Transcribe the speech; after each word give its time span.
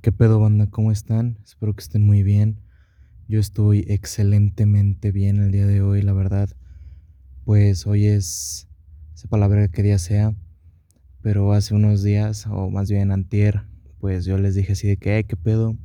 ¿Qué 0.00 0.12
pedo, 0.12 0.38
banda? 0.38 0.68
¿Cómo 0.68 0.92
están? 0.92 1.40
Espero 1.42 1.74
que 1.74 1.80
estén 1.80 2.06
muy 2.06 2.22
bien. 2.22 2.60
Yo 3.26 3.40
estoy 3.40 3.84
excelentemente 3.88 5.10
bien 5.10 5.42
el 5.42 5.50
día 5.50 5.66
de 5.66 5.82
hoy, 5.82 6.02
la 6.02 6.12
verdad. 6.12 6.48
Pues 7.44 7.84
hoy 7.84 8.06
es, 8.06 8.68
sepa 9.14 9.38
la 9.38 9.48
verdad 9.48 9.70
qué 9.72 9.82
día 9.82 9.98
sea, 9.98 10.36
pero 11.20 11.52
hace 11.52 11.74
unos 11.74 12.04
días, 12.04 12.46
o 12.46 12.70
más 12.70 12.88
bien 12.88 13.10
antier, 13.10 13.64
pues 13.98 14.24
yo 14.24 14.38
les 14.38 14.54
dije 14.54 14.74
así 14.74 14.86
de 14.86 14.98
que, 14.98 15.24
¿qué 15.24 15.34
pedo? 15.34 15.76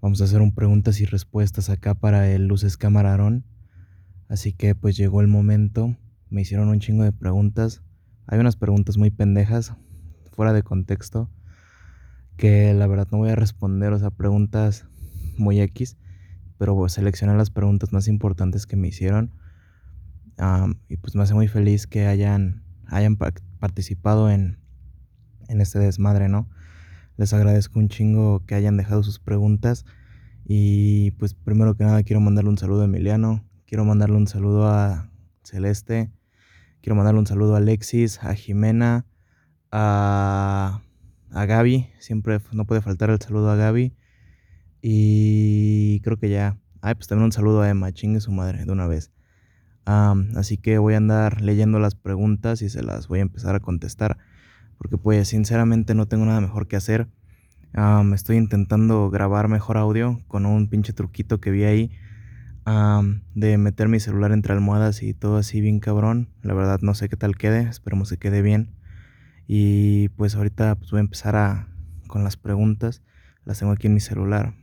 Vamos 0.00 0.20
a 0.20 0.24
hacer 0.24 0.40
un 0.40 0.52
preguntas 0.52 1.00
y 1.00 1.04
respuestas 1.04 1.70
acá 1.70 1.94
para 1.94 2.28
el 2.28 2.48
Luces 2.48 2.76
Camarón. 2.76 3.44
Así 4.28 4.52
que 4.52 4.74
pues 4.74 4.96
llegó 4.96 5.20
el 5.20 5.28
momento, 5.28 5.96
me 6.28 6.42
hicieron 6.42 6.68
un 6.70 6.80
chingo 6.80 7.04
de 7.04 7.12
preguntas. 7.12 7.84
Hay 8.26 8.40
unas 8.40 8.56
preguntas 8.56 8.98
muy 8.98 9.12
pendejas, 9.12 9.74
fuera 10.32 10.52
de 10.52 10.64
contexto 10.64 11.30
que 12.36 12.74
la 12.74 12.86
verdad 12.86 13.08
no 13.10 13.18
voy 13.18 13.30
a 13.30 13.36
responder, 13.36 13.92
o 13.92 13.98
sea, 13.98 14.10
preguntas 14.10 14.86
muy 15.36 15.60
X, 15.60 15.96
pero 16.58 16.88
seleccioné 16.88 17.36
las 17.36 17.50
preguntas 17.50 17.92
más 17.92 18.08
importantes 18.08 18.66
que 18.66 18.76
me 18.76 18.88
hicieron. 18.88 19.32
y 20.88 20.96
pues 20.96 21.14
me 21.14 21.22
hace 21.22 21.34
muy 21.34 21.48
feliz 21.48 21.86
que 21.86 22.06
hayan, 22.06 22.62
hayan 22.86 23.16
participado 23.16 24.30
en, 24.30 24.58
en 25.48 25.60
este 25.60 25.78
desmadre, 25.78 26.28
¿no? 26.28 26.48
Les 27.16 27.32
agradezco 27.32 27.78
un 27.78 27.88
chingo 27.88 28.44
que 28.46 28.54
hayan 28.54 28.76
dejado 28.76 29.02
sus 29.02 29.18
preguntas. 29.18 29.84
Y 30.44 31.12
pues 31.12 31.34
primero 31.34 31.76
que 31.76 31.84
nada 31.84 32.02
quiero 32.02 32.20
mandarle 32.20 32.50
un 32.50 32.58
saludo 32.58 32.82
a 32.82 32.86
Emiliano, 32.86 33.44
quiero 33.66 33.84
mandarle 33.84 34.16
un 34.16 34.26
saludo 34.26 34.68
a 34.68 35.10
Celeste, 35.44 36.10
quiero 36.80 36.96
mandarle 36.96 37.20
un 37.20 37.26
saludo 37.26 37.54
a 37.54 37.58
Alexis, 37.58 38.22
a 38.22 38.34
Jimena, 38.34 39.06
a 39.70 40.82
a 41.32 41.46
Gaby, 41.46 41.88
siempre 41.98 42.40
no 42.52 42.66
puede 42.66 42.82
faltar 42.82 43.10
el 43.10 43.20
saludo 43.20 43.50
a 43.50 43.56
Gaby. 43.56 43.94
Y 44.82 46.00
creo 46.00 46.18
que 46.18 46.28
ya. 46.28 46.58
Ay, 46.80 46.94
pues 46.94 47.06
también 47.06 47.26
un 47.26 47.32
saludo 47.32 47.62
a 47.62 47.68
Emma, 47.68 47.92
chingue 47.92 48.20
su 48.20 48.32
madre 48.32 48.64
de 48.64 48.72
una 48.72 48.86
vez. 48.86 49.12
así 49.84 50.58
que 50.58 50.78
voy 50.78 50.94
a 50.94 50.98
andar 50.98 51.40
leyendo 51.40 51.78
las 51.78 51.94
preguntas 51.94 52.62
y 52.62 52.68
se 52.68 52.82
las 52.82 53.08
voy 53.08 53.20
a 53.20 53.22
empezar 53.22 53.54
a 53.54 53.60
contestar. 53.60 54.18
Porque 54.78 54.98
pues 54.98 55.28
sinceramente 55.28 55.94
no 55.94 56.06
tengo 56.06 56.26
nada 56.26 56.40
mejor 56.40 56.66
que 56.66 56.76
hacer. 56.76 57.08
estoy 58.14 58.36
intentando 58.36 59.10
grabar 59.10 59.48
mejor 59.48 59.78
audio 59.78 60.20
con 60.28 60.44
un 60.44 60.68
pinche 60.68 60.92
truquito 60.92 61.40
que 61.40 61.50
vi 61.50 61.64
ahí. 61.64 61.90
de 63.34 63.58
meter 63.58 63.88
mi 63.88 64.00
celular 64.00 64.32
entre 64.32 64.52
almohadas 64.52 65.02
y 65.02 65.14
todo 65.14 65.36
así 65.36 65.60
bien 65.60 65.78
cabrón. 65.80 66.28
La 66.42 66.54
verdad 66.54 66.80
no 66.82 66.94
sé 66.94 67.08
qué 67.08 67.16
tal 67.16 67.36
quede. 67.36 67.62
Esperemos 67.68 68.10
que 68.10 68.18
quede 68.18 68.42
bien. 68.42 68.81
Y 69.46 70.08
pues 70.10 70.34
ahorita 70.34 70.76
pues 70.76 70.90
voy 70.90 70.98
a 70.98 71.02
empezar 71.02 71.36
a, 71.36 71.68
con 72.06 72.24
las 72.24 72.36
preguntas. 72.36 73.02
Las 73.44 73.58
tengo 73.58 73.72
aquí 73.72 73.86
en 73.86 73.94
mi 73.94 74.00
celular. 74.00 74.54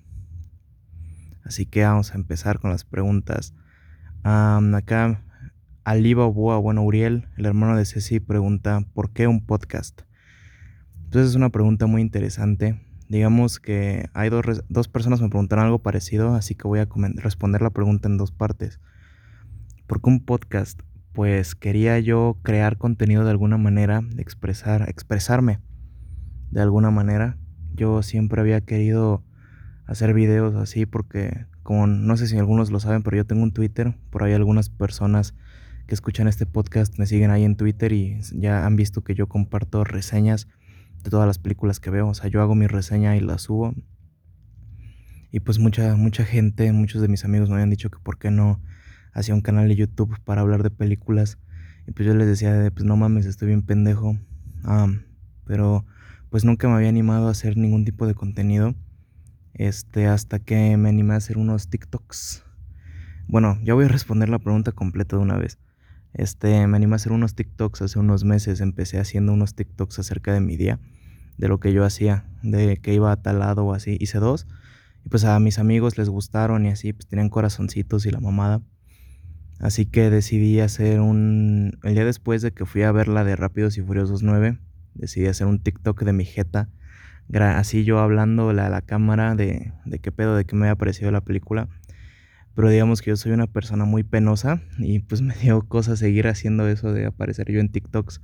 Así 1.44 1.66
que 1.66 1.83
vamos 1.83 2.11
a 2.11 2.16
empezar 2.16 2.59
con 2.59 2.71
las 2.71 2.86
preguntas. 2.86 3.53
acá 4.23 5.23
Aliba 5.83 6.27
Boa, 6.27 6.58
bueno, 6.58 6.83
Uriel, 6.83 7.27
el 7.38 7.45
hermano 7.47 7.75
de 7.75 7.86
Ceci, 7.86 8.19
pregunta, 8.19 8.86
¿por 8.94 9.11
qué 9.11 9.25
un 9.25 9.45
podcast? 9.45 10.02
Entonces 11.05 11.31
es 11.31 11.36
una 11.36 11.49
pregunta 11.49 11.88
muy 11.88 12.03
interesante. 12.03 12.80
Digamos 13.08 13.59
que 13.59 14.09
hay 14.14 14.30
dos, 14.30 14.64
dos 14.69 14.88
personas 14.88 15.21
me 15.21 15.30
preguntaron 15.30 15.66
algo 15.66 15.80
parecido, 15.80 16.36
así 16.36 16.53
que 16.53 16.67
voy 16.67 16.80
a 16.80 16.88
responder 17.16 17.64
la 17.64 17.71
pregunta 17.71 18.08
en 18.08 18.17
dos 18.17 18.31
partes. 18.31 18.80
¿Por 19.88 20.02
qué 20.02 20.09
un 20.11 20.23
podcast? 20.23 20.81
Pues 21.20 21.53
quería 21.53 22.00
yo 22.00 22.38
crear 22.44 22.78
contenido 22.78 23.25
de 23.25 23.31
alguna 23.31 23.58
manera, 23.58 24.02
expresar, 24.17 24.88
expresarme 24.88 25.59
de 26.50 26.61
alguna 26.61 26.92
manera. 26.92 27.38
Yo 27.76 28.03
siempre 28.03 28.39
había 28.39 28.61
querido 28.61 29.26
hacer 29.86 30.14
videos 30.14 30.56
así 30.56 30.86
porque, 30.86 31.45
como 31.61 31.88
no 31.88 32.16
sé 32.16 32.28
si 32.28 32.38
algunos 32.38 32.72
lo 32.72 32.80
saben, 32.80 33.03
pero 33.03 33.17
yo 33.17 33.26
tengo 33.26 33.44
un 33.44 33.52
Twitter, 33.52 33.98
por 34.11 34.23
ahí 34.23 34.31
algunas 34.31 34.70
personas 34.70 35.36
que 35.88 35.94
escuchan 35.94 36.30
este 36.30 36.45
podcast 36.45 36.98
me 36.98 37.05
siguen 37.05 37.32
ahí 37.32 37.43
en 37.43 37.58
Twitter 37.58 37.92
y 37.92 38.22
ya 38.36 38.66
han 38.66 38.77
visto 38.77 39.04
que 39.04 39.14
yo 39.14 39.27
comparto 39.27 39.83
reseñas 39.83 40.48
de 41.04 41.10
todas 41.10 41.27
las 41.27 41.38
películas 41.38 41.82
que 41.82 41.89
veo, 41.89 42.08
o 42.08 42.14
sea, 42.14 42.30
yo 42.30 42.42
hago 42.42 42.55
mi 42.55 42.67
reseña 42.67 43.17
y 43.17 43.20
la 43.20 43.39
subo. 43.39 43.73
Y 45.32 45.42
pues 45.42 45.60
mucha 45.60 45.98
mucha 45.98 46.23
gente, 46.23 46.72
muchos 46.72 47.02
de 47.02 47.10
mis 47.10 47.26
amigos 47.26 47.49
me 47.49 47.55
habían 47.55 47.72
dicho 47.72 47.89
que 47.89 47.99
por 47.99 48.17
qué 48.17 48.32
no 48.32 48.61
hacía 49.19 49.35
un 49.35 49.41
canal 49.41 49.67
de 49.67 49.75
YouTube 49.75 50.17
para 50.23 50.41
hablar 50.41 50.63
de 50.63 50.71
películas. 50.71 51.37
Y 51.87 51.91
pues 51.91 52.07
yo 52.07 52.13
les 52.13 52.27
decía, 52.27 52.71
pues 52.73 52.85
no 52.85 52.95
mames, 52.95 53.25
estoy 53.25 53.49
bien 53.49 53.63
pendejo. 53.63 54.17
pero 55.45 55.85
pues 56.30 56.45
nunca 56.45 56.67
me 56.67 56.75
había 56.75 56.89
animado 56.89 57.27
a 57.27 57.31
hacer 57.31 57.57
ningún 57.57 57.85
tipo 57.85 58.07
de 58.07 58.15
contenido. 58.15 58.75
Este, 59.53 60.07
hasta 60.07 60.39
que 60.39 60.77
me 60.77 60.89
animé 60.89 61.15
a 61.15 61.17
hacer 61.17 61.37
unos 61.37 61.69
TikToks. 61.69 62.45
Bueno, 63.27 63.59
ya 63.63 63.73
voy 63.73 63.85
a 63.85 63.87
responder 63.89 64.30
la 64.30 64.39
pregunta 64.39 64.71
completa 64.71 65.17
de 65.17 65.21
una 65.21 65.37
vez. 65.37 65.59
Este, 66.13 66.65
me 66.67 66.77
animé 66.77 66.93
a 66.93 66.95
hacer 66.95 67.11
unos 67.11 67.36
TikToks 67.36 67.81
hace 67.81 67.99
unos 67.99 68.23
meses. 68.23 68.61
Empecé 68.61 68.99
haciendo 68.99 69.33
unos 69.33 69.53
TikToks 69.53 69.99
acerca 69.99 70.33
de 70.33 70.39
mi 70.39 70.55
día, 70.55 70.80
de 71.37 71.47
lo 71.49 71.59
que 71.59 71.73
yo 71.73 71.83
hacía, 71.83 72.25
de 72.41 72.77
que 72.77 72.93
iba 72.93 73.11
a 73.11 73.21
tal 73.21 73.39
lado 73.39 73.65
o 73.65 73.73
así. 73.73 73.97
Hice 73.99 74.19
dos. 74.19 74.47
Y 75.03 75.09
pues 75.09 75.25
a 75.25 75.37
mis 75.39 75.59
amigos 75.59 75.97
les 75.97 76.09
gustaron 76.09 76.65
y 76.65 76.69
así, 76.69 76.93
pues 76.93 77.07
tenían 77.07 77.30
corazoncitos 77.30 78.05
y 78.05 78.11
la 78.11 78.21
mamada. 78.21 78.61
Así 79.59 79.86
que 79.86 80.09
decidí 80.09 80.61
hacer 80.61 81.02
un... 81.02 81.77
El 81.83 81.93
día 81.93 82.05
después 82.05 82.42
de 82.42 82.52
que 82.52 82.65
fui 82.65 82.83
a 82.83 82.92
ver 82.92 83.09
la 83.09 83.25
de 83.25 83.36
Rápidos 83.36 83.77
y 83.77 83.81
Furiosos 83.81 84.23
9, 84.23 84.58
decidí 84.95 85.27
hacer 85.27 85.47
un 85.47 85.59
TikTok 85.59 86.02
de 86.03 86.14
mi 86.14 86.23
jeta. 86.23 86.70
Así 87.33 87.83
yo 87.83 87.99
hablando 87.99 88.49
a 88.49 88.53
la 88.53 88.81
cámara 88.81 89.36
de, 89.36 89.73
de 89.86 89.99
qué 89.99 90.11
pedo, 90.11 90.36
de 90.36 90.45
qué 90.45 90.55
me 90.55 90.65
había 90.65 90.77
parecido 90.77 91.11
la 91.11 91.21
película. 91.21 91.67
Pero 92.55 92.69
digamos 92.69 93.02
que 93.02 93.11
yo 93.11 93.17
soy 93.17 93.33
una 93.33 93.48
persona 93.48 93.86
muy 93.86 94.03
penosa 94.03 94.61
y 94.77 94.99
pues 94.99 95.21
me 95.21 95.36
dio 95.36 95.61
cosa 95.61 95.95
seguir 95.98 96.27
haciendo 96.27 96.67
eso 96.67 96.93
de 96.93 97.05
aparecer 97.05 97.52
yo 97.52 97.59
en 97.59 97.69
TikToks. 97.69 98.21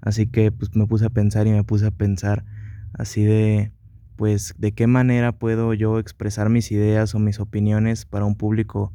Así 0.00 0.26
que 0.26 0.50
pues 0.50 0.74
me 0.74 0.86
puse 0.86 1.06
a 1.06 1.10
pensar 1.10 1.46
y 1.46 1.52
me 1.52 1.64
puse 1.64 1.86
a 1.86 1.90
pensar 1.90 2.44
así 2.92 3.24
de 3.24 3.72
pues 4.16 4.54
de 4.58 4.72
qué 4.72 4.86
manera 4.86 5.32
puedo 5.32 5.72
yo 5.74 5.98
expresar 5.98 6.50
mis 6.50 6.70
ideas 6.70 7.14
o 7.14 7.18
mis 7.18 7.40
opiniones 7.40 8.04
para 8.04 8.24
un 8.24 8.36
público 8.36 8.92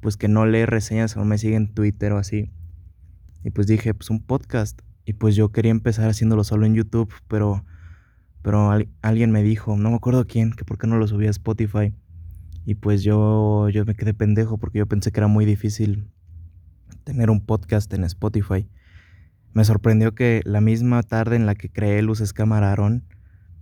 pues 0.00 0.16
que 0.16 0.28
no 0.28 0.46
lee 0.46 0.64
reseñas 0.64 1.16
o 1.16 1.24
me 1.24 1.38
sigue 1.38 1.56
en 1.56 1.72
Twitter 1.72 2.12
o 2.12 2.18
así. 2.18 2.50
Y 3.44 3.50
pues 3.50 3.66
dije, 3.66 3.94
pues 3.94 4.10
un 4.10 4.20
podcast. 4.20 4.80
Y 5.04 5.14
pues 5.14 5.36
yo 5.36 5.50
quería 5.50 5.70
empezar 5.70 6.08
haciéndolo 6.08 6.44
solo 6.44 6.66
en 6.66 6.74
YouTube, 6.74 7.12
pero, 7.28 7.64
pero 8.42 8.70
alguien 9.02 9.30
me 9.30 9.42
dijo, 9.42 9.76
no 9.76 9.90
me 9.90 9.96
acuerdo 9.96 10.26
quién, 10.26 10.52
que 10.52 10.64
por 10.64 10.78
qué 10.78 10.86
no 10.86 10.98
lo 10.98 11.06
subía 11.08 11.28
a 11.28 11.30
Spotify. 11.30 11.94
Y 12.64 12.74
pues 12.74 13.02
yo, 13.02 13.68
yo 13.70 13.84
me 13.86 13.94
quedé 13.94 14.12
pendejo 14.12 14.58
porque 14.58 14.78
yo 14.78 14.86
pensé 14.86 15.10
que 15.10 15.20
era 15.20 15.28
muy 15.28 15.46
difícil 15.46 16.10
tener 17.04 17.30
un 17.30 17.40
podcast 17.40 17.92
en 17.94 18.04
Spotify. 18.04 18.68
Me 19.54 19.64
sorprendió 19.64 20.14
que 20.14 20.42
la 20.44 20.60
misma 20.60 21.02
tarde 21.02 21.36
en 21.36 21.46
la 21.46 21.54
que 21.54 21.70
creé 21.70 22.02
Luces 22.02 22.34
Cámara 22.34 22.76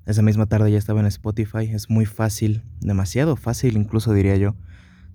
esa 0.07 0.23
misma 0.23 0.47
tarde 0.47 0.71
ya 0.71 0.79
estaba 0.79 1.01
en 1.01 1.07
Spotify. 1.07 1.69
Es 1.71 1.91
muy 1.91 2.07
fácil, 2.07 2.63
demasiado 2.81 3.37
fácil 3.37 3.77
incluso 3.77 4.13
diría 4.13 4.37
yo. 4.37 4.55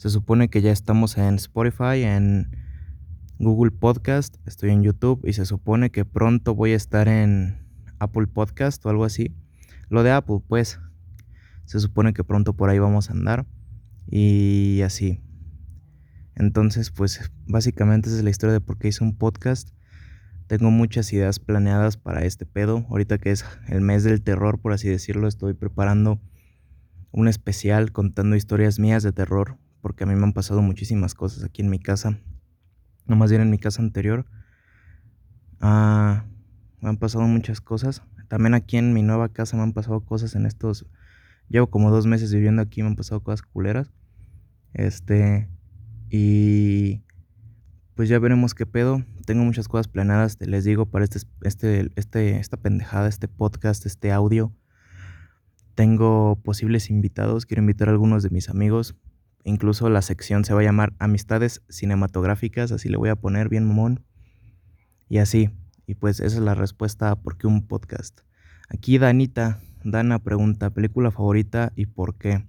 Se 0.01 0.09
supone 0.09 0.49
que 0.49 0.63
ya 0.63 0.71
estamos 0.71 1.15
en 1.19 1.35
Spotify, 1.35 2.01
en 2.01 2.57
Google 3.37 3.69
Podcast, 3.69 4.35
estoy 4.47 4.71
en 4.71 4.81
YouTube 4.81 5.21
y 5.27 5.33
se 5.33 5.45
supone 5.45 5.91
que 5.91 6.05
pronto 6.05 6.55
voy 6.55 6.71
a 6.71 6.75
estar 6.75 7.07
en 7.07 7.67
Apple 7.99 8.25
Podcast 8.25 8.83
o 8.83 8.89
algo 8.89 9.05
así. 9.05 9.35
Lo 9.89 10.01
de 10.01 10.09
Apple, 10.09 10.39
pues, 10.47 10.79
se 11.65 11.79
supone 11.79 12.13
que 12.13 12.23
pronto 12.23 12.53
por 12.53 12.71
ahí 12.71 12.79
vamos 12.79 13.11
a 13.11 13.13
andar 13.13 13.45
y 14.07 14.81
así. 14.83 15.21
Entonces, 16.33 16.89
pues 16.89 17.31
básicamente 17.45 18.09
esa 18.09 18.17
es 18.17 18.23
la 18.23 18.31
historia 18.31 18.53
de 18.53 18.61
por 18.61 18.79
qué 18.79 18.87
hice 18.87 19.03
un 19.03 19.15
podcast. 19.15 19.69
Tengo 20.47 20.71
muchas 20.71 21.13
ideas 21.13 21.37
planeadas 21.37 21.97
para 21.97 22.25
este 22.25 22.47
pedo. 22.47 22.87
Ahorita 22.89 23.19
que 23.19 23.29
es 23.29 23.45
el 23.67 23.81
mes 23.81 24.03
del 24.03 24.23
terror, 24.23 24.59
por 24.59 24.73
así 24.73 24.89
decirlo, 24.89 25.27
estoy 25.27 25.53
preparando 25.53 26.19
un 27.11 27.27
especial 27.27 27.91
contando 27.91 28.35
historias 28.35 28.79
mías 28.79 29.03
de 29.03 29.11
terror 29.11 29.60
porque 29.81 30.03
a 30.03 30.07
mí 30.07 30.15
me 30.15 30.23
han 30.23 30.33
pasado 30.33 30.61
muchísimas 30.61 31.15
cosas 31.15 31.43
aquí 31.43 31.61
en 31.61 31.69
mi 31.69 31.79
casa. 31.79 32.19
No 33.05 33.15
más 33.15 33.29
bien 33.29 33.41
en 33.41 33.49
mi 33.49 33.57
casa 33.57 33.81
anterior. 33.81 34.25
Ah, 35.59 36.25
me 36.79 36.89
han 36.89 36.97
pasado 36.97 37.25
muchas 37.25 37.61
cosas. 37.61 38.03
También 38.27 38.53
aquí 38.53 38.77
en 38.77 38.93
mi 38.93 39.03
nueva 39.03 39.29
casa 39.29 39.57
me 39.57 39.63
han 39.63 39.73
pasado 39.73 40.01
cosas 40.05 40.35
en 40.35 40.45
estos... 40.45 40.85
Llevo 41.49 41.69
como 41.69 41.91
dos 41.91 42.07
meses 42.07 42.33
viviendo 42.33 42.61
aquí, 42.61 42.81
me 42.81 42.87
han 42.87 42.95
pasado 42.95 43.21
cosas 43.21 43.41
culeras. 43.41 43.91
Este... 44.73 45.49
Y... 46.09 47.03
Pues 47.95 48.07
ya 48.09 48.19
veremos 48.19 48.53
qué 48.53 48.65
pedo. 48.65 49.03
Tengo 49.25 49.43
muchas 49.43 49.67
cosas 49.67 49.87
planeadas, 49.87 50.37
les 50.39 50.63
digo, 50.63 50.85
para 50.85 51.03
este, 51.03 51.19
este, 51.43 51.91
este, 51.95 52.37
esta 52.39 52.57
pendejada, 52.57 53.07
este 53.07 53.27
podcast, 53.27 53.85
este 53.85 54.11
audio. 54.11 54.53
Tengo 55.75 56.39
posibles 56.43 56.89
invitados, 56.89 57.45
quiero 57.45 57.61
invitar 57.61 57.89
a 57.89 57.91
algunos 57.91 58.23
de 58.23 58.29
mis 58.29 58.49
amigos. 58.49 58.95
Incluso 59.43 59.89
la 59.89 60.01
sección 60.01 60.45
se 60.45 60.53
va 60.53 60.61
a 60.61 60.63
llamar 60.63 60.93
Amistades 60.99 61.61
Cinematográficas, 61.69 62.71
así 62.71 62.89
le 62.89 62.97
voy 62.97 63.09
a 63.09 63.15
poner 63.15 63.49
bien 63.49 63.65
mamón. 63.67 64.03
Y 65.09 65.17
así. 65.17 65.49
Y 65.87 65.95
pues 65.95 66.19
esa 66.19 66.37
es 66.37 66.43
la 66.43 66.55
respuesta 66.55 67.11
a 67.11 67.15
por 67.15 67.37
qué 67.37 67.47
un 67.47 67.67
podcast. 67.67 68.21
Aquí 68.69 68.97
Danita, 68.97 69.59
Dana 69.83 70.19
pregunta, 70.19 70.69
película 70.69 71.11
favorita 71.11 71.73
y 71.75 71.87
por 71.87 72.15
qué. 72.15 72.45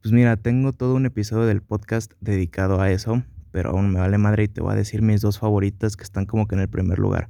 Pues 0.00 0.12
mira, 0.12 0.36
tengo 0.36 0.72
todo 0.72 0.94
un 0.94 1.04
episodio 1.04 1.44
del 1.44 1.60
podcast 1.60 2.12
dedicado 2.20 2.80
a 2.80 2.90
eso, 2.90 3.22
pero 3.50 3.70
aún 3.70 3.92
me 3.92 4.00
vale 4.00 4.16
madre 4.16 4.44
y 4.44 4.48
te 4.48 4.62
voy 4.62 4.72
a 4.72 4.76
decir 4.76 5.02
mis 5.02 5.20
dos 5.20 5.38
favoritas 5.38 5.96
que 5.96 6.04
están 6.04 6.24
como 6.24 6.46
que 6.48 6.54
en 6.54 6.62
el 6.62 6.68
primer 6.68 6.98
lugar. 6.98 7.28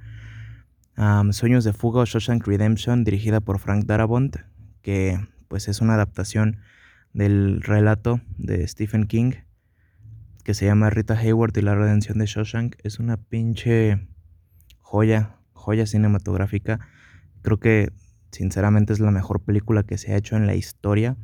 Sueños 1.33 1.65
de 1.65 1.73
fuga 1.73 2.03
o 2.03 2.05
Shawshank 2.05 2.47
Redemption, 2.47 3.05
dirigida 3.05 3.41
por 3.41 3.59
Frank 3.59 3.87
Darabont, 3.87 4.37
que 4.83 5.19
pues 5.49 5.67
es 5.67 5.81
una 5.81 5.95
adaptación 5.95 6.59
del 7.12 7.62
relato 7.62 8.21
de 8.39 8.67
Stephen 8.67 9.07
King, 9.07 9.33
que 10.45 10.55
se 10.55 10.67
llama 10.67 10.91
Rita 10.91 11.15
Hayward 11.15 11.57
y 11.57 11.62
la 11.62 11.75
redención 11.75 12.19
de 12.19 12.27
Shawshank. 12.27 12.77
Es 12.83 12.99
una 12.99 13.17
pinche 13.17 14.09
joya, 14.79 15.37
joya 15.53 15.87
cinematográfica. 15.87 16.81
Creo 17.43 17.59
que 17.59 17.93
sinceramente 18.31 18.93
es 18.93 19.01
la 19.01 19.11
mejor 19.11 19.43
película 19.43 19.83
que 19.83 19.99
se 19.99 20.12
ha 20.12 20.17
hecho 20.17 20.37
en 20.37 20.47
la 20.47 20.55
historia. 20.55 21.17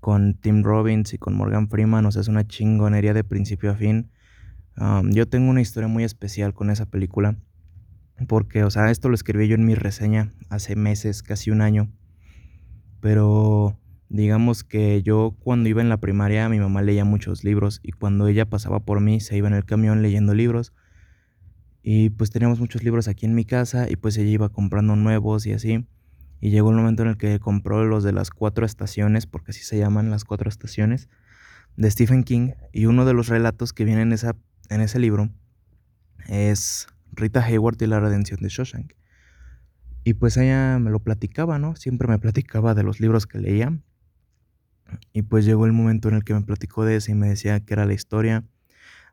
Con 0.00 0.34
Tim 0.34 0.62
Robbins 0.62 1.12
y 1.12 1.18
con 1.18 1.34
Morgan 1.34 1.68
Freeman, 1.68 2.06
o 2.06 2.12
sea, 2.12 2.22
es 2.22 2.28
una 2.28 2.46
chingonería 2.46 3.14
de 3.14 3.24
principio 3.24 3.72
a 3.72 3.74
fin. 3.74 4.10
yo 5.10 5.28
tengo 5.28 5.50
una 5.50 5.60
historia 5.60 5.88
muy 5.88 6.04
especial 6.04 6.54
con 6.54 6.70
esa 6.70 6.86
película 6.86 7.36
porque, 8.26 8.64
o 8.64 8.70
sea, 8.70 8.90
esto 8.90 9.08
lo 9.08 9.14
escribí 9.14 9.48
yo 9.48 9.54
en 9.54 9.64
mi 9.64 9.74
reseña 9.74 10.32
hace 10.48 10.74
meses, 10.74 11.22
casi 11.22 11.50
un 11.50 11.60
año. 11.60 11.88
Pero 13.00 13.78
digamos 14.08 14.64
que 14.64 15.02
yo 15.02 15.36
cuando 15.40 15.68
iba 15.68 15.82
en 15.82 15.88
la 15.88 15.98
primaria 15.98 16.48
mi 16.48 16.58
mamá 16.58 16.82
leía 16.82 17.04
muchos 17.04 17.44
libros 17.44 17.80
y 17.82 17.92
cuando 17.92 18.26
ella 18.28 18.48
pasaba 18.48 18.80
por 18.80 19.00
mí 19.00 19.20
se 19.20 19.36
iba 19.36 19.48
en 19.48 19.54
el 19.54 19.64
camión 19.64 20.02
leyendo 20.02 20.34
libros. 20.34 20.72
Y 21.82 22.10
pues 22.10 22.30
teníamos 22.30 22.60
muchos 22.60 22.82
libros 22.82 23.08
aquí 23.08 23.24
en 23.24 23.34
mi 23.34 23.44
casa 23.44 23.88
y 23.88 23.96
pues 23.96 24.16
ella 24.18 24.30
iba 24.30 24.48
comprando 24.50 24.96
nuevos 24.96 25.46
y 25.46 25.52
así. 25.52 25.86
Y 26.40 26.50
llegó 26.50 26.70
el 26.70 26.76
momento 26.76 27.02
en 27.02 27.08
el 27.08 27.16
que 27.16 27.38
compró 27.40 27.84
los 27.84 28.04
de 28.04 28.12
las 28.12 28.30
cuatro 28.30 28.64
estaciones, 28.64 29.26
porque 29.26 29.50
así 29.50 29.62
se 29.62 29.78
llaman 29.78 30.10
las 30.10 30.24
cuatro 30.24 30.48
estaciones, 30.48 31.08
de 31.76 31.90
Stephen 31.90 32.24
King. 32.24 32.52
Y 32.72 32.86
uno 32.86 33.04
de 33.04 33.14
los 33.14 33.28
relatos 33.28 33.72
que 33.72 33.84
viene 33.84 34.02
en, 34.02 34.12
esa, 34.12 34.36
en 34.68 34.80
ese 34.80 34.98
libro 34.98 35.30
es 36.28 36.86
Rita 37.12 37.42
Hayward 37.44 37.80
y 37.80 37.86
la 37.86 38.00
redención 38.00 38.40
de 38.40 38.48
Shawshank. 38.48 38.92
Y 40.04 40.14
pues 40.14 40.36
ella 40.36 40.78
me 40.78 40.90
lo 40.90 41.00
platicaba, 41.00 41.58
¿no? 41.58 41.74
Siempre 41.74 42.08
me 42.08 42.18
platicaba 42.18 42.74
de 42.74 42.82
los 42.82 43.00
libros 43.00 43.26
que 43.26 43.38
leía. 43.38 43.78
Y 45.12 45.22
pues 45.22 45.44
llegó 45.44 45.66
el 45.66 45.72
momento 45.72 46.08
en 46.08 46.14
el 46.14 46.24
que 46.24 46.34
me 46.34 46.42
platicó 46.42 46.84
de 46.84 46.96
ese 46.96 47.12
y 47.12 47.14
me 47.14 47.28
decía 47.28 47.60
que 47.60 47.74
era 47.74 47.86
la 47.86 47.94
historia 47.94 48.44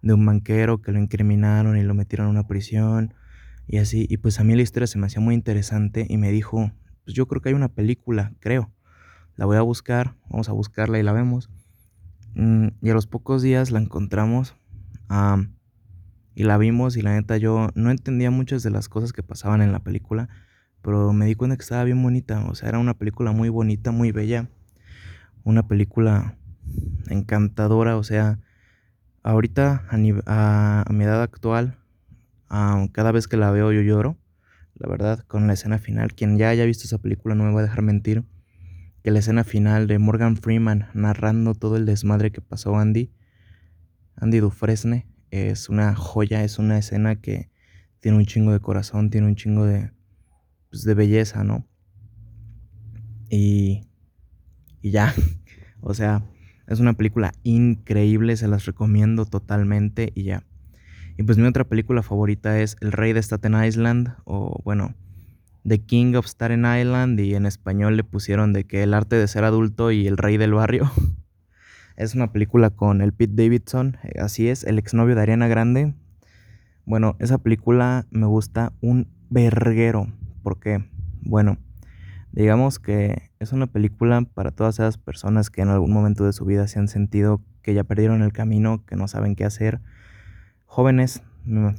de 0.01 0.13
un 0.13 0.25
banquero 0.25 0.81
que 0.81 0.91
lo 0.91 0.99
incriminaron 0.99 1.77
y 1.77 1.83
lo 1.83 1.93
metieron 1.93 2.27
a 2.27 2.29
una 2.29 2.47
prisión 2.47 3.13
y 3.67 3.77
así. 3.77 4.05
Y 4.09 4.17
pues 4.17 4.39
a 4.39 4.43
mí 4.43 4.55
la 4.55 4.61
historia 4.61 4.87
se 4.87 4.97
me 4.97 5.07
hacía 5.07 5.21
muy 5.21 5.35
interesante 5.35 6.05
y 6.09 6.17
me 6.17 6.31
dijo, 6.31 6.71
pues 7.03 7.15
yo 7.15 7.27
creo 7.27 7.41
que 7.41 7.49
hay 7.49 7.55
una 7.55 7.69
película, 7.69 8.33
creo. 8.39 8.71
La 9.35 9.45
voy 9.45 9.57
a 9.57 9.61
buscar, 9.61 10.15
vamos 10.29 10.49
a 10.49 10.53
buscarla 10.53 10.99
y 10.99 11.03
la 11.03 11.11
vemos. 11.11 11.49
Mm, 12.35 12.67
y 12.81 12.89
a 12.89 12.93
los 12.93 13.07
pocos 13.07 13.41
días 13.41 13.71
la 13.71 13.79
encontramos 13.79 14.55
y 16.35 16.43
la 16.43 16.57
vimos 16.57 16.97
y 16.97 17.01
la 17.01 17.13
neta 17.13 17.37
yo 17.37 17.69
no 17.75 17.91
entendía 17.91 18.31
muchas 18.31 18.63
de 18.63 18.69
las 18.69 18.89
cosas 18.89 19.13
que 19.13 19.23
pasaban 19.23 19.61
en 19.61 19.71
la 19.71 19.79
película, 19.79 20.27
pero 20.81 21.13
me 21.13 21.25
di 21.25 21.35
cuenta 21.35 21.55
que 21.55 21.63
estaba 21.63 21.83
bien 21.83 22.01
bonita, 22.01 22.45
o 22.45 22.55
sea, 22.55 22.69
era 22.69 22.79
una 22.79 22.93
película 22.93 23.31
muy 23.31 23.49
bonita, 23.49 23.91
muy 23.91 24.11
bella, 24.11 24.49
una 25.45 25.67
película 25.67 26.35
encantadora, 27.07 27.95
o 27.95 28.03
sea, 28.03 28.39
ahorita 29.23 29.85
a, 29.89 29.97
mi 29.97 31.03
edad 31.03 31.21
actual, 31.21 31.77
cada 32.49 33.11
vez 33.11 33.27
que 33.27 33.37
la 33.37 33.51
veo 33.51 33.71
yo 33.71 33.81
lloro, 33.81 34.17
la 34.73 34.89
verdad, 34.89 35.19
con 35.19 35.47
la 35.47 35.53
escena 35.53 35.77
final, 35.77 36.13
quien 36.13 36.37
ya 36.37 36.49
haya 36.49 36.65
visto 36.65 36.83
esa 36.83 36.97
película 36.97 37.35
no 37.35 37.45
me 37.45 37.53
va 37.53 37.61
a 37.61 37.63
dejar 37.63 37.83
mentir, 37.83 38.25
que 39.03 39.11
la 39.11 39.19
escena 39.19 39.43
final 39.43 39.87
de 39.87 39.99
Morgan 39.99 40.35
Freeman 40.35 40.87
narrando 40.93 41.53
todo 41.53 41.77
el 41.77 41.85
desmadre 41.85 42.31
que 42.31 42.41
pasó 42.41 42.77
Andy, 42.77 43.11
Andy 44.15 44.39
Dufresne, 44.39 45.07
es 45.29 45.69
una 45.69 45.95
joya, 45.95 46.43
es 46.43 46.57
una 46.57 46.77
escena 46.77 47.17
que 47.17 47.49
tiene 47.99 48.17
un 48.17 48.25
chingo 48.25 48.51
de 48.51 48.59
corazón, 48.59 49.11
tiene 49.11 49.27
un 49.27 49.35
chingo 49.35 49.65
de, 49.65 49.91
pues, 50.69 50.83
de 50.83 50.93
belleza, 50.95 51.43
¿no? 51.43 51.67
Y, 53.29 53.87
y 54.85 54.91
ya, 54.91 55.15
o 55.81 55.95
sea, 55.95 56.21
es 56.67 56.79
una 56.79 56.93
película 56.93 57.33
increíble, 57.41 58.37
se 58.37 58.47
las 58.47 58.67
recomiendo 58.67 59.25
totalmente 59.25 60.11
y 60.13 60.25
ya. 60.25 60.43
Y 61.17 61.23
pues 61.23 61.39
mi 61.39 61.47
otra 61.47 61.63
película 61.63 62.03
favorita 62.03 62.59
es 62.59 62.77
El 62.81 62.91
Rey 62.91 63.11
de 63.11 63.23
Staten 63.23 63.55
Island 63.63 64.13
o 64.25 64.61
bueno, 64.63 64.93
The 65.67 65.79
King 65.79 66.13
of 66.13 66.27
Staten 66.27 66.65
Island 66.65 67.19
y 67.19 67.33
en 67.33 67.47
español 67.47 67.97
le 67.97 68.03
pusieron 68.03 68.53
de 68.53 68.65
que 68.65 68.83
el 68.83 68.93
arte 68.93 69.15
de 69.15 69.27
ser 69.27 69.43
adulto 69.43 69.89
y 69.89 70.05
el 70.05 70.17
rey 70.17 70.37
del 70.37 70.53
barrio. 70.53 70.91
Es 71.97 72.13
una 72.13 72.31
película 72.31 72.69
con 72.69 73.01
el 73.01 73.11
Pete 73.11 73.41
Davidson, 73.41 73.97
eh, 74.03 74.19
así 74.19 74.49
es, 74.49 74.65
el 74.65 74.77
exnovio 74.77 75.15
de 75.15 75.21
Ariana 75.21 75.47
Grande. 75.47 75.95
Bueno, 76.85 77.15
esa 77.19 77.39
película 77.39 78.05
me 78.11 78.27
gusta 78.27 78.73
un 78.81 79.07
verguero, 79.31 80.13
porque, 80.43 80.87
bueno, 81.21 81.57
digamos 82.35 82.79
que 82.79 83.31
es 83.39 83.53
una 83.53 83.67
película 83.67 84.21
para 84.33 84.51
todas 84.51 84.75
esas 84.75 84.97
personas 84.97 85.49
que 85.49 85.61
en 85.61 85.69
algún 85.69 85.93
momento 85.93 86.25
de 86.25 86.33
su 86.33 86.45
vida 86.45 86.67
se 86.67 86.79
han 86.79 86.89
sentido 86.89 87.41
que 87.61 87.73
ya 87.73 87.83
perdieron 87.83 88.21
el 88.21 88.33
camino, 88.33 88.83
que 88.85 88.97
no 88.97 89.07
saben 89.07 89.35
qué 89.35 89.45
hacer. 89.45 89.81
Jóvenes, 90.65 91.23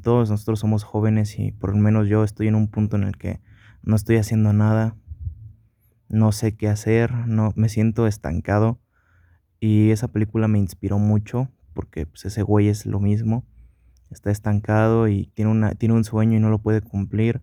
todos 0.02 0.30
nosotros 0.30 0.58
somos 0.58 0.82
jóvenes 0.82 1.38
y 1.38 1.52
por 1.52 1.70
lo 1.70 1.76
menos 1.76 2.08
yo 2.08 2.24
estoy 2.24 2.48
en 2.48 2.54
un 2.54 2.68
punto 2.68 2.96
en 2.96 3.02
el 3.04 3.16
que 3.18 3.40
no 3.82 3.96
estoy 3.96 4.16
haciendo 4.16 4.54
nada, 4.54 4.96
no 6.08 6.32
sé 6.32 6.56
qué 6.56 6.68
hacer, 6.68 7.12
no 7.26 7.52
me 7.54 7.68
siento 7.68 8.06
estancado 8.06 8.80
y 9.60 9.90
esa 9.90 10.08
película 10.08 10.48
me 10.48 10.58
inspiró 10.58 10.98
mucho 10.98 11.50
porque 11.74 12.06
pues, 12.06 12.24
ese 12.24 12.42
güey 12.42 12.68
es 12.68 12.86
lo 12.86 12.98
mismo. 12.98 13.44
Está 14.10 14.30
estancado 14.30 15.08
y 15.08 15.26
tiene, 15.34 15.50
una, 15.50 15.74
tiene 15.74 15.94
un 15.94 16.04
sueño 16.04 16.36
y 16.36 16.40
no 16.40 16.48
lo 16.48 16.58
puede 16.58 16.80
cumplir. 16.80 17.42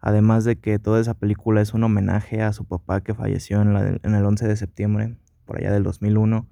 Además 0.00 0.44
de 0.44 0.56
que 0.56 0.78
toda 0.78 1.00
esa 1.00 1.14
película 1.14 1.60
es 1.60 1.74
un 1.74 1.84
homenaje 1.84 2.42
a 2.42 2.52
su 2.52 2.64
papá 2.64 3.00
que 3.00 3.14
falleció 3.14 3.62
en, 3.62 3.74
el 4.14 4.24
11 4.24 4.46
de 4.46 4.56
septiembre, 4.56 5.16
por 5.44 5.58
allá 5.58 5.72
del 5.72 5.82
2001. 5.82 6.46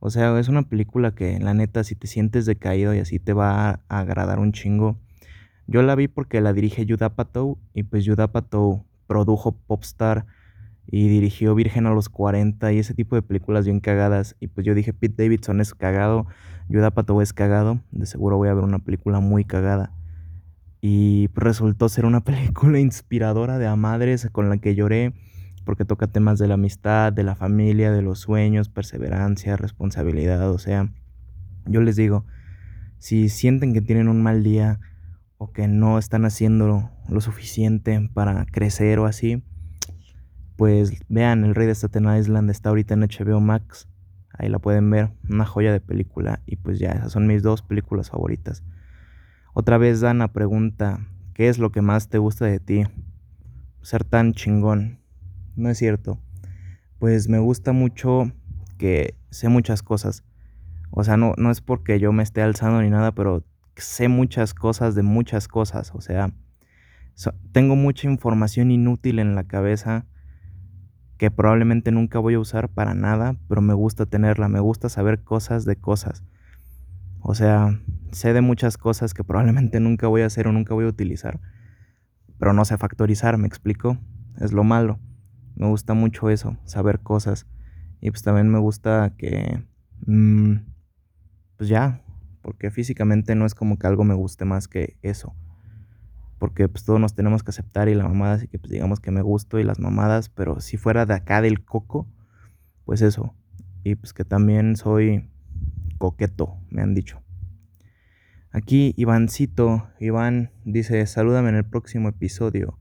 O 0.00 0.10
sea, 0.10 0.38
es 0.38 0.48
una 0.48 0.62
película 0.62 1.14
que 1.14 1.38
la 1.40 1.54
neta 1.54 1.84
si 1.84 1.94
te 1.94 2.06
sientes 2.06 2.46
decaído 2.46 2.94
y 2.94 2.98
así 2.98 3.18
te 3.18 3.32
va 3.32 3.68
a 3.70 3.80
agradar 3.88 4.38
un 4.38 4.52
chingo. 4.52 4.98
Yo 5.66 5.82
la 5.82 5.94
vi 5.94 6.08
porque 6.08 6.40
la 6.40 6.52
dirige 6.52 6.86
Judah 6.88 7.12
y 7.74 7.82
pues 7.82 8.06
Judah 8.06 8.30
produjo 9.06 9.52
Popstar 9.52 10.26
y 10.90 11.08
dirigió 11.08 11.54
Virgen 11.54 11.86
a 11.86 11.90
los 11.90 12.08
40 12.08 12.72
y 12.72 12.78
ese 12.78 12.94
tipo 12.94 13.14
de 13.14 13.22
películas 13.22 13.66
bien 13.66 13.80
cagadas. 13.80 14.36
Y 14.40 14.48
pues 14.48 14.66
yo 14.66 14.74
dije, 14.74 14.94
Pete 14.94 15.22
Davidson 15.22 15.60
es 15.60 15.74
cagado, 15.74 16.26
Yoda 16.68 16.90
Pato 16.90 17.20
es 17.20 17.32
cagado, 17.32 17.80
de 17.90 18.06
seguro 18.06 18.38
voy 18.38 18.48
a 18.48 18.54
ver 18.54 18.64
una 18.64 18.78
película 18.78 19.20
muy 19.20 19.44
cagada. 19.44 19.92
Y 20.80 21.28
resultó 21.34 21.88
ser 21.88 22.04
una 22.04 22.20
película 22.24 22.78
inspiradora 22.78 23.58
de 23.58 23.66
a 23.66 23.76
madres 23.76 24.28
con 24.32 24.48
la 24.48 24.58
que 24.58 24.74
lloré 24.74 25.14
porque 25.64 25.84
toca 25.84 26.06
temas 26.06 26.38
de 26.38 26.48
la 26.48 26.54
amistad, 26.54 27.12
de 27.12 27.24
la 27.24 27.34
familia, 27.34 27.92
de 27.92 28.00
los 28.00 28.20
sueños, 28.20 28.70
perseverancia, 28.70 29.54
responsabilidad. 29.58 30.50
O 30.50 30.58
sea, 30.58 30.90
yo 31.66 31.82
les 31.82 31.94
digo, 31.94 32.24
si 32.96 33.28
sienten 33.28 33.74
que 33.74 33.82
tienen 33.82 34.08
un 34.08 34.22
mal 34.22 34.42
día 34.42 34.80
o 35.36 35.52
que 35.52 35.68
no 35.68 35.98
están 35.98 36.24
haciendo 36.24 36.90
lo 37.08 37.20
suficiente 37.20 38.08
para 38.14 38.46
crecer 38.46 38.98
o 38.98 39.04
así, 39.04 39.44
pues 40.56 41.04
vean, 41.08 41.44
El 41.44 41.54
Rey 41.54 41.66
de 41.66 41.74
Staten 41.74 42.16
Island 42.16 42.50
está 42.50 42.70
ahorita 42.70 42.94
en 42.94 43.02
HBO 43.02 43.40
Max. 43.40 43.88
Ahí 44.32 44.48
la 44.48 44.58
pueden 44.58 44.88
ver, 44.90 45.10
una 45.28 45.44
joya 45.44 45.70
de 45.70 45.80
película. 45.80 46.40
Y 46.46 46.56
pues 46.56 46.78
ya, 46.78 46.92
esas 46.92 47.12
son 47.12 47.26
mis 47.26 47.42
dos 47.42 47.62
películas 47.62 48.10
favoritas. 48.10 48.64
Otra 49.60 49.76
vez 49.76 50.00
Dana 50.00 50.32
pregunta, 50.32 51.00
¿qué 51.34 51.48
es 51.48 51.58
lo 51.58 51.72
que 51.72 51.82
más 51.82 52.08
te 52.08 52.18
gusta 52.18 52.44
de 52.44 52.60
ti? 52.60 52.84
Ser 53.82 54.04
tan 54.04 54.32
chingón. 54.32 55.00
No 55.56 55.68
es 55.68 55.78
cierto. 55.78 56.20
Pues 57.00 57.28
me 57.28 57.40
gusta 57.40 57.72
mucho 57.72 58.30
que 58.78 59.16
sé 59.30 59.48
muchas 59.48 59.82
cosas. 59.82 60.22
O 60.92 61.02
sea, 61.02 61.16
no, 61.16 61.32
no 61.38 61.50
es 61.50 61.60
porque 61.60 61.98
yo 61.98 62.12
me 62.12 62.22
esté 62.22 62.40
alzando 62.40 62.80
ni 62.80 62.88
nada, 62.88 63.10
pero 63.16 63.44
sé 63.74 64.06
muchas 64.06 64.54
cosas 64.54 64.94
de 64.94 65.02
muchas 65.02 65.48
cosas. 65.48 65.90
O 65.92 66.00
sea, 66.00 66.32
tengo 67.50 67.74
mucha 67.74 68.08
información 68.08 68.70
inútil 68.70 69.18
en 69.18 69.34
la 69.34 69.42
cabeza 69.42 70.06
que 71.16 71.32
probablemente 71.32 71.90
nunca 71.90 72.20
voy 72.20 72.34
a 72.34 72.38
usar 72.38 72.68
para 72.68 72.94
nada, 72.94 73.34
pero 73.48 73.60
me 73.60 73.74
gusta 73.74 74.06
tenerla, 74.06 74.46
me 74.46 74.60
gusta 74.60 74.88
saber 74.88 75.24
cosas 75.24 75.64
de 75.64 75.74
cosas. 75.74 76.22
O 77.20 77.34
sea, 77.34 77.80
sé 78.12 78.32
de 78.32 78.40
muchas 78.40 78.78
cosas 78.78 79.14
que 79.14 79.24
probablemente 79.24 79.80
nunca 79.80 80.08
voy 80.08 80.22
a 80.22 80.26
hacer 80.26 80.48
o 80.48 80.52
nunca 80.52 80.74
voy 80.74 80.84
a 80.84 80.88
utilizar, 80.88 81.40
pero 82.38 82.52
no 82.52 82.64
sé 82.64 82.76
factorizar, 82.76 83.38
¿me 83.38 83.46
explico? 83.46 83.98
Es 84.40 84.52
lo 84.52 84.64
malo. 84.64 84.98
Me 85.56 85.66
gusta 85.66 85.94
mucho 85.94 86.30
eso, 86.30 86.56
saber 86.64 87.00
cosas. 87.00 87.46
Y 88.00 88.10
pues 88.10 88.22
también 88.22 88.48
me 88.48 88.58
gusta 88.58 89.14
que... 89.18 89.64
Mm, 90.06 90.58
pues 91.56 91.68
ya, 91.68 92.00
porque 92.42 92.70
físicamente 92.70 93.34
no 93.34 93.44
es 93.44 93.54
como 93.54 93.78
que 93.78 93.86
algo 93.88 94.04
me 94.04 94.14
guste 94.14 94.44
más 94.44 94.68
que 94.68 94.96
eso. 95.02 95.34
porque 96.38 96.68
pues 96.68 96.84
todos 96.84 97.00
nos 97.00 97.14
tenemos 97.14 97.42
que 97.42 97.50
aceptar 97.50 97.88
y 97.88 97.96
la 97.96 98.06
mamada, 98.06 98.34
así 98.34 98.46
que 98.46 98.60
pues 98.60 98.70
digamos 98.70 99.00
que 99.00 99.10
me 99.10 99.22
gusto 99.22 99.58
y 99.58 99.64
las 99.64 99.80
mamadas, 99.80 100.28
pero 100.28 100.60
si 100.60 100.76
fuera 100.76 101.04
de 101.04 101.14
acá 101.14 101.42
del 101.42 101.64
coco, 101.64 102.06
pues 102.84 103.02
eso. 103.02 103.34
Y 103.82 103.96
pues 103.96 104.12
que 104.12 104.24
también 104.24 104.76
soy 104.76 105.28
coqueto, 105.98 106.56
me 106.70 106.82
han 106.82 106.94
dicho. 106.94 107.20
Aquí 108.50 108.94
Ivancito, 108.96 109.88
Iván 110.00 110.50
dice, 110.64 111.04
salúdame 111.06 111.50
en 111.50 111.56
el 111.56 111.64
próximo 111.64 112.08
episodio. 112.08 112.78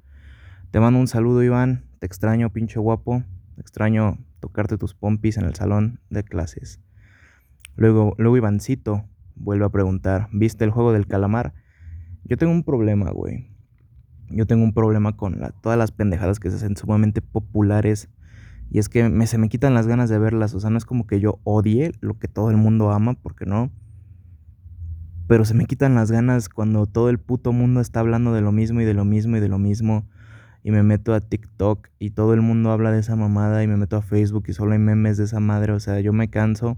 Te 0.72 0.80
mando 0.80 1.00
un 1.00 1.08
saludo 1.08 1.44
Iván, 1.44 1.84
te 2.00 2.06
extraño 2.06 2.52
pinche 2.52 2.80
guapo, 2.80 3.24
te 3.56 3.62
extraño 3.62 4.18
tocarte 4.40 4.78
tus 4.78 4.94
pompis 4.94 5.38
en 5.38 5.44
el 5.44 5.56
salón 5.56 6.00
de 6.10 6.24
clases. 6.24 6.80
Luego, 7.76 8.16
luego 8.18 8.38
Ivancito 8.38 9.06
vuelve 9.36 9.66
a 9.66 9.70
preguntar, 9.70 10.30
¿viste 10.32 10.64
el 10.64 10.72
juego 10.72 10.94
del 10.94 11.08
calamar? 11.08 11.54
Yo 12.24 12.38
tengo 12.38 12.54
un 12.54 12.64
problema, 12.64 13.12
güey. 13.12 13.50
Yo 14.30 14.46
tengo 14.46 14.64
un 14.64 14.74
problema 14.74 15.16
con 15.16 15.40
todas 15.62 15.78
las 15.78 15.92
pendejadas 15.92 16.40
que 16.40 16.50
se 16.50 16.58
hacen 16.58 16.76
sumamente 16.76 17.22
populares. 17.22 18.10
Y 18.70 18.80
es 18.80 18.90
que 18.90 19.10
me, 19.10 19.28
se 19.28 19.38
me 19.38 19.50
quitan 19.50 19.74
las 19.74 19.88
ganas 19.88 20.10
de 20.10 20.20
verlas. 20.20 20.54
O 20.54 20.60
sea, 20.60 20.70
no 20.70 20.78
es 20.78 20.86
como 20.86 21.08
que 21.08 21.20
yo 21.20 21.40
odie 21.44 21.92
lo 22.02 22.18
que 22.20 22.28
todo 22.28 22.50
el 22.52 22.58
mundo 22.58 22.92
ama, 22.92 23.14
porque 23.14 23.46
no. 23.46 23.72
Pero 25.28 25.46
se 25.46 25.54
me 25.54 25.66
quitan 25.66 25.96
las 25.96 26.12
ganas 26.12 26.50
cuando 26.50 26.86
todo 26.86 27.10
el 27.10 27.20
puto 27.20 27.52
mundo 27.52 27.82
está 27.82 28.00
hablando 28.00 28.34
de 28.34 28.42
lo 28.42 28.52
mismo 28.52 28.82
y 28.82 28.86
de 28.86 28.94
lo 28.94 29.06
mismo 29.06 29.38
y 29.38 29.40
de 29.40 29.50
lo 29.50 29.60
mismo. 29.60 30.06
Y 30.64 30.72
me 30.72 30.84
meto 30.84 31.14
a 31.14 31.22
TikTok 31.22 31.88
y 32.00 32.12
todo 32.12 32.34
el 32.34 32.42
mundo 32.42 32.72
habla 32.72 32.92
de 32.92 33.00
esa 33.00 33.16
mamada. 33.16 33.64
Y 33.64 33.68
me 33.68 33.78
meto 33.78 33.98
a 33.98 34.02
Facebook 34.02 34.46
y 34.48 34.54
solo 34.54 34.74
hay 34.74 34.80
memes 34.80 35.18
de 35.18 35.26
esa 35.26 35.40
madre. 35.40 35.74
O 35.74 35.80
sea, 35.80 36.00
yo 36.00 36.14
me 36.14 36.30
canso 36.30 36.78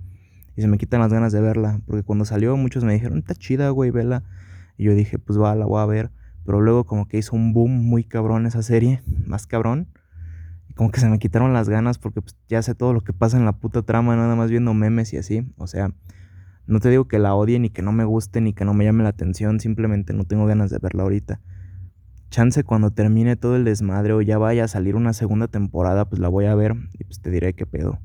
y 0.55 0.61
se 0.61 0.67
me 0.67 0.77
quitan 0.77 0.99
las 0.99 1.13
ganas 1.13 1.31
de 1.31 1.41
verla. 1.41 1.79
Porque 1.85 2.03
cuando 2.03 2.25
salió 2.25 2.55
muchos 2.57 2.83
me 2.83 2.93
dijeron, 2.93 3.19
está 3.19 3.35
chida, 3.35 3.69
güey, 3.69 3.91
vela. 3.91 4.23
Y 4.77 4.85
yo 4.85 4.95
dije, 4.95 5.19
pues 5.19 5.39
va, 5.39 5.55
la 5.55 5.65
voy 5.65 5.81
a 5.81 5.85
ver. 5.85 6.11
Pero 6.45 6.61
luego 6.61 6.83
como 6.85 7.07
que 7.07 7.17
hizo 7.17 7.35
un 7.35 7.53
boom 7.53 7.85
muy 7.85 8.03
cabrón 8.03 8.45
esa 8.45 8.63
serie, 8.63 9.01
más 9.27 9.45
cabrón. 9.45 9.87
Como 10.79 10.91
que 10.91 11.01
se 11.01 11.09
me 11.09 11.19
quitaron 11.19 11.51
las 11.51 11.67
ganas 11.67 11.97
porque 11.97 12.21
pues, 12.21 12.37
ya 12.47 12.61
sé 12.61 12.73
todo 12.73 12.93
lo 12.93 13.01
que 13.01 13.11
pasa 13.11 13.35
en 13.35 13.43
la 13.43 13.51
puta 13.51 13.81
trama, 13.81 14.15
nada 14.15 14.37
más 14.37 14.49
viendo 14.49 14.73
memes 14.73 15.11
y 15.11 15.17
así. 15.17 15.45
O 15.57 15.67
sea, 15.67 15.91
no 16.67 16.79
te 16.79 16.89
digo 16.89 17.05
que 17.05 17.19
la 17.19 17.35
odie 17.35 17.59
ni 17.59 17.69
que 17.69 17.81
no 17.81 17.91
me 17.91 18.05
guste 18.05 18.39
ni 18.39 18.53
que 18.53 18.63
no 18.63 18.73
me 18.73 18.85
llame 18.85 19.03
la 19.03 19.09
atención, 19.09 19.59
simplemente 19.59 20.13
no 20.13 20.23
tengo 20.23 20.45
ganas 20.45 20.69
de 20.69 20.79
verla 20.79 21.03
ahorita. 21.03 21.41
Chance 22.29 22.63
cuando 22.63 22.91
termine 22.91 23.35
todo 23.35 23.57
el 23.57 23.65
desmadre 23.65 24.13
o 24.13 24.21
ya 24.21 24.37
vaya 24.37 24.63
a 24.63 24.67
salir 24.69 24.95
una 24.95 25.11
segunda 25.11 25.49
temporada, 25.49 26.07
pues 26.07 26.21
la 26.21 26.29
voy 26.29 26.45
a 26.45 26.55
ver 26.55 26.77
y 26.93 27.03
pues 27.03 27.19
te 27.19 27.29
diré 27.29 27.55
qué 27.55 27.65
pedo. 27.65 27.99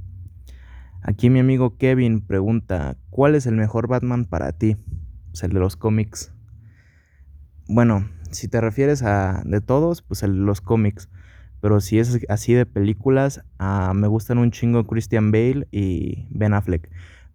Aquí 1.00 1.31
mi 1.31 1.38
amigo 1.38 1.76
Kevin 1.76 2.23
pregunta, 2.23 2.97
¿cuál 3.09 3.37
es 3.37 3.47
el 3.47 3.54
mejor 3.54 3.87
Batman 3.87 4.25
para 4.25 4.50
ti? 4.50 4.76
Pues 5.31 5.45
el 5.45 5.52
de 5.52 5.61
los 5.61 5.76
cómics 5.76 6.35
bueno, 7.69 8.07
si 8.31 8.49
te 8.49 8.61
refieres 8.61 9.02
a 9.02 9.43
de 9.45 9.61
todos, 9.61 10.02
pues 10.02 10.23
los 10.23 10.61
cómics. 10.61 11.09
Pero 11.64 11.80
si 11.80 11.99
es 11.99 12.21
así 12.28 12.52
de 12.52 12.66
películas, 12.66 13.42
ah, 13.59 13.94
me 13.94 14.06
gustan 14.06 14.37
un 14.37 14.50
chingo 14.50 14.87
Christian 14.87 15.33
Bale 15.33 15.66
y 15.71 16.26
Ben 16.28 16.52
Affleck. 16.52 16.90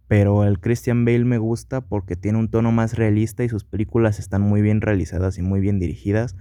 Pero 0.08 0.44
el 0.44 0.60
Christian 0.60 1.04
Bale 1.04 1.26
me 1.26 1.40
gusta 1.40 1.82
porque 1.82 2.16
tiene 2.16 2.38
un 2.38 2.48
tono 2.48 2.72
más 2.72 2.96
realista 2.96 3.44
y 3.44 3.50
sus 3.50 3.64
películas 3.64 4.20
están 4.20 4.44
muy 4.44 4.62
bien 4.62 4.82
realizadas 4.82 5.40
y 5.40 5.42
muy 5.42 5.62
bien 5.62 5.80
dirigidas. 5.80 6.36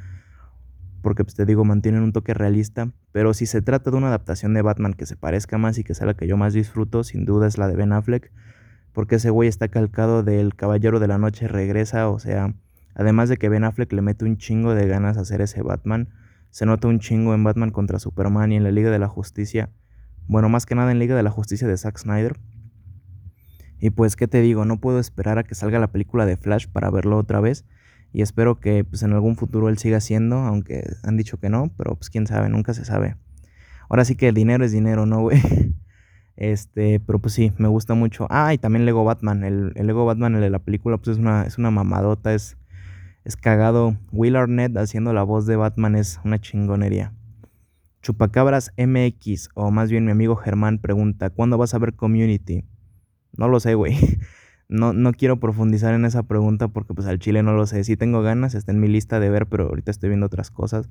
Porque 1.00 1.24
pues 1.24 1.34
te 1.34 1.46
digo, 1.46 1.64
mantienen 1.64 2.02
un 2.02 2.12
toque 2.12 2.34
realista. 2.34 2.92
Pero 3.10 3.32
si 3.32 3.46
se 3.46 3.62
trata 3.62 3.90
de 3.90 3.96
una 3.96 4.08
adaptación 4.08 4.52
de 4.52 4.60
Batman 4.60 4.92
que 4.92 5.06
se 5.06 5.16
parezca 5.16 5.56
más 5.56 5.78
y 5.78 5.82
que 5.82 5.94
sea 5.94 6.08
la 6.08 6.12
que 6.12 6.26
yo 6.26 6.36
más 6.36 6.52
disfruto, 6.52 7.04
sin 7.04 7.24
duda 7.24 7.46
es 7.46 7.56
la 7.56 7.68
de 7.68 7.76
Ben 7.76 7.94
Affleck. 7.94 8.30
Porque 8.92 9.14
ese 9.14 9.30
güey 9.30 9.48
está 9.48 9.68
calcado 9.68 10.22
del 10.22 10.54
Caballero 10.54 11.00
de 11.00 11.08
la 11.08 11.16
Noche 11.16 11.48
Regresa, 11.48 12.10
o 12.10 12.18
sea 12.18 12.54
Además 12.94 13.30
de 13.30 13.38
que 13.38 13.48
Ben 13.48 13.64
Affleck 13.64 13.94
le 13.94 14.02
mete 14.02 14.26
un 14.26 14.36
chingo 14.36 14.74
de 14.74 14.86
ganas 14.86 15.16
a 15.16 15.22
hacer 15.22 15.40
ese 15.40 15.62
Batman. 15.62 16.10
Se 16.50 16.66
nota 16.66 16.88
un 16.88 16.98
chingo 16.98 17.34
en 17.34 17.44
Batman 17.44 17.70
contra 17.70 17.98
Superman 17.98 18.52
y 18.52 18.56
en 18.56 18.64
la 18.64 18.70
Liga 18.70 18.90
de 18.90 18.98
la 18.98 19.08
Justicia. 19.08 19.70
Bueno, 20.26 20.48
más 20.48 20.66
que 20.66 20.74
nada 20.74 20.92
en 20.92 20.98
Liga 20.98 21.16
de 21.16 21.22
la 21.22 21.30
Justicia 21.30 21.68
de 21.68 21.76
Zack 21.76 21.98
Snyder. 21.98 22.38
Y 23.80 23.90
pues, 23.90 24.16
¿qué 24.16 24.26
te 24.26 24.40
digo? 24.40 24.64
No 24.64 24.80
puedo 24.80 24.98
esperar 24.98 25.38
a 25.38 25.44
que 25.44 25.54
salga 25.54 25.78
la 25.78 25.92
película 25.92 26.26
de 26.26 26.36
Flash 26.36 26.66
para 26.66 26.90
verlo 26.90 27.16
otra 27.16 27.40
vez. 27.40 27.64
Y 28.12 28.22
espero 28.22 28.58
que 28.58 28.84
pues, 28.84 29.02
en 29.02 29.12
algún 29.12 29.36
futuro 29.36 29.68
él 29.68 29.78
siga 29.78 30.00
siendo, 30.00 30.36
aunque 30.36 30.84
han 31.02 31.16
dicho 31.16 31.38
que 31.38 31.48
no, 31.48 31.70
pero 31.76 31.94
pues 31.94 32.10
quién 32.10 32.26
sabe, 32.26 32.48
nunca 32.48 32.74
se 32.74 32.84
sabe. 32.84 33.16
Ahora 33.88 34.04
sí 34.04 34.16
que 34.16 34.28
el 34.28 34.34
dinero 34.34 34.64
es 34.64 34.72
dinero, 34.72 35.06
¿no, 35.06 35.22
güey? 35.22 35.40
Este, 36.40 37.00
pero 37.00 37.18
pues 37.18 37.34
sí, 37.34 37.52
me 37.58 37.66
gusta 37.66 37.94
mucho. 37.94 38.28
Ah, 38.30 38.54
y 38.54 38.58
también 38.58 38.86
Lego 38.86 39.02
Batman. 39.02 39.42
El, 39.42 39.72
Lego 39.74 40.06
Batman, 40.06 40.36
el 40.36 40.40
de 40.40 40.50
la 40.50 40.60
película, 40.60 40.96
pues 40.96 41.16
es 41.16 41.18
una, 41.18 41.42
es 41.42 41.58
una 41.58 41.72
mamadota, 41.72 42.32
es 42.32 42.56
es 43.28 43.36
cagado. 43.36 43.94
Will 44.10 44.36
Arnett 44.36 44.74
haciendo 44.78 45.12
la 45.12 45.22
voz 45.22 45.44
de 45.44 45.56
Batman 45.56 45.96
es 45.96 46.18
una 46.24 46.40
chingonería. 46.40 47.12
Chupacabras 48.00 48.72
MX, 48.78 49.50
o 49.54 49.70
más 49.70 49.90
bien 49.90 50.06
mi 50.06 50.12
amigo 50.12 50.34
Germán 50.34 50.78
pregunta, 50.78 51.28
¿cuándo 51.28 51.58
vas 51.58 51.74
a 51.74 51.78
ver 51.78 51.94
Community? 51.94 52.64
No 53.36 53.48
lo 53.48 53.60
sé, 53.60 53.74
güey. 53.74 53.96
No, 54.70 54.92
no 54.92 55.14
quiero 55.14 55.40
profundizar 55.40 55.94
en 55.94 56.04
esa 56.04 56.24
pregunta 56.24 56.68
porque 56.68 56.92
pues 56.92 57.06
al 57.06 57.18
chile 57.18 57.42
no 57.42 57.54
lo 57.54 57.66
sé. 57.66 57.84
Sí 57.84 57.96
tengo 57.96 58.20
ganas, 58.20 58.54
está 58.54 58.70
en 58.70 58.80
mi 58.80 58.86
lista 58.86 59.18
de 59.18 59.30
ver, 59.30 59.46
pero 59.46 59.64
ahorita 59.64 59.90
estoy 59.90 60.10
viendo 60.10 60.26
otras 60.26 60.50
cosas. 60.50 60.90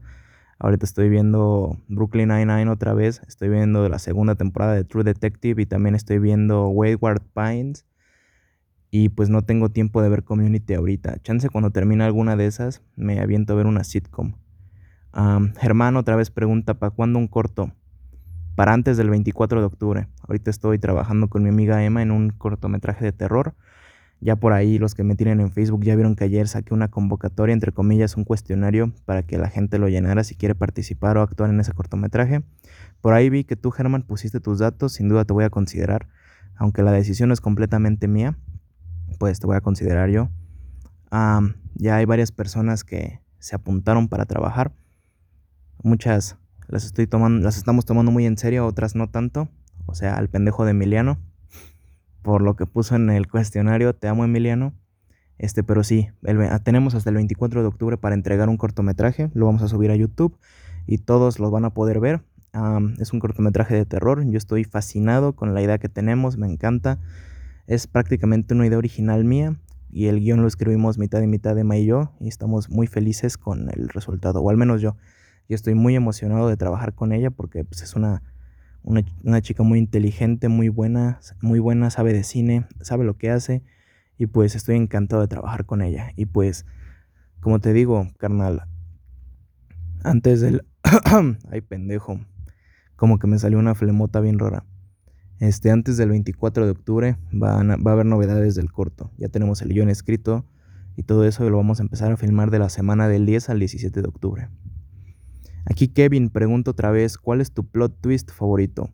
Ahorita 0.58 0.84
estoy 0.84 1.10
viendo 1.10 1.77
Brooklyn 1.88 2.29
Nine-Nine 2.29 2.72
otra 2.72 2.96
vez. 2.96 3.22
Estoy 3.27 3.50
viendo 3.50 3.88
la 3.88 4.00
segunda 4.00 4.34
temporada 4.34 4.74
de 4.74 4.84
True 4.84 5.03
Detective 5.03 5.62
y 5.62 5.67
también 5.67 5.94
estoy 5.94 6.17
viendo 6.17 6.70
Wayward 6.70 7.22
Pines 7.36 7.86
y 8.89 9.10
pues 9.10 9.29
no 9.29 9.41
tengo 9.41 9.70
tiempo 9.70 10.01
de 10.01 10.10
ver 10.10 10.24
community 10.24 10.74
ahorita. 10.74 11.20
Chance 11.22 11.50
cuando 11.50 11.72
termine 11.72 12.03
alguna 12.03 12.36
de 12.36 12.46
esas 12.46 12.82
me 12.96 13.20
aviento 13.20 13.53
a 13.53 13.56
ver 13.56 13.65
una 13.65 13.84
sitcom. 13.84 14.34
Germán 15.60 15.98
otra 15.98 16.15
vez 16.15 16.29
pregunta, 16.29 16.75
¿para 16.75 16.91
cuándo 16.91 17.17
un 17.20 17.27
corto? 17.27 17.72
Para 18.56 18.74
antes 18.74 18.98
del 18.98 19.10
24 19.10 19.60
de 19.60 19.65
octubre. 19.65 20.08
Ahorita 20.27 20.51
estoy 20.51 20.79
trabajando 20.79 21.27
con 21.27 21.44
mi 21.44 21.50
amiga 21.50 21.84
Emma 21.84 22.01
en 22.01 22.12
un 22.12 22.29
cortometraje 22.29 23.03
de 23.03 23.12
terror. 23.12 23.56
Ya 24.20 24.36
por 24.36 24.53
ahí 24.53 24.79
los 24.79 24.96
que 24.96 25.03
me 25.03 25.15
tienen 25.15 25.39
en 25.41 25.51
Facebook 25.51 25.84
ya 25.84 25.96
vieron 25.96 26.15
que 26.15 26.24
ayer 26.24 26.48
saqué 26.48 26.74
una 26.74 26.88
convocatoria, 26.88 27.53
entre 27.53 27.72
comillas, 27.72 28.17
un 28.17 28.24
cuestionario 28.24 28.91
para 29.06 29.22
que 29.22 29.38
la 29.38 29.50
gente 29.50 29.77
lo 29.77 29.89
llenara 29.89 30.24
si 30.24 30.36
quiere 30.36 30.56
participar 30.56 31.17
o 31.17 31.22
actuar 31.22 31.51
en 31.51 31.60
ese 31.60 31.74
cortometraje. 31.74 32.41
Por 33.01 33.13
ahí 33.13 33.29
vi 33.29 33.44
que 33.44 33.56
tú, 33.56 33.70
Germán, 33.70 34.01
pusiste 34.01 34.39
tus 34.39 34.58
datos, 34.58 34.94
sin 34.94 35.08
duda 35.08 35.25
te 35.25 35.34
voy 35.34 35.44
a 35.44 35.51
considerar, 35.51 36.08
aunque 36.56 36.82
la 36.82 36.91
decisión 36.91 37.32
es 37.32 37.41
completamente 37.41 38.08
mía 38.08 38.38
pues 39.19 39.39
te 39.39 39.47
voy 39.47 39.55
a 39.55 39.61
considerar 39.61 40.09
yo. 40.09 40.29
ya 41.11 41.95
hay 41.95 42.05
varias 42.05 42.31
personas 42.31 42.83
que 42.83 43.21
se 43.39 43.55
apuntaron 43.55 44.07
para 44.07 44.25
trabajar. 44.25 44.73
Muchas 45.83 46.37
las 46.67 46.85
estoy 46.85 47.07
tomando, 47.07 47.43
las 47.43 47.57
estamos 47.57 47.85
tomando 47.85 48.11
muy 48.11 48.25
en 48.25 48.37
serio, 48.37 48.65
otras 48.65 48.95
no 48.95 49.09
tanto. 49.09 49.47
O 49.85 49.95
sea, 49.95 50.15
al 50.15 50.29
pendejo 50.29 50.65
de 50.65 50.71
Emiliano. 50.71 51.17
Por 52.21 52.41
lo 52.41 52.55
que 52.57 52.65
puso 52.65 52.95
en 52.95 53.09
el 53.09 53.27
cuestionario, 53.27 53.95
te 53.95 54.09
amo 54.09 54.25
Emiliano. 54.25 54.73
Este, 55.37 55.63
pero 55.63 55.83
sí, 55.83 56.09
tenemos 56.63 56.93
hasta 56.95 57.09
el 57.09 57.15
24 57.15 57.61
de 57.61 57.67
octubre 57.67 57.97
para 57.97 58.15
entregar 58.15 58.49
un 58.49 58.57
cortometraje. 58.57 59.29
Lo 59.33 59.45
vamos 59.45 59.61
a 59.61 59.69
subir 59.69 59.91
a 59.91 59.95
YouTube 59.95 60.37
y 60.87 60.97
todos 60.97 61.39
lo 61.39 61.49
van 61.51 61.63
a 61.63 61.69
poder 61.69 61.99
ver. 61.99 62.21
es 62.99 63.13
un 63.13 63.19
cortometraje 63.19 63.75
de 63.75 63.85
terror. 63.85 64.25
Yo 64.29 64.37
estoy 64.37 64.65
fascinado 64.65 65.33
con 65.33 65.53
la 65.53 65.61
idea 65.61 65.77
que 65.77 65.89
tenemos, 65.89 66.37
me 66.37 66.51
encanta. 66.51 66.99
Es 67.67 67.86
prácticamente 67.86 68.53
una 68.53 68.65
idea 68.65 68.77
original 68.77 69.25
mía 69.25 69.57
y 69.89 70.07
el 70.07 70.21
guion 70.21 70.41
lo 70.41 70.47
escribimos 70.47 70.97
mitad 70.97 71.21
y 71.21 71.27
mitad 71.27 71.53
de 71.53 71.62
Emma 71.62 71.75
y 71.75 71.86
yo 71.86 72.13
y 72.21 72.29
estamos 72.29 72.69
muy 72.69 72.88
felices 72.88 73.38
con 73.38 73.69
el 73.69 73.89
resultado, 73.89 74.41
o 74.41 74.50
al 74.50 74.55
menos 74.55 74.81
yo. 74.81 74.95
Yo 75.50 75.55
estoy 75.55 75.75
muy 75.75 75.95
emocionado 75.95 76.47
de 76.47 76.55
trabajar 76.55 76.93
con 76.93 77.12
ella 77.12 77.29
porque 77.29 77.65
pues, 77.65 77.81
es 77.81 77.95
una, 77.95 78.24
una, 78.83 79.41
chica 79.41 79.63
muy 79.63 79.79
inteligente, 79.79 80.47
muy 80.47 80.69
buena, 80.69 81.19
muy 81.41 81.59
buena, 81.59 81.89
sabe 81.89 82.13
de 82.13 82.24
cine, 82.24 82.65
sabe 82.79 83.03
lo 83.03 83.17
que 83.17 83.31
hace 83.31 83.63
y 84.17 84.27
pues 84.27 84.55
estoy 84.55 84.77
encantado 84.77 85.21
de 85.21 85.27
trabajar 85.27 85.65
con 85.65 85.81
ella. 85.81 86.12
Y 86.15 86.25
pues, 86.25 86.65
como 87.41 87.59
te 87.59 87.74
digo, 87.74 88.07
carnal, 88.17 88.63
antes 90.03 90.39
del... 90.39 90.65
Ay, 91.51 91.62
pendejo. 91.62 92.19
Como 92.95 93.19
que 93.19 93.27
me 93.27 93.39
salió 93.39 93.59
una 93.59 93.75
flemota 93.75 94.21
bien 94.21 94.39
rara. 94.39 94.65
Este, 95.39 95.70
antes 95.70 95.98
del 95.98 96.10
24 96.10 96.65
de 96.65 96.72
octubre 96.72 97.17
va 97.32 97.60
a 97.60 97.91
haber 97.91 98.06
novedades 98.06 98.56
del 98.56 98.72
corto. 98.72 99.12
Ya 99.17 99.29
tenemos 99.29 99.62
el 99.62 99.70
guion 99.70 99.89
escrito 99.89 100.46
y 100.96 101.03
todo 101.03 101.25
eso 101.25 101.48
lo 101.50 101.58
vamos 101.58 101.79
a 101.79 101.84
empezar 101.84 102.12
a 102.12 102.17
filmar 102.17 102.50
de 102.50 102.60
la 102.60 102.70
semana 102.70 103.08
del 103.08 103.25
10 103.25 103.50
al 103.50 103.60
17 103.60 104.01
de 104.01 104.08
octubre. 104.08 104.50
Aquí 105.65 105.89
Kevin 105.89 106.29
pregunta 106.29 106.72
otra 106.72 106.91
vez, 106.91 107.17
¿cuál 107.17 107.41
es 107.41 107.51
tu 107.51 107.67
plot 107.67 108.01
twist 108.01 108.32
favorito? 108.32 108.89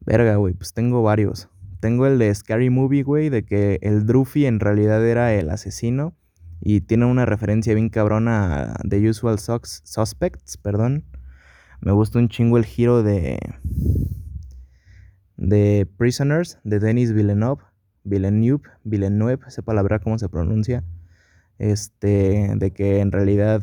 Verga, 0.00 0.36
güey, 0.36 0.54
pues 0.54 0.74
tengo 0.74 1.02
varios. 1.02 1.48
Tengo 1.80 2.06
el 2.06 2.18
de 2.18 2.34
Scary 2.34 2.68
Movie, 2.68 3.02
güey, 3.02 3.28
de 3.28 3.44
que 3.44 3.78
el 3.82 4.04
Druffy 4.06 4.46
en 4.46 4.60
realidad 4.60 5.06
era 5.06 5.32
el 5.34 5.48
asesino 5.50 6.14
y 6.60 6.82
tiene 6.82 7.06
una 7.06 7.26
referencia 7.26 7.74
bien 7.74 7.88
cabrona 7.88 8.72
a 8.72 8.74
The 8.88 9.08
Usual 9.08 9.38
Suspects, 9.38 10.58
perdón. 10.58 11.04
Me 11.80 11.92
gusta 11.92 12.18
un 12.18 12.28
chingo 12.28 12.58
el 12.58 12.64
giro 12.64 13.02
de 13.02 13.38
de 15.42 15.88
Prisoners 15.96 16.58
de 16.62 16.78
Denis 16.78 17.12
Villeneuve, 17.12 17.62
Villeneuve, 18.04 18.62
Villeneuve, 18.84 19.40
esa 19.46 19.62
palabra 19.62 19.98
cómo 19.98 20.18
se 20.18 20.28
pronuncia. 20.28 20.84
Este, 21.58 22.54
de 22.56 22.72
que 22.72 23.00
en 23.00 23.12
realidad 23.12 23.62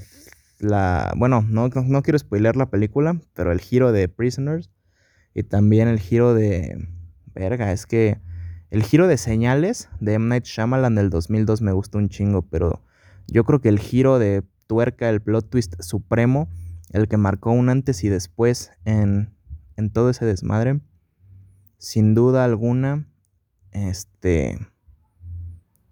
la, 0.60 1.14
bueno, 1.18 1.42
no, 1.42 1.70
no 1.70 2.02
quiero 2.04 2.20
spoiler 2.20 2.56
la 2.56 2.70
película, 2.70 3.20
pero 3.34 3.52
el 3.52 3.60
giro 3.60 3.92
de 3.92 4.08
Prisoners 4.08 4.70
y 5.34 5.44
también 5.44 5.88
el 5.88 6.00
giro 6.00 6.34
de, 6.34 6.88
verga, 7.34 7.72
es 7.72 7.86
que 7.86 8.20
el 8.70 8.84
giro 8.84 9.08
de 9.08 9.18
señales 9.18 9.90
de 10.00 10.14
M. 10.14 10.28
Night 10.28 10.46
Shyamalan 10.46 10.96
del 10.96 11.10
2002 11.10 11.62
me 11.62 11.72
gustó 11.72 11.98
un 11.98 12.10
chingo, 12.10 12.42
pero 12.44 12.84
yo 13.28 13.44
creo 13.44 13.62
que 13.62 13.70
el 13.70 13.80
giro 13.80 14.20
de 14.20 14.44
tuerca, 14.68 15.10
el 15.10 15.22
plot 15.22 15.50
twist 15.50 15.82
supremo, 15.82 16.50
el 16.92 17.08
que 17.08 17.18
marcó 17.18 17.52
un 17.52 17.70
antes 17.70 18.04
y 18.04 18.10
después 18.10 18.72
en, 18.86 19.34
en 19.78 19.92
todo 19.92 20.10
ese 20.10 20.26
desmadre, 20.26 20.80
sin 21.80 22.14
duda 22.14 22.44
alguna, 22.44 23.08
este... 23.72 24.60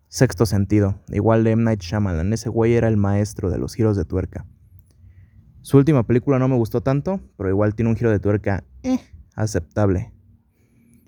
Sexto 0.09 0.45
sentido, 0.45 1.01
igual 1.09 1.43
de 1.43 1.51
M. 1.51 1.63
Night 1.63 1.81
Shyamalan, 1.81 2.31
ese 2.31 2.49
güey 2.49 2.75
era 2.75 2.87
el 2.87 2.97
maestro 2.97 3.49
de 3.49 3.57
los 3.57 3.73
giros 3.73 3.97
de 3.97 4.05
tuerca. 4.05 4.45
Su 5.61 5.77
última 5.77 6.03
película 6.03 6.39
no 6.39 6.47
me 6.47 6.55
gustó 6.55 6.81
tanto, 6.81 7.19
pero 7.35 7.49
igual 7.49 7.75
tiene 7.75 7.89
un 7.89 7.97
giro 7.97 8.09
de 8.09 8.19
tuerca 8.19 8.63
eh, 8.83 8.99
aceptable. 9.35 10.13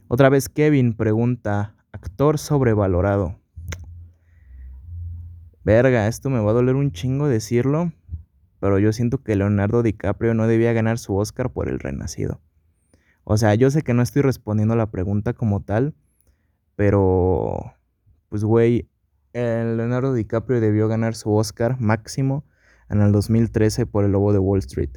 Otra 0.10 0.30
vez 0.30 0.50
Kevin 0.50 0.94
pregunta, 0.94 1.76
actor 1.92 2.38
sobrevalorado. 2.38 3.40
Verga, 5.64 6.08
esto 6.08 6.30
me 6.30 6.40
va 6.40 6.52
a 6.52 6.54
doler 6.54 6.76
un 6.76 6.92
chingo 6.92 7.28
decirlo, 7.28 7.94
pero 8.60 8.80
yo 8.80 8.92
siento 8.92 9.24
que 9.24 9.36
Leonardo 9.36 9.82
DiCaprio 9.82 10.34
no 10.34 10.48
debía 10.48 10.74
ganar 10.74 11.00
su 11.00 11.16
Oscar 11.16 11.52
por 11.52 11.70
El 11.70 11.80
Renacido. 11.80 12.42
O 13.32 13.38
sea, 13.38 13.54
yo 13.54 13.70
sé 13.70 13.84
que 13.84 13.94
no 13.94 14.02
estoy 14.02 14.24
respondiendo 14.24 14.76
la 14.76 14.90
pregunta 14.90 15.34
como 15.34 15.62
tal, 15.62 15.94
pero 16.76 17.76
pues 18.28 18.44
güey, 18.44 18.90
Leonardo 19.34 20.16
DiCaprio 20.16 20.60
debió 20.60 20.88
ganar 20.88 21.14
su 21.14 21.32
Oscar 21.36 21.80
máximo 21.80 22.44
en 22.90 23.02
el 23.02 23.12
2013 23.12 23.86
por 23.86 24.04
El 24.04 24.14
Lobo 24.14 24.34
de 24.34 24.40
Wall 24.40 24.58
Street. 24.58 24.90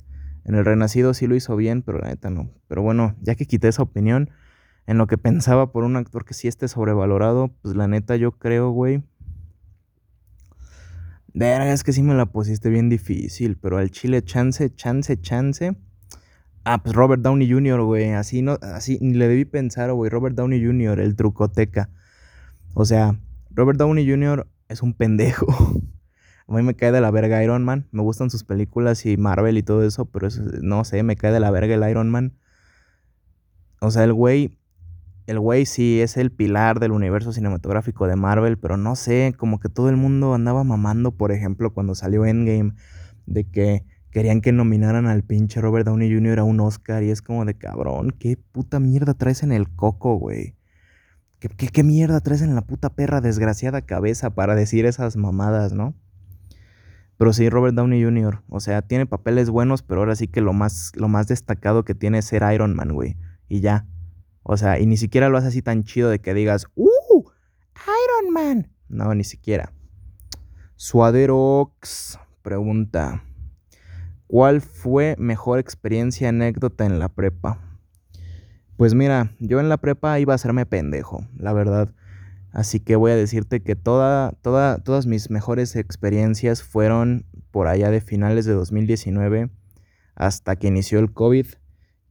En 0.46 0.54
El 0.54 0.64
Renacido 0.64 1.12
sí 1.12 1.26
lo 1.26 1.34
hizo 1.34 1.56
bien, 1.56 1.82
pero 1.82 1.98
la 1.98 2.08
neta 2.08 2.30
no. 2.30 2.50
Pero 2.68 2.80
bueno, 2.80 3.14
ya 3.20 3.34
que 3.34 3.44
quité 3.44 3.68
esa 3.68 3.82
opinión, 3.82 4.30
en 4.86 4.96
lo 4.96 5.06
que 5.06 5.18
pensaba 5.18 5.70
por 5.70 5.84
un 5.84 5.96
actor 5.96 6.24
que 6.24 6.32
sí 6.32 6.48
esté 6.48 6.68
sobrevalorado, 6.68 7.48
pues 7.60 7.76
la 7.76 7.86
neta 7.86 8.16
yo 8.16 8.32
creo, 8.32 8.70
güey. 8.70 9.02
Verga, 11.34 11.70
es 11.70 11.84
que 11.84 11.92
sí 11.92 12.02
me 12.02 12.14
la 12.14 12.24
pusiste 12.24 12.70
bien 12.70 12.88
difícil, 12.88 13.58
pero 13.58 13.76
al 13.76 13.90
chile 13.90 14.22
chance, 14.22 14.74
chance, 14.74 15.20
chance. 15.20 15.76
Ah, 16.64 16.82
pues 16.82 16.94
Robert 16.94 17.22
Downey 17.22 17.50
Jr., 17.50 17.82
güey, 17.82 18.10
así 18.12 18.40
no, 18.40 18.56
así 18.62 18.98
le 19.00 19.26
debí 19.26 19.44
pensar, 19.44 19.92
güey, 19.92 20.10
Robert 20.10 20.36
Downey 20.36 20.64
Jr., 20.64 21.00
el 21.00 21.16
trucoteca. 21.16 21.90
O 22.74 22.84
sea, 22.84 23.18
Robert 23.50 23.78
Downey 23.78 24.08
Jr. 24.08 24.46
es 24.68 24.82
un 24.82 24.94
pendejo. 24.94 25.46
A 26.48 26.54
mí 26.54 26.62
me 26.62 26.74
cae 26.74 26.92
de 26.92 27.00
la 27.00 27.10
verga 27.10 27.42
Iron 27.42 27.64
Man. 27.64 27.88
Me 27.92 28.02
gustan 28.02 28.30
sus 28.30 28.44
películas 28.44 29.06
y 29.06 29.16
Marvel 29.16 29.58
y 29.58 29.62
todo 29.62 29.84
eso, 29.84 30.04
pero 30.06 30.28
no 30.60 30.84
sé, 30.84 31.02
me 31.02 31.16
cae 31.16 31.32
de 31.32 31.40
la 31.40 31.50
verga 31.50 31.74
el 31.74 31.90
Iron 31.90 32.10
Man. 32.10 32.34
O 33.80 33.90
sea, 33.90 34.04
el 34.04 34.12
güey, 34.12 34.58
el 35.26 35.40
güey 35.40 35.66
sí 35.66 36.00
es 36.00 36.16
el 36.16 36.30
pilar 36.30 36.78
del 36.78 36.92
universo 36.92 37.32
cinematográfico 37.32 38.06
de 38.06 38.16
Marvel, 38.16 38.58
pero 38.58 38.76
no 38.76 38.96
sé, 38.96 39.34
como 39.36 39.60
que 39.60 39.68
todo 39.68 39.88
el 39.88 39.96
mundo 39.96 40.34
andaba 40.34 40.62
mamando, 40.62 41.12
por 41.12 41.32
ejemplo, 41.32 41.72
cuando 41.72 41.94
salió 41.94 42.24
Endgame, 42.26 42.74
de 43.26 43.44
que 43.44 43.84
querían 44.12 44.42
que 44.42 44.52
nominaran 44.52 45.06
al 45.06 45.24
pinche 45.24 45.60
Robert 45.60 45.86
Downey 45.86 46.12
Jr. 46.14 46.40
a 46.40 46.44
un 46.44 46.60
Oscar 46.60 47.02
y 47.02 47.10
es 47.10 47.22
como 47.22 47.44
de 47.44 47.54
cabrón, 47.54 48.14
qué 48.18 48.36
puta 48.36 48.78
mierda 48.78 49.14
traes 49.14 49.42
en 49.42 49.52
el 49.52 49.68
coco, 49.74 50.16
güey. 50.16 50.54
¿Qué, 51.40 51.48
qué, 51.48 51.82
mierda 51.82 52.20
traes 52.20 52.42
en 52.42 52.54
la 52.54 52.60
puta 52.60 52.90
perra 52.90 53.20
desgraciada 53.20 53.82
cabeza 53.82 54.30
para 54.30 54.54
decir 54.54 54.86
esas 54.86 55.16
mamadas, 55.16 55.72
no? 55.72 55.94
Pero 57.18 57.32
sí, 57.32 57.48
Robert 57.48 57.74
Downey 57.74 58.04
Jr., 58.04 58.42
o 58.48 58.60
sea, 58.60 58.82
tiene 58.82 59.06
papeles 59.06 59.50
buenos, 59.50 59.82
pero 59.82 60.02
ahora 60.02 60.14
sí 60.14 60.28
que 60.28 60.40
lo 60.40 60.52
más, 60.52 60.92
lo 60.94 61.08
más 61.08 61.26
destacado 61.26 61.84
que 61.84 61.94
tiene 61.94 62.18
es 62.18 62.26
ser 62.26 62.44
Iron 62.54 62.76
Man, 62.76 62.92
güey. 62.92 63.16
Y 63.48 63.60
ya. 63.60 63.86
O 64.44 64.56
sea, 64.56 64.78
y 64.78 64.86
ni 64.86 64.96
siquiera 64.96 65.28
lo 65.28 65.38
hace 65.38 65.48
así 65.48 65.62
tan 65.62 65.82
chido 65.82 66.10
de 66.10 66.20
que 66.20 66.34
digas, 66.34 66.66
¡Uh! 66.74 67.24
¡Iron 67.74 68.32
Man! 68.32 68.72
No, 68.88 69.14
ni 69.14 69.24
siquiera. 69.24 69.72
Suaderox 70.76 72.18
pregunta: 72.42 73.24
¿Cuál 74.32 74.62
fue 74.62 75.14
mejor 75.18 75.58
experiencia 75.58 76.30
anécdota 76.30 76.86
en 76.86 76.98
la 76.98 77.10
prepa? 77.10 77.58
Pues 78.78 78.94
mira, 78.94 79.36
yo 79.40 79.60
en 79.60 79.68
la 79.68 79.76
prepa 79.76 80.18
iba 80.20 80.32
a 80.32 80.36
hacerme 80.36 80.64
pendejo, 80.64 81.26
la 81.36 81.52
verdad. 81.52 81.94
Así 82.50 82.80
que 82.80 82.96
voy 82.96 83.12
a 83.12 83.14
decirte 83.14 83.60
que 83.60 83.76
toda, 83.76 84.32
toda, 84.40 84.78
todas 84.78 85.06
mis 85.06 85.28
mejores 85.28 85.76
experiencias 85.76 86.62
fueron 86.62 87.26
por 87.50 87.68
allá 87.68 87.90
de 87.90 88.00
finales 88.00 88.46
de 88.46 88.54
2019 88.54 89.50
hasta 90.14 90.56
que 90.56 90.68
inició 90.68 90.98
el 90.98 91.12
COVID, 91.12 91.48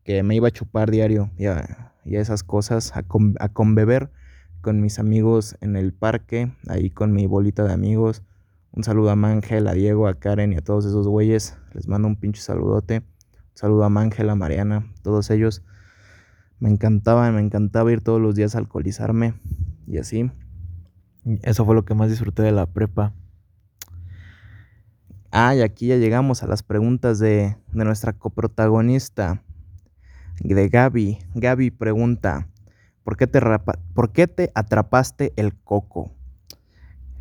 que 0.04 0.22
me 0.22 0.36
iba 0.36 0.50
a 0.50 0.52
chupar 0.52 0.92
diario 0.92 1.32
y 1.40 1.48
a, 1.48 1.92
esas 2.06 2.44
cosas, 2.44 2.96
a, 2.96 3.04
a 3.40 3.50
conbeber 3.50 4.12
con 4.62 4.80
mis 4.80 5.00
amigos 5.00 5.58
en 5.60 5.76
el 5.76 5.92
parque, 5.92 6.52
ahí 6.68 6.92
con 6.92 7.14
mi 7.14 7.26
bolita 7.26 7.64
de 7.64 7.74
amigos. 7.74 8.22
Un 8.74 8.86
saludo 8.86 9.10
a 9.10 9.18
Mangel, 9.18 9.68
a 9.68 9.74
Diego, 9.74 10.08
a 10.08 10.14
Karen 10.14 10.54
y 10.54 10.56
a 10.56 10.62
todos 10.62 10.86
esos 10.86 11.06
güeyes. 11.06 11.58
Les 11.74 11.90
mando 11.90 12.08
un 12.08 12.16
pinche 12.16 12.42
saludote. 12.42 13.00
Un 13.00 13.56
saludo 13.58 13.84
a 13.84 13.90
Mangel, 13.90 14.30
a 14.30 14.36
Mariana, 14.36 14.88
todos 15.04 15.30
ellos. 15.30 15.62
Me 16.62 16.70
encantaba, 16.70 17.30
me 17.32 17.42
encantaba 17.42 17.92
ir 17.92 18.00
todos 18.00 18.22
los 18.22 18.34
días 18.34 18.56
a 18.56 18.60
alcoholizarme 18.60 19.34
y 19.88 19.98
así. 19.98 20.32
Eso 21.44 21.66
fue 21.66 21.76
lo 21.76 21.84
que 21.84 21.96
más 21.96 22.10
disfruté 22.10 22.44
de 22.44 22.54
la 22.54 22.66
prepa. 22.66 23.14
Ah, 25.32 25.54
y 25.54 25.62
aquí 25.62 25.88
ya 25.88 25.98
llegamos 25.98 26.42
a 26.42 26.48
las 26.48 26.64
preguntas 26.64 27.20
de, 27.20 27.58
de 27.74 27.86
nuestra 27.86 28.14
coprotagonista, 28.14 29.44
de 30.40 30.70
Gaby. 30.70 31.20
Gaby 31.36 31.72
pregunta, 31.72 32.48
¿por 33.04 33.18
qué, 33.18 33.28
te 33.28 33.42
¿por 33.94 34.14
qué 34.14 34.28
te 34.28 34.50
atrapaste 34.56 35.34
el 35.36 35.56
coco? 35.56 36.12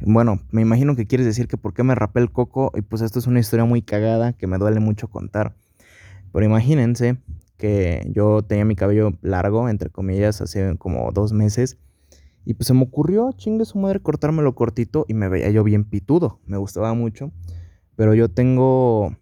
Bueno, 0.02 0.40
me 0.50 0.62
imagino 0.62 0.96
que 0.96 1.06
quieres 1.06 1.26
decir 1.26 1.46
que 1.46 1.56
por 1.56 1.74
qué 1.74 1.82
me 1.82 1.94
rapé 1.94 2.20
el 2.20 2.30
coco 2.30 2.72
y 2.74 2.82
pues 2.82 3.02
esto 3.02 3.18
es 3.18 3.26
una 3.26 3.40
historia 3.40 3.64
muy 3.64 3.82
cagada 3.82 4.32
que 4.32 4.46
me 4.46 4.58
duele 4.58 4.80
mucho 4.80 5.08
contar. 5.08 5.54
Pero 6.32 6.46
imagínense 6.46 7.18
que 7.58 8.10
yo 8.14 8.42
tenía 8.42 8.64
mi 8.64 8.76
cabello 8.76 9.12
largo, 9.20 9.68
entre 9.68 9.90
comillas, 9.90 10.40
hace 10.40 10.76
como 10.78 11.12
dos 11.12 11.32
meses 11.32 11.78
y 12.44 12.54
pues 12.54 12.66
se 12.66 12.74
me 12.74 12.82
ocurrió, 12.82 13.32
chingue 13.32 13.64
su 13.64 13.78
madre, 13.78 14.00
cortármelo 14.00 14.54
cortito 14.54 15.04
y 15.08 15.14
me 15.14 15.28
veía 15.28 15.50
yo 15.50 15.62
bien 15.62 15.84
pitudo. 15.84 16.40
Me 16.46 16.56
gustaba 16.56 16.94
mucho. 16.94 17.32
Pero 17.96 18.14
yo 18.14 18.30
tengo, 18.30 19.14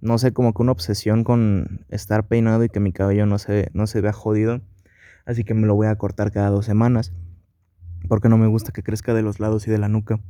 no 0.00 0.18
sé, 0.18 0.32
como 0.32 0.54
que 0.54 0.62
una 0.62 0.72
obsesión 0.72 1.24
con 1.24 1.84
estar 1.90 2.26
peinado 2.26 2.64
y 2.64 2.70
que 2.70 2.80
mi 2.80 2.92
cabello 2.92 3.26
no 3.26 3.38
se, 3.38 3.68
no 3.74 3.86
se 3.86 4.00
vea 4.00 4.12
jodido. 4.12 4.62
Así 5.26 5.44
que 5.44 5.54
me 5.54 5.66
lo 5.66 5.74
voy 5.74 5.88
a 5.88 5.96
cortar 5.96 6.32
cada 6.32 6.48
dos 6.48 6.64
semanas. 6.64 7.12
Porque 8.08 8.28
no 8.28 8.38
me 8.38 8.46
gusta 8.46 8.72
que 8.72 8.82
crezca 8.82 9.14
de 9.14 9.22
los 9.22 9.40
lados 9.40 9.66
y 9.66 9.70
de 9.70 9.78
la 9.78 9.88
nuca. 9.88 10.20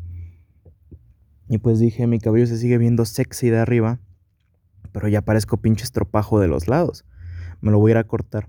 Y 1.49 1.59
pues 1.59 1.79
dije, 1.79 2.07
mi 2.07 2.19
cabello 2.19 2.47
se 2.47 2.59
sigue 2.59 2.79
viendo 2.79 3.05
sexy 3.05 3.51
de 3.51 3.59
arriba. 3.59 4.01
Pero 4.93 5.09
ya 5.09 5.23
parezco 5.23 5.57
pinche 5.59 5.85
estropajo 5.85 6.41
de 6.41 6.49
los 6.49 6.69
lados. 6.69 7.05
Me 7.61 7.71
lo 7.71 7.79
voy 7.79 7.91
a 7.91 7.93
ir 7.93 7.99
a 7.99 8.05
cortar. 8.05 8.49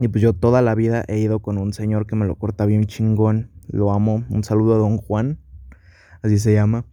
Y 0.00 0.08
pues 0.08 0.22
yo 0.22 0.32
toda 0.32 0.62
la 0.62 0.74
vida 0.74 1.04
he 1.08 1.18
ido 1.18 1.40
con 1.40 1.58
un 1.58 1.72
señor 1.72 2.06
que 2.06 2.16
me 2.16 2.26
lo 2.26 2.36
corta 2.36 2.66
bien 2.66 2.84
chingón. 2.84 3.50
Lo 3.68 3.92
amo. 3.92 4.24
Un 4.30 4.44
saludo 4.44 4.74
a 4.74 4.78
don 4.78 4.98
Juan. 4.98 5.38
Así 6.22 6.38
se 6.38 6.52
llama. 6.52 6.86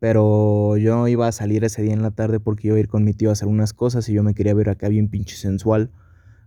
Pero 0.00 0.76
yo 0.76 1.08
iba 1.08 1.26
a 1.26 1.32
salir 1.32 1.64
ese 1.64 1.82
día 1.82 1.92
en 1.92 2.02
la 2.02 2.12
tarde 2.12 2.38
porque 2.38 2.68
iba 2.68 2.76
a 2.76 2.80
ir 2.80 2.88
con 2.88 3.04
mi 3.04 3.14
tío 3.14 3.30
a 3.30 3.32
hacer 3.32 3.48
unas 3.48 3.72
cosas 3.72 4.08
y 4.08 4.12
yo 4.12 4.22
me 4.22 4.34
quería 4.34 4.54
ver 4.54 4.68
acá 4.68 4.88
bien 4.88 5.08
pinche 5.08 5.36
sensual. 5.36 5.90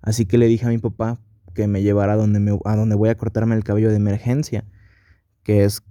Así 0.02 0.26
que 0.26 0.38
le 0.38 0.48
dije 0.48 0.66
a 0.66 0.70
mi 0.70 0.78
papá 0.78 1.20
que 1.54 1.68
me 1.68 1.82
llevara 1.82 2.14
a 2.14 2.16
donde, 2.16 2.60
a 2.66 2.76
donde 2.76 2.96
voy 2.96 3.10
a 3.10 3.16
cortarme 3.16 3.56
el 3.56 3.64
cabello 3.64 3.90
de 3.90 3.96
emergencia. 3.96 4.66
Que 5.44 5.64
es 5.64 5.84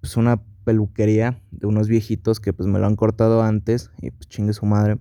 pues, 0.00 0.16
una 0.16 0.42
peluquería 0.64 1.40
de 1.50 1.66
unos 1.66 1.88
viejitos 1.88 2.40
que 2.40 2.52
pues 2.52 2.68
me 2.68 2.78
lo 2.78 2.86
han 2.86 2.96
cortado 2.96 3.42
antes 3.42 3.90
y 4.00 4.10
pues 4.10 4.28
chingue 4.28 4.52
su 4.52 4.66
madre. 4.66 4.98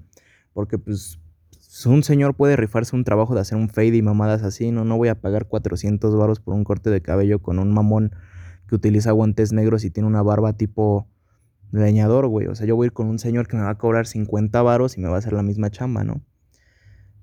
Porque 0.53 0.77
pues 0.77 1.19
un 1.85 2.03
señor 2.03 2.35
puede 2.35 2.55
rifarse 2.55 2.95
un 2.95 3.03
trabajo 3.03 3.35
de 3.35 3.41
hacer 3.41 3.57
un 3.57 3.69
fade 3.69 3.97
y 3.97 4.01
mamadas 4.01 4.43
así, 4.43 4.71
no, 4.71 4.85
no 4.85 4.97
voy 4.97 5.09
a 5.09 5.21
pagar 5.21 5.45
400 5.47 6.15
varos 6.15 6.39
por 6.39 6.55
un 6.55 6.63
corte 6.63 6.89
de 6.89 7.01
cabello 7.01 7.39
con 7.39 7.59
un 7.59 7.71
mamón 7.71 8.11
que 8.67 8.75
utiliza 8.75 9.11
guantes 9.11 9.53
negros 9.53 9.83
y 9.83 9.91
tiene 9.91 10.07
una 10.07 10.21
barba 10.21 10.53
tipo 10.53 11.07
leñador, 11.71 12.27
güey. 12.27 12.47
O 12.47 12.55
sea, 12.55 12.65
yo 12.65 12.75
voy 12.75 12.85
a 12.85 12.87
ir 12.87 12.93
con 12.93 13.07
un 13.07 13.19
señor 13.19 13.47
que 13.47 13.57
me 13.57 13.63
va 13.63 13.71
a 13.71 13.77
cobrar 13.77 14.07
50 14.07 14.61
varos 14.61 14.97
y 14.97 15.01
me 15.01 15.07
va 15.07 15.15
a 15.15 15.19
hacer 15.19 15.33
la 15.33 15.43
misma 15.43 15.69
chamba, 15.69 16.03
¿no? 16.03 16.21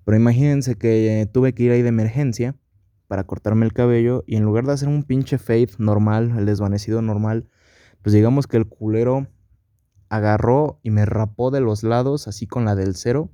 Pero 0.04 0.16
imagínense 0.16 0.76
que 0.76 1.28
tuve 1.33 1.54
que 1.54 1.64
ir 1.64 1.72
ahí 1.72 1.83
de 1.83 1.88
emergencia 1.88 2.54
para 3.09 3.25
cortarme 3.25 3.67
el 3.67 3.73
cabello 3.73 4.25
y 4.27 4.37
en 4.37 4.45
lugar 4.45 4.67
de 4.67 4.73
hacer 4.73 4.88
un 4.88 5.05
pinche 5.05 5.38
fade 5.38 5.71
normal, 5.79 6.35
el 6.37 6.47
desvanecido 6.47 7.03
normal, 7.03 7.49
pues 8.03 8.12
digamos 8.12 8.47
que 8.47 8.57
el 8.57 8.67
culero 8.67 9.29
agarró 10.09 10.79
y 10.83 10.90
me 10.90 11.07
rapó 11.07 11.51
de 11.51 11.61
los 11.61 11.83
lados 11.83 12.29
así 12.29 12.47
con 12.47 12.64
la 12.64 12.75
del 12.75 12.95
cero 12.95 13.31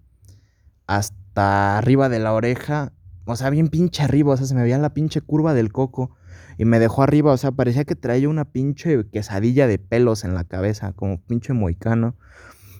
hasta 0.91 1.79
arriba 1.79 2.09
de 2.09 2.19
la 2.19 2.33
oreja. 2.33 2.93
O 3.25 3.37
sea, 3.37 3.51
bien 3.51 3.69
pinche 3.69 4.03
arriba. 4.03 4.33
O 4.33 4.37
sea, 4.37 4.47
se 4.47 4.57
me 4.57 4.63
veía 4.63 4.77
la 4.79 4.93
pinche 4.93 5.21
curva 5.21 5.55
del 5.55 5.73
coco. 5.73 6.17
Y 6.59 6.65
me 6.65 6.81
dejó 6.81 7.03
arriba, 7.03 7.33
o 7.33 7.37
sea, 7.37 7.53
parecía 7.53 7.85
que 7.85 7.95
traía 7.95 8.29
una 8.29 8.45
pinche 8.45 9.09
quesadilla 9.11 9.67
de 9.69 9.79
pelos 9.79 10.25
en 10.25 10.35
la 10.35 10.45
cabeza, 10.45 10.93
como 10.93 11.23
pinche 11.23 11.53
moicano. 11.53 12.17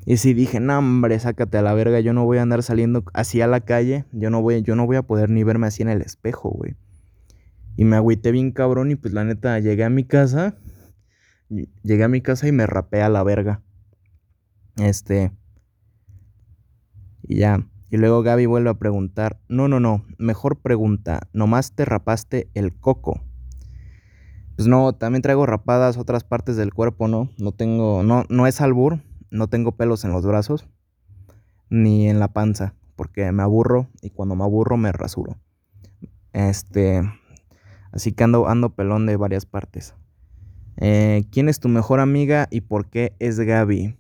Y 0.07 0.17
sí 0.17 0.35
dije, 0.35 0.61
no, 0.61 0.79
hombre, 0.79 1.19
sácate 1.19 1.59
a 1.59 1.63
la 1.63 1.75
verga, 1.75 2.01
yo 2.01 2.13
no 2.13 2.25
voy 2.25 2.39
a 2.39 2.43
andar 2.43 2.63
saliendo 2.63 3.05
así 3.13 3.41
a 3.41 3.47
la 3.47 3.61
calle, 3.61 4.07
yo 4.13 4.31
no 4.31 4.41
voy, 4.41 4.63
yo 4.63 4.75
no 4.75 4.87
voy 4.87 4.97
a 4.97 5.03
poder 5.03 5.31
ni 5.31 5.45
verme 5.45 5.67
así 5.67 5.83
en 5.83 5.91
el 5.91 6.01
espejo, 6.01 6.51
güey. 6.51 6.77
Y 7.77 7.85
me 7.85 7.97
agüité 7.97 8.33
bien 8.33 8.53
cabrón 8.53 8.91
y 8.91 8.97
pues 8.97 9.15
la 9.15 9.25
neta 9.25 9.59
llegué 9.59 9.85
a 9.85 9.91
mi 9.91 10.05
casa, 10.05 10.57
llegué 11.49 12.05
a 12.05 12.09
mi 12.09 12.21
casa 12.21 12.49
y 12.49 12.53
me 12.53 12.67
rapé 12.67 13.03
a 13.03 13.09
la 13.09 13.23
verga. 13.23 13.63
Este. 14.77 15.33
Y 17.23 17.37
ya. 17.37 17.67
Y 17.91 17.97
luego 17.97 18.23
Gaby 18.23 18.47
vuelve 18.47 18.71
a 18.71 18.79
preguntar, 18.79 19.41
no, 19.49 19.67
no, 19.67 19.81
no, 19.81 20.05
mejor 20.17 20.61
pregunta, 20.61 21.29
nomás 21.33 21.75
te 21.75 21.85
rapaste 21.85 22.49
el 22.55 22.73
coco. 22.73 23.21
Pues 24.55 24.69
no, 24.69 24.93
también 24.93 25.23
traigo 25.23 25.45
rapadas 25.45 25.97
otras 25.97 26.23
partes 26.23 26.57
del 26.57 26.73
cuerpo, 26.73 27.09
¿no? 27.09 27.31
No 27.39 27.51
tengo, 27.51 28.05
no, 28.05 28.25
no 28.29 28.47
es 28.47 28.61
albur, 28.61 29.01
no 29.31 29.49
tengo 29.49 29.73
pelos 29.73 30.05
en 30.05 30.13
los 30.13 30.27
brazos, 30.27 30.69
ni 31.69 32.09
en 32.09 32.19
la 32.19 32.29
panza, 32.29 32.75
porque 32.97 33.31
me 33.33 33.43
aburro 33.43 33.89
y 34.03 34.11
cuando 34.11 34.35
me 34.37 34.45
aburro 34.45 34.77
me 34.77 34.93
rasuro. 34.93 35.39
Este, 36.33 37.03
así 37.93 38.13
que 38.13 38.25
ando, 38.25 38.49
ando 38.49 38.75
pelón 38.75 39.07
de 39.07 39.17
varias 39.17 39.47
partes. 39.47 39.95
Eh, 40.77 41.25
¿Quién 41.31 41.49
es 41.49 41.61
tu 41.61 41.69
mejor 41.69 42.01
amiga 42.01 42.49
y 42.51 42.63
por 42.63 42.89
qué 42.89 43.15
es 43.19 43.39
Gaby? 43.39 43.97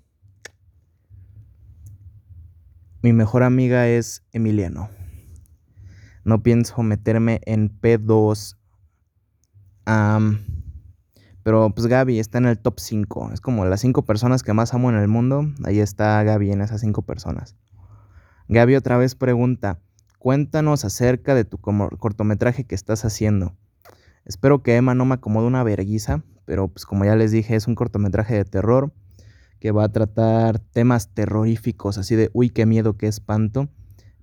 Mi 3.02 3.12
mejor 3.12 3.42
amiga 3.42 3.88
es 3.88 4.24
Emiliano. 4.32 4.90
No 6.24 6.42
pienso 6.42 6.82
meterme 6.82 7.40
en 7.44 7.70
P2. 7.80 8.56
Pero 11.42 11.70
pues 11.74 11.87
Gaby 11.87 12.18
está 12.18 12.38
en 12.38 12.46
el 12.46 12.59
top 12.59 12.81
5. 12.81 13.31
Es 13.33 13.40
como 13.40 13.64
las 13.64 13.81
5 13.81 14.05
personas 14.05 14.42
que 14.42 14.53
más 14.53 14.74
amo 14.74 14.90
en 14.90 14.96
el 14.96 15.09
mundo. 15.09 15.46
Ahí 15.64 15.81
está 15.81 16.22
Gaby 16.22 16.53
en 16.53 16.61
esas 16.61 16.81
5 16.81 17.03
personas. 17.03 17.57
Gaby 18.48 18.76
otra 18.76 18.96
vez 18.96 19.14
pregunta, 19.14 19.79
cuéntanos 20.18 20.85
acerca 20.85 21.35
de 21.35 21.44
tu 21.44 21.59
cortometraje 21.59 22.64
que 22.64 22.74
estás 22.74 23.05
haciendo. 23.05 23.55
Espero 24.24 24.62
que 24.62 24.76
Emma 24.76 24.94
no 24.94 25.05
me 25.05 25.14
acomode 25.14 25.46
una 25.46 25.62
verguiza, 25.62 26.22
pero 26.44 26.68
pues 26.68 26.85
como 26.85 27.05
ya 27.05 27.16
les 27.16 27.31
dije 27.31 27.57
es 27.57 27.66
un 27.68 27.74
cortometraje 27.74 28.35
de 28.35 28.44
terror 28.44 28.92
que 29.61 29.70
va 29.72 29.85
a 29.85 29.92
tratar 29.92 30.59
temas 30.59 31.14
terroríficos, 31.14 31.98
así 31.98 32.16
de, 32.16 32.31
uy, 32.33 32.50
qué 32.50 32.66
miedo, 32.66 32.96
qué 32.96 33.07
espanto. 33.07 33.68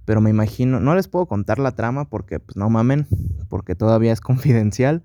Pero 0.03 0.19
me 0.19 0.29
imagino, 0.29 0.79
no 0.79 0.95
les 0.95 1.07
puedo 1.07 1.25
contar 1.27 1.59
la 1.59 1.73
trama 1.73 2.09
porque, 2.09 2.39
pues 2.39 2.55
no 2.55 2.69
mamen, 2.69 3.07
porque 3.49 3.75
todavía 3.75 4.11
es 4.13 4.21
confidencial. 4.21 5.03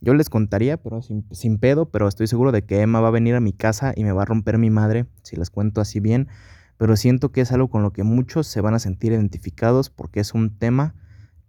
Yo 0.00 0.14
les 0.14 0.30
contaría, 0.30 0.76
pero 0.76 1.02
sin, 1.02 1.58
pedo, 1.58 1.90
pero 1.90 2.06
estoy 2.06 2.28
seguro 2.28 2.52
de 2.52 2.64
que 2.64 2.82
Emma 2.82 3.00
va 3.00 3.08
a 3.08 3.12
venir 3.12 3.34
a 3.34 3.40
mi 3.40 3.52
casa 3.52 3.92
y 3.96 4.04
me 4.04 4.12
va 4.12 4.22
a 4.22 4.26
romper 4.26 4.56
mi 4.58 4.70
madre, 4.70 5.06
si 5.22 5.34
les 5.36 5.50
cuento 5.50 5.80
así 5.80 5.98
bien. 5.98 6.28
Pero 6.76 6.96
siento 6.96 7.32
que 7.32 7.40
es 7.40 7.50
algo 7.50 7.68
con 7.68 7.82
lo 7.82 7.92
que 7.92 8.04
muchos 8.04 8.46
se 8.46 8.60
van 8.60 8.74
a 8.74 8.78
sentir 8.78 9.12
identificados 9.12 9.90
porque 9.90 10.20
es 10.20 10.34
un 10.34 10.56
tema 10.56 10.94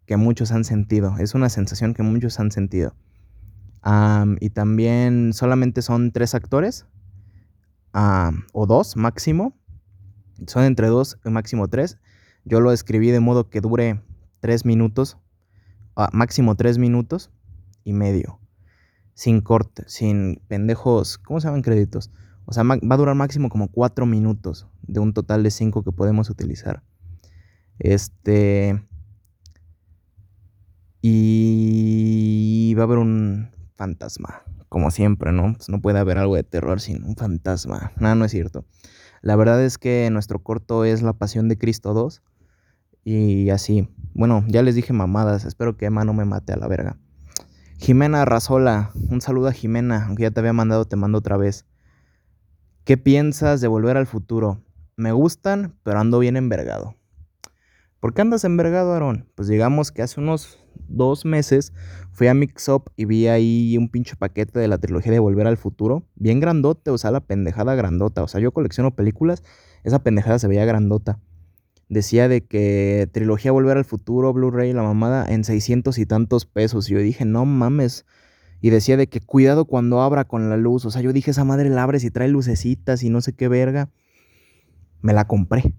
que 0.08 0.18
muchos 0.18 0.52
han 0.52 0.64
sentido, 0.64 1.16
es 1.20 1.36
una 1.36 1.50
sensación 1.50 1.94
que 1.94 2.02
muchos 2.02 2.40
han 2.40 2.52
sentido. 2.52 2.96
y 4.40 4.50
también 4.50 5.32
solamente 5.34 5.84
son 5.84 6.12
tres 6.12 6.34
actores, 6.34 6.88
o 8.54 8.66
dos 8.66 8.96
máximo. 8.96 9.56
Son 10.48 10.64
entre 10.64 10.88
dos 10.88 11.20
y 11.26 11.30
máximo 11.30 11.68
tres. 11.68 11.98
Yo 12.46 12.62
lo 12.62 12.72
escribí 12.72 13.12
de 13.12 13.20
modo 13.20 13.50
que 13.50 13.62
dure 13.62 14.02
tres 14.40 14.66
minutos, 14.66 15.18
máximo 16.14 16.56
tres 16.56 16.78
minutos 16.78 17.30
y 17.84 17.94
medio. 17.94 18.39
Sin 19.20 19.42
corte, 19.42 19.84
sin 19.88 20.42
pendejos, 20.48 21.18
¿cómo 21.18 21.42
se 21.42 21.48
llaman 21.48 21.62
créditos? 21.62 22.10
O 22.46 22.54
sea, 22.54 22.64
va 22.64 22.78
a 22.80 22.98
durar 22.98 23.16
máximo 23.16 23.50
como 23.50 23.68
cuatro 23.68 24.06
minutos 24.06 24.66
de 24.84 25.02
un 25.02 25.14
total 25.14 25.44
de 25.44 25.52
cinco 25.52 25.84
que 25.84 25.92
podemos 25.92 26.30
utilizar. 26.30 26.84
Este. 27.80 28.82
Y 31.02 32.74
va 32.78 32.84
a 32.84 32.86
haber 32.86 33.00
un 33.00 33.50
fantasma 33.76 34.44
como 34.70 34.90
siempre, 34.90 35.34
¿no? 35.34 35.54
Pues 35.54 35.68
no 35.68 35.82
puede 35.82 36.00
haber 36.00 36.18
algo 36.18 36.38
de 36.38 36.44
terror 36.44 36.80
sin 36.80 37.04
un 37.04 37.18
fantasma. 37.18 37.92
Nada, 38.00 38.16
no 38.16 38.24
es 38.24 38.32
cierto. 38.32 38.64
La 39.22 39.36
verdad 39.36 39.62
es 39.62 39.78
que 39.78 40.08
nuestro 40.14 40.42
corto 40.42 40.86
es 40.86 41.02
La 41.02 41.12
Pasión 41.12 41.50
de 41.50 41.58
Cristo 41.58 41.94
2. 41.94 42.22
Y 43.04 43.50
así. 43.50 43.90
Bueno, 44.14 44.46
ya 44.48 44.64
les 44.64 44.76
dije 44.76 44.94
mamadas. 44.94 45.44
Espero 45.44 45.76
que 45.76 45.88
Emma 45.88 46.06
no 46.06 46.14
me 46.14 46.24
mate 46.24 46.54
a 46.54 46.56
la 46.56 46.70
verga. 46.70 46.98
Jimena 47.82 48.26
Razola. 48.26 48.92
Un 49.10 49.22
saludo 49.22 49.48
a 49.48 49.54
Jimena. 49.54 50.06
Aunque 50.06 50.24
ya 50.24 50.32
te 50.32 50.42
había 50.42 50.52
mandado, 50.52 50.84
te 50.84 50.98
mando 50.98 51.20
otra 51.20 51.38
vez. 51.38 51.66
¿Qué 52.84 52.98
piensas 52.98 53.62
de 53.62 53.70
volver 53.70 53.96
al 53.96 54.06
futuro? 54.06 54.62
Me 54.98 55.14
gustan, 55.14 55.76
pero 55.84 55.98
ando 55.98 56.20
bien 56.20 56.36
envergado. 56.36 56.96
¿Por 58.02 58.14
qué 58.14 58.22
andas 58.22 58.44
envergado, 58.44 58.94
Aaron? 58.94 59.30
Pues 59.34 59.48
digamos 59.48 59.94
que 59.94 60.02
hace 60.02 60.20
unos 60.20 60.60
dos 60.90 61.24
meses 61.24 61.72
fui 62.12 62.28
a 62.28 62.34
Mix 62.34 62.68
Up 62.68 62.92
y 62.98 63.06
vi 63.06 63.28
ahí 63.28 63.78
un 63.78 63.88
pinche 63.88 64.18
paquete 64.18 64.60
de 64.60 64.68
la 64.68 64.78
trilogía 64.78 65.14
de 65.14 65.20
Volver 65.20 65.48
al 65.48 65.58
Futuro. 65.58 66.04
Bien 66.16 66.42
grandote, 66.42 66.92
o 66.92 66.98
sea, 66.98 67.12
la 67.12 67.22
pendejada 67.22 67.76
grandota. 67.76 68.24
O 68.24 68.28
sea, 68.28 68.42
yo 68.42 68.52
colecciono 68.52 68.94
películas, 68.94 69.42
esa 69.86 70.04
pendejada 70.04 70.38
se 70.38 70.50
veía 70.50 70.66
grandota. 70.66 71.22
Decía 71.90 72.28
de 72.28 72.46
que 72.46 73.10
trilogía 73.12 73.52
Volver 73.52 73.78
al 73.78 73.86
Futuro, 73.86 74.32
Blu-ray, 74.32 74.72
la 74.74 74.84
mamada, 74.84 75.26
en 75.28 75.44
600 75.44 75.98
y 75.98 76.06
tantos 76.06 76.46
pesos. 76.46 76.90
Y 76.90 76.94
yo 76.94 77.00
dije, 77.00 77.26
no 77.26 77.46
mames. 77.46 78.06
Y 78.62 78.70
decía 78.70 78.96
de 78.96 79.08
que 79.08 79.20
cuidado 79.20 79.66
cuando 79.66 80.02
abra 80.02 80.26
con 80.26 80.50
la 80.50 80.58
luz. 80.58 80.86
O 80.86 80.92
sea, 80.92 81.02
yo 81.02 81.12
dije, 81.12 81.32
esa 81.32 81.44
madre 81.44 81.70
la 81.70 81.84
abre 81.84 82.00
si 82.00 82.12
trae 82.12 82.28
lucecitas 82.28 83.04
y 83.04 83.10
no 83.10 83.22
sé 83.22 83.34
qué 83.34 83.48
verga. 83.48 83.90
Me 85.02 85.14
la 85.14 85.26
compré. 85.26 85.74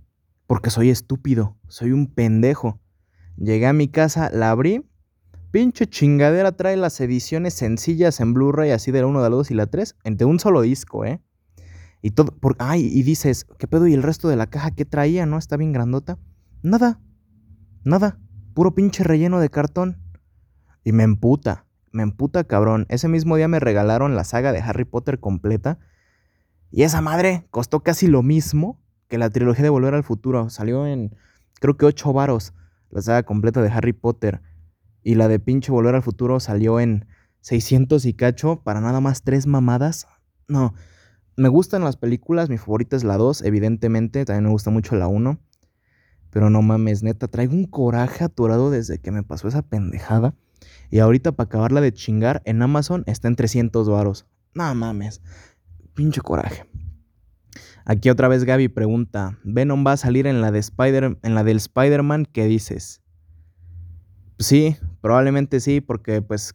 Porque 0.46 0.70
soy 0.70 0.90
estúpido. 0.90 1.56
Soy 1.68 1.92
un 1.92 2.08
pendejo. 2.08 2.80
Llegué 3.36 3.66
a 3.66 3.72
mi 3.72 3.88
casa, 3.88 4.30
la 4.32 4.50
abrí 4.50 4.84
Pinche 5.50 5.88
chingadera 5.88 6.52
trae 6.52 6.76
las 6.76 7.00
ediciones 7.00 7.54
sencillas 7.54 8.20
en 8.20 8.34
Blu-ray, 8.34 8.70
así 8.70 8.92
de 8.92 9.00
la 9.00 9.08
1, 9.08 9.20
de 9.20 9.30
la 9.30 9.36
2 9.36 9.50
y 9.50 9.54
la 9.54 9.66
3, 9.66 9.96
de 10.04 10.24
un 10.24 10.38
solo 10.38 10.60
disco, 10.60 11.04
¿eh? 11.04 11.20
Y 12.02 12.12
todo, 12.12 12.32
por, 12.38 12.56
ay, 12.58 12.86
y 12.86 13.02
dices, 13.02 13.46
¿qué 13.58 13.66
pedo? 13.66 13.86
¿Y 13.86 13.94
el 13.94 14.02
resto 14.02 14.28
de 14.28 14.36
la 14.36 14.48
caja 14.48 14.70
qué 14.70 14.84
traía, 14.84 15.26
no? 15.26 15.38
Está 15.38 15.56
bien 15.56 15.72
grandota. 15.72 16.18
Nada, 16.62 17.00
nada, 17.84 18.18
puro 18.54 18.74
pinche 18.74 19.04
relleno 19.04 19.40
de 19.40 19.50
cartón. 19.50 19.98
Y 20.82 20.92
me 20.92 21.02
emputa, 21.02 21.66
me 21.92 22.02
emputa 22.02 22.44
cabrón. 22.44 22.86
Ese 22.88 23.08
mismo 23.08 23.36
día 23.36 23.48
me 23.48 23.60
regalaron 23.60 24.16
la 24.16 24.24
saga 24.24 24.52
de 24.52 24.60
Harry 24.60 24.84
Potter 24.84 25.20
completa. 25.20 25.78
Y 26.70 26.84
esa 26.84 27.00
madre 27.00 27.46
costó 27.50 27.80
casi 27.80 28.06
lo 28.06 28.22
mismo 28.22 28.80
que 29.08 29.18
la 29.18 29.28
trilogía 29.28 29.64
de 29.64 29.70
Volver 29.70 29.94
al 29.94 30.04
Futuro. 30.04 30.48
Salió 30.48 30.86
en, 30.86 31.16
creo 31.60 31.76
que 31.76 31.84
8 31.84 32.12
varos, 32.12 32.54
la 32.90 33.02
saga 33.02 33.24
completa 33.24 33.60
de 33.60 33.68
Harry 33.68 33.92
Potter. 33.92 34.40
Y 35.02 35.16
la 35.16 35.28
de 35.28 35.38
pinche 35.38 35.72
Volver 35.72 35.94
al 35.94 36.02
Futuro 36.02 36.40
salió 36.40 36.80
en 36.80 37.06
600 37.40 38.04
y 38.06 38.14
cacho 38.14 38.62
para 38.62 38.80
nada 38.80 39.00
más 39.00 39.22
tres 39.22 39.46
mamadas. 39.46 40.06
No, 40.48 40.74
me 41.36 41.48
gustan 41.48 41.84
las 41.84 41.96
películas, 41.96 42.48
mi 42.48 42.58
favorita 42.58 42.96
es 42.96 43.04
la 43.04 43.16
2, 43.16 43.42
evidentemente, 43.42 44.24
también 44.24 44.44
me 44.44 44.50
gusta 44.50 44.70
mucho 44.70 44.96
la 44.96 45.08
1. 45.08 45.38
Pero 46.30 46.50
no 46.50 46.62
mames, 46.62 47.02
neta, 47.02 47.28
traigo 47.28 47.54
un 47.54 47.64
coraje 47.64 48.24
aturado 48.24 48.70
desde 48.70 48.98
que 48.98 49.10
me 49.10 49.22
pasó 49.22 49.48
esa 49.48 49.62
pendejada. 49.62 50.34
Y 50.90 50.98
ahorita 50.98 51.32
para 51.32 51.46
acabarla 51.46 51.80
de 51.80 51.92
chingar, 51.92 52.42
en 52.44 52.62
Amazon 52.62 53.04
está 53.06 53.28
en 53.28 53.36
300 53.36 53.88
varos. 53.88 54.26
No 54.54 54.74
mames, 54.74 55.22
pinche 55.94 56.20
coraje. 56.20 56.66
Aquí 57.84 58.10
otra 58.10 58.28
vez 58.28 58.44
Gaby 58.44 58.68
pregunta, 58.68 59.38
¿Venom 59.42 59.84
va 59.86 59.92
a 59.92 59.96
salir 59.96 60.26
en 60.26 60.40
la, 60.40 60.52
de 60.52 60.58
Spider 60.58 61.18
en 61.22 61.34
la 61.34 61.42
del 61.42 61.56
Spider-Man? 61.56 62.26
¿Qué 62.30 62.44
dices? 62.44 63.02
Sí, 64.38 64.76
probablemente 65.00 65.60
sí, 65.60 65.80
porque 65.80 66.22
pues 66.22 66.54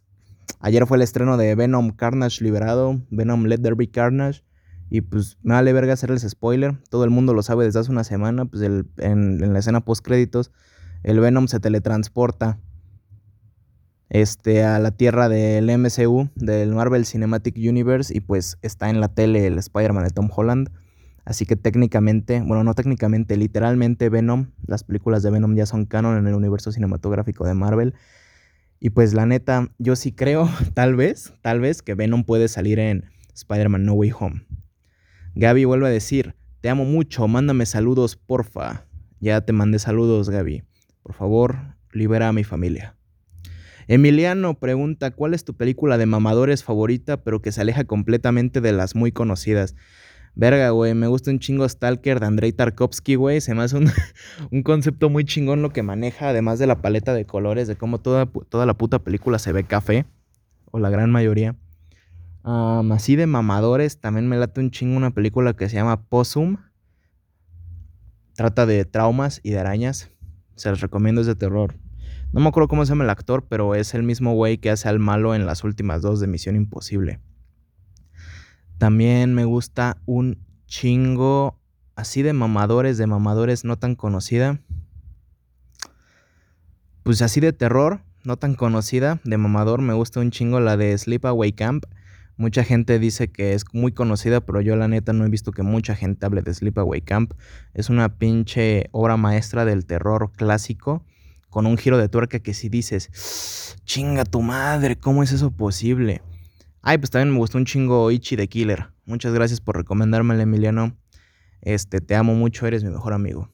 ayer 0.59 0.85
fue 0.87 0.97
el 0.97 1.03
estreno 1.03 1.37
de 1.37 1.53
Venom 1.55 1.91
Carnage 1.91 2.43
liberado, 2.43 3.01
Venom 3.09 3.45
Let 3.45 3.59
There 3.59 3.75
Be 3.75 3.89
Carnage. 3.89 4.43
Y 4.89 5.01
pues 5.01 5.37
me 5.41 5.53
vale 5.53 5.73
verga 5.73 5.93
hacerles 5.93 6.21
spoiler. 6.27 6.77
Todo 6.89 7.03
el 7.03 7.09
mundo 7.09 7.33
lo 7.33 7.43
sabe 7.43 7.65
desde 7.65 7.79
hace 7.79 7.91
una 7.91 8.03
semana. 8.03 8.45
Pues 8.45 8.61
el, 8.61 8.87
en, 8.97 9.53
la 9.53 9.59
escena 9.59 9.81
post 9.81 10.05
créditos, 10.05 10.51
el 11.03 11.19
Venom 11.19 11.47
se 11.47 11.59
teletransporta 11.59 12.59
este, 14.09 14.63
a 14.63 14.79
la 14.79 14.91
tierra 14.91 15.27
del 15.27 15.75
MCU, 15.77 16.29
del 16.35 16.73
Marvel 16.73 17.05
Cinematic 17.05 17.55
Universe. 17.57 18.15
Y 18.15 18.19
pues 18.19 18.57
está 18.61 18.89
en 18.89 19.01
la 19.01 19.09
tele 19.09 19.47
el 19.47 19.57
Spider-Man 19.57 20.03
de 20.03 20.11
Tom 20.11 20.29
Holland. 20.33 20.69
Así 21.25 21.47
que 21.47 21.55
técnicamente, 21.55 22.41
bueno, 22.45 22.63
no 22.63 22.75
técnicamente, 22.75 23.35
literalmente 23.35 24.09
Venom, 24.09 24.51
las 24.67 24.83
películas 24.83 25.23
de 25.23 25.31
Venom 25.31 25.55
ya 25.55 25.65
son 25.65 25.85
canon 25.85 26.19
en 26.19 26.27
el 26.27 26.35
universo 26.35 26.71
cinematográfico 26.71 27.47
de 27.47 27.55
Marvel. 27.55 27.95
Y 28.79 28.91
pues 28.91 29.15
la 29.15 29.25
neta, 29.25 29.71
yo 29.79 29.95
sí 29.95 30.11
creo, 30.11 30.47
tal 30.75 30.95
vez, 30.95 31.33
tal 31.41 31.59
vez 31.59 31.81
que 31.81 31.95
Venom 31.95 32.23
puede 32.23 32.47
salir 32.47 32.77
en 32.77 33.05
Spider-Man 33.33 33.85
No 33.85 33.93
Way 33.93 34.11
Home. 34.19 34.44
Gaby 35.35 35.65
vuelve 35.65 35.87
a 35.87 35.91
decir, 35.91 36.33
te 36.61 36.69
amo 36.69 36.85
mucho, 36.85 37.27
mándame 37.27 37.65
saludos, 37.65 38.15
porfa. 38.15 38.85
Ya 39.19 39.41
te 39.41 39.51
mandé 39.51 39.79
saludos, 39.79 40.29
Gaby. 40.29 40.63
Por 41.03 41.13
favor, 41.13 41.75
libera 41.91 42.29
a 42.29 42.33
mi 42.33 42.45
familia. 42.45 42.95
Emiliano 43.87 44.57
pregunta, 44.57 45.11
¿cuál 45.11 45.33
es 45.33 45.43
tu 45.43 45.55
película 45.55 45.97
de 45.97 46.05
mamadores 46.05 46.63
favorita, 46.63 47.23
pero 47.23 47.41
que 47.41 47.51
se 47.51 47.59
aleja 47.59 47.83
completamente 47.83 48.61
de 48.61 48.71
las 48.71 48.95
muy 48.95 49.11
conocidas? 49.11 49.75
Verga, 50.35 50.69
güey, 50.69 50.93
me 50.93 51.07
gusta 51.07 51.31
un 51.31 51.39
chingo 51.39 51.67
Stalker 51.67 52.21
de 52.21 52.27
Andrei 52.27 52.53
Tarkovsky, 52.53 53.15
güey. 53.15 53.41
Se 53.41 53.53
me 53.53 53.63
hace 53.63 53.75
un, 53.75 53.91
un, 54.51 54.63
concepto 54.63 55.09
muy 55.09 55.25
chingón 55.25 55.61
lo 55.61 55.71
que 55.71 55.83
maneja, 55.83 56.29
además 56.29 56.59
de 56.59 56.67
la 56.67 56.81
paleta 56.81 57.13
de 57.13 57.25
colores, 57.25 57.67
de 57.67 57.75
cómo 57.75 57.99
toda, 57.99 58.25
toda 58.25 58.65
la 58.65 58.73
puta 58.73 58.99
película 58.99 59.37
se 59.37 59.51
ve 59.51 59.65
café, 59.65 60.05
o 60.71 60.79
la 60.79 60.89
gran 60.89 61.11
mayoría. 61.11 61.55
Así 62.45 63.15
de 63.15 63.27
mamadores, 63.27 63.99
también 63.99 64.27
me 64.27 64.37
late 64.37 64.61
un 64.61 64.71
chingo 64.71 64.97
una 64.97 65.11
película 65.11 65.55
que 65.55 65.67
se 65.67 65.75
llama 65.75 66.03
Possum. 66.03 66.57
Trata 68.35 68.65
de 68.65 68.85
traumas 68.85 69.39
y 69.43 69.51
de 69.51 69.59
arañas. 69.59 70.11
Se 70.55 70.69
les 70.69 70.81
recomiendo, 70.81 71.21
es 71.21 71.27
de 71.27 71.35
terror. 71.35 71.75
No 72.31 72.41
me 72.41 72.49
acuerdo 72.49 72.67
cómo 72.67 72.85
se 72.85 72.89
llama 72.89 73.05
el 73.05 73.09
actor, 73.09 73.45
pero 73.47 73.75
es 73.75 73.93
el 73.93 74.03
mismo 74.03 74.33
güey 74.33 74.57
que 74.57 74.69
hace 74.69 74.89
al 74.89 74.99
malo 74.99 75.33
en 75.35 75.45
las 75.45 75.63
últimas 75.63 76.01
dos 76.01 76.19
de 76.19 76.27
Misión 76.27 76.55
Imposible. 76.55 77.19
También 78.77 79.33
me 79.33 79.45
gusta 79.45 79.97
un 80.05 80.37
chingo 80.67 81.59
así 81.95 82.21
de 82.21 82.33
mamadores, 82.33 82.97
de 82.97 83.07
mamadores 83.07 83.63
no 83.63 83.77
tan 83.77 83.95
conocida. 83.95 84.59
Pues 87.03 87.21
así 87.21 87.39
de 87.39 87.53
terror, 87.53 88.01
no 88.23 88.37
tan 88.37 88.55
conocida, 88.55 89.21
de 89.23 89.37
mamador, 89.37 89.81
me 89.81 89.93
gusta 89.93 90.19
un 90.19 90.31
chingo 90.31 90.59
la 90.59 90.75
de 90.75 90.97
Sleepaway 90.97 91.53
Camp. 91.53 91.85
Mucha 92.37 92.63
gente 92.63 92.99
dice 92.99 93.29
que 93.31 93.53
es 93.53 93.63
muy 93.71 93.93
conocida, 93.93 94.41
pero 94.41 94.59
yo 94.59 94.75
la 94.75 94.87
neta 94.87 95.13
no 95.13 95.25
he 95.25 95.29
visto 95.29 95.51
que 95.51 95.63
mucha 95.63 95.95
gente 95.95 96.25
hable 96.25 96.41
de 96.41 96.53
Sleepaway 96.53 97.01
Camp. 97.01 97.33
Es 97.73 97.89
una 97.89 98.17
pinche 98.17 98.89
obra 98.91 99.15
maestra 99.15 99.63
del 99.63 99.85
terror 99.85 100.31
clásico, 100.35 101.05
con 101.49 101.65
un 101.65 101.77
giro 101.77 101.97
de 101.97 102.09
tuerca 102.09 102.39
que 102.39 102.53
si 102.53 102.67
dices, 102.67 103.77
chinga 103.85 104.25
tu 104.25 104.41
madre, 104.41 104.97
¿cómo 104.97 105.23
es 105.23 105.31
eso 105.31 105.51
posible? 105.51 106.21
Ay, 106.81 106.97
pues 106.97 107.09
también 107.09 107.31
me 107.31 107.37
gustó 107.37 107.57
un 107.57 107.65
chingo 107.65 108.11
Ichi 108.11 108.35
de 108.35 108.49
Killer. 108.49 108.89
Muchas 109.05 109.33
gracias 109.33 109.61
por 109.61 109.77
recomendármelo, 109.77 110.41
Emiliano. 110.41 110.97
Este, 111.61 112.01
te 112.01 112.15
amo 112.15 112.35
mucho, 112.35 112.67
eres 112.67 112.83
mi 112.83 112.89
mejor 112.89 113.13
amigo. 113.13 113.49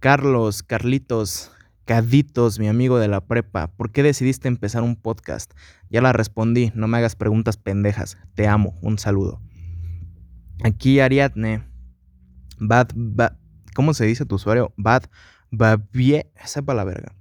Carlos, 0.00 0.62
Carlitos, 0.64 1.52
Caditos, 1.90 2.60
mi 2.60 2.68
amigo 2.68 3.00
de 3.00 3.08
la 3.08 3.20
prepa, 3.20 3.66
¿por 3.66 3.90
qué 3.90 4.04
decidiste 4.04 4.46
empezar 4.46 4.84
un 4.84 4.94
podcast? 4.94 5.54
Ya 5.90 6.00
la 6.00 6.12
respondí, 6.12 6.70
no 6.76 6.86
me 6.86 6.98
hagas 6.98 7.16
preguntas 7.16 7.56
pendejas. 7.56 8.16
Te 8.36 8.46
amo, 8.46 8.78
un 8.80 8.96
saludo. 8.96 9.40
Aquí 10.62 11.00
Ariadne, 11.00 11.64
Bad, 12.60 12.90
bad 12.94 13.32
¿cómo 13.74 13.92
se 13.92 14.06
dice 14.06 14.24
tu 14.24 14.36
usuario? 14.36 14.72
Bad, 14.76 15.06
Babie, 15.50 16.30
sepa 16.44 16.74
la 16.74 16.84
verga. 16.84 17.12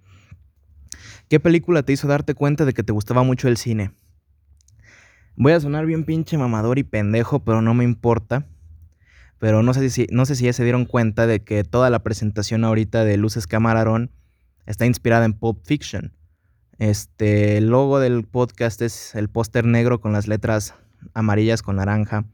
¿Qué 1.30 1.40
película 1.40 1.82
te 1.82 1.94
hizo 1.94 2.08
darte 2.08 2.36
cuenta 2.36 2.64
de 2.64 2.74
que 2.74 2.84
te 2.84 2.94
gustaba 2.94 3.24
mucho 3.24 3.48
el 3.48 3.58
cine? 3.58 3.96
Voy 5.36 5.54
a 5.54 5.60
sonar 5.60 5.88
bien 5.88 6.04
pinche 6.04 6.38
mamador 6.38 6.78
y 6.78 6.84
pendejo, 6.84 7.44
pero 7.44 7.64
no 7.64 7.74
me 7.74 7.86
importa. 7.86 8.46
Pero 9.40 9.64
no 9.64 9.74
sé 9.74 9.90
si, 9.90 10.06
no 10.12 10.28
sé 10.28 10.36
si 10.36 10.46
ya 10.46 10.54
se 10.54 10.64
dieron 10.64 10.86
cuenta 10.86 11.26
de 11.26 11.44
que 11.44 11.64
toda 11.64 11.90
la 11.90 12.04
presentación 12.04 12.64
ahorita 12.64 13.04
de 13.04 13.18
Luces 13.18 13.48
Camarón 13.48 14.12
está 14.70 14.86
inspirada 14.86 15.26
en 15.26 15.34
Pulp 15.34 15.66
Fiction. 15.66 16.14
Este, 16.78 17.58
el 17.58 17.68
logo 17.68 18.00
del 18.00 18.24
podcast 18.24 18.82
es 18.84 19.16
el 19.16 19.28
póster 19.28 19.66
negro 19.66 20.00
con 20.00 20.14
las 20.14 20.28
letras 20.28 20.76
amarillas 21.14 21.64
con 21.64 21.78
naranja. 21.78 22.26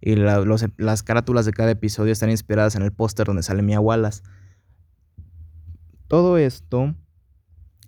Y 0.00 0.14
las 0.16 1.02
carátulas 1.02 1.44
de 1.44 1.52
cada 1.52 1.72
episodio 1.72 2.12
están 2.12 2.30
inspiradas 2.30 2.76
en 2.76 2.82
el 2.82 2.92
póster 2.92 3.26
donde 3.26 3.42
sale 3.42 3.62
Mia 3.62 3.80
Wallace. 3.80 4.22
Todo 6.06 6.38
esto 6.38 6.94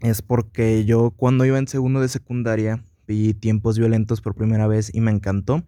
es 0.01 0.23
porque 0.23 0.85
yo 0.85 1.13
cuando 1.13 1.45
iba 1.45 1.59
en 1.59 1.69
segundo 1.69 2.01
de 2.01 2.09
secundaria 2.09 2.85
vi 3.07 3.33
tiempos 3.33 3.79
violentos 3.79 4.21
por 4.21 4.35
primera 4.35 4.67
vez 4.67 4.93
y 4.93 5.01
me 5.01 5.13
encantó. 5.13 5.63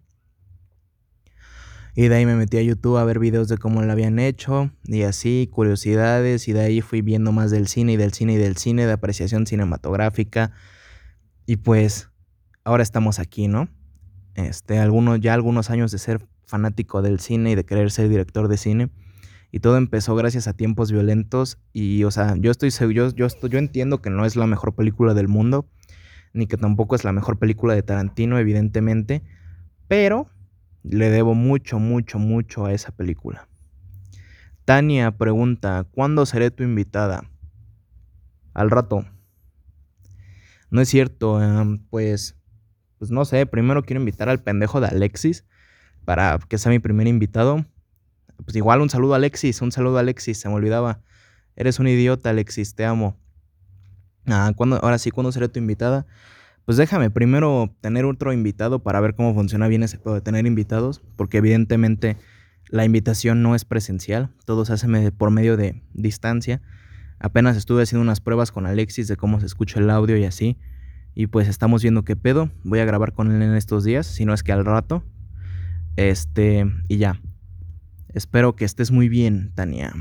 Y 1.99 2.09
de 2.09 2.15
ahí 2.15 2.27
me 2.27 2.35
metí 2.35 2.57
a 2.57 2.61
YouTube 2.61 2.97
a 2.97 3.03
ver 3.05 3.17
videos 3.17 3.47
de 3.47 3.57
cómo 3.57 3.81
lo 3.81 3.91
habían 3.91 4.19
hecho 4.19 4.69
y 4.83 5.01
así, 5.01 5.49
curiosidades. 5.51 6.47
Y 6.47 6.53
de 6.53 6.59
ahí 6.59 6.81
fui 6.81 7.01
viendo 7.01 7.31
más 7.31 7.49
del 7.49 7.67
cine 7.67 7.93
y 7.93 7.97
del 7.97 8.13
cine 8.13 8.33
y 8.33 8.37
del 8.37 8.55
cine, 8.55 8.85
de 8.85 8.91
apreciación 8.91 9.47
cinematográfica. 9.47 10.51
Y 11.47 11.55
pues 11.55 12.11
ahora 12.63 12.83
estamos 12.83 13.17
aquí, 13.17 13.47
¿no? 13.47 13.67
Este, 14.35 14.77
algunos, 14.77 15.19
ya 15.21 15.33
algunos 15.33 15.71
años 15.71 15.91
de 15.91 15.97
ser 15.97 16.23
fanático 16.45 17.01
del 17.01 17.19
cine 17.19 17.53
y 17.53 17.55
de 17.55 17.65
querer 17.65 17.89
ser 17.89 18.09
director 18.09 18.47
de 18.47 18.57
cine. 18.57 18.91
Y 19.51 19.59
todo 19.61 19.77
empezó 19.77 20.13
gracias 20.15 20.47
a 20.47 20.53
tiempos 20.53 20.91
violentos. 20.91 21.57
Y, 21.73 22.03
o 22.03 22.11
sea, 22.11 22.35
yo 22.37 22.51
estoy 22.51 22.69
yo, 22.69 23.09
yo, 23.09 23.27
yo 23.27 23.57
entiendo 23.57 24.03
que 24.03 24.11
no 24.11 24.23
es 24.23 24.35
la 24.35 24.45
mejor 24.45 24.75
película 24.75 25.15
del 25.15 25.29
mundo 25.29 25.67
ni 26.33 26.45
que 26.45 26.57
tampoco 26.57 26.93
es 26.93 27.03
la 27.03 27.11
mejor 27.11 27.39
película 27.39 27.73
de 27.73 27.81
Tarantino, 27.81 28.37
evidentemente, 28.37 29.23
pero 29.87 30.29
le 30.89 31.09
debo 31.09 31.33
mucho, 31.33 31.79
mucho, 31.79 32.19
mucho 32.19 32.65
a 32.65 32.73
esa 32.73 32.91
película. 32.91 33.47
Tania 34.65 35.11
pregunta, 35.11 35.85
¿cuándo 35.91 36.25
seré 36.25 36.51
tu 36.51 36.63
invitada? 36.63 37.29
Al 38.53 38.69
rato. 38.69 39.05
No 40.69 40.81
es 40.81 40.89
cierto, 40.89 41.39
pues, 41.89 42.35
pues 42.97 43.11
no 43.11 43.23
sé, 43.23 43.45
primero 43.45 43.83
quiero 43.83 44.01
invitar 44.01 44.27
al 44.27 44.43
pendejo 44.43 44.81
de 44.81 44.87
Alexis 44.87 45.45
para 46.03 46.37
que 46.49 46.57
sea 46.57 46.71
mi 46.71 46.79
primer 46.79 47.07
invitado. 47.07 47.65
Pues 48.43 48.55
igual 48.55 48.81
un 48.81 48.89
saludo 48.89 49.13
a 49.13 49.17
Alexis, 49.17 49.61
un 49.61 49.71
saludo 49.71 49.97
a 49.97 50.01
Alexis, 50.01 50.39
se 50.39 50.49
me 50.49 50.55
olvidaba. 50.55 51.01
Eres 51.55 51.79
un 51.79 51.87
idiota, 51.87 52.29
Alexis, 52.29 52.75
te 52.75 52.85
amo. 52.85 53.17
Ah, 54.25 54.51
ahora 54.81 54.97
sí, 54.97 55.11
¿cuándo 55.11 55.31
seré 55.31 55.47
tu 55.47 55.59
invitada? 55.59 56.05
Pues 56.67 56.75
déjame 56.75 57.09
primero 57.09 57.73
tener 57.79 58.03
otro 58.03 58.33
invitado 58.33 58.83
para 58.83 58.99
ver 58.99 59.15
cómo 59.15 59.33
funciona 59.33 59.69
bien 59.69 59.83
ese 59.83 59.99
pedo 59.99 60.15
de 60.15 60.19
tener 60.19 60.45
invitados, 60.45 61.01
porque 61.15 61.37
evidentemente 61.37 62.17
la 62.67 62.83
invitación 62.83 63.41
no 63.41 63.55
es 63.55 63.63
presencial, 63.63 64.31
todo 64.43 64.65
se 64.65 64.73
hace 64.73 65.13
por 65.13 65.31
medio 65.31 65.55
de 65.55 65.81
distancia. 65.93 66.61
Apenas 67.19 67.55
estuve 67.55 67.83
haciendo 67.83 68.01
unas 68.01 68.19
pruebas 68.19 68.51
con 68.51 68.65
Alexis 68.65 69.07
de 69.07 69.15
cómo 69.15 69.39
se 69.39 69.45
escucha 69.45 69.79
el 69.79 69.89
audio 69.89 70.17
y 70.17 70.25
así, 70.25 70.57
y 71.15 71.27
pues 71.27 71.47
estamos 71.47 71.83
viendo 71.83 72.03
qué 72.03 72.17
pedo. 72.17 72.51
Voy 72.65 72.79
a 72.79 72.85
grabar 72.85 73.13
con 73.13 73.31
él 73.31 73.41
en 73.41 73.55
estos 73.55 73.85
días, 73.85 74.05
si 74.05 74.25
no 74.25 74.33
es 74.33 74.43
que 74.43 74.51
al 74.51 74.65
rato. 74.65 75.05
Este, 75.95 76.65
y 76.89 76.97
ya. 76.97 77.21
Espero 78.09 78.57
que 78.57 78.65
estés 78.65 78.91
muy 78.91 79.07
bien, 79.07 79.53
Tania. 79.55 79.93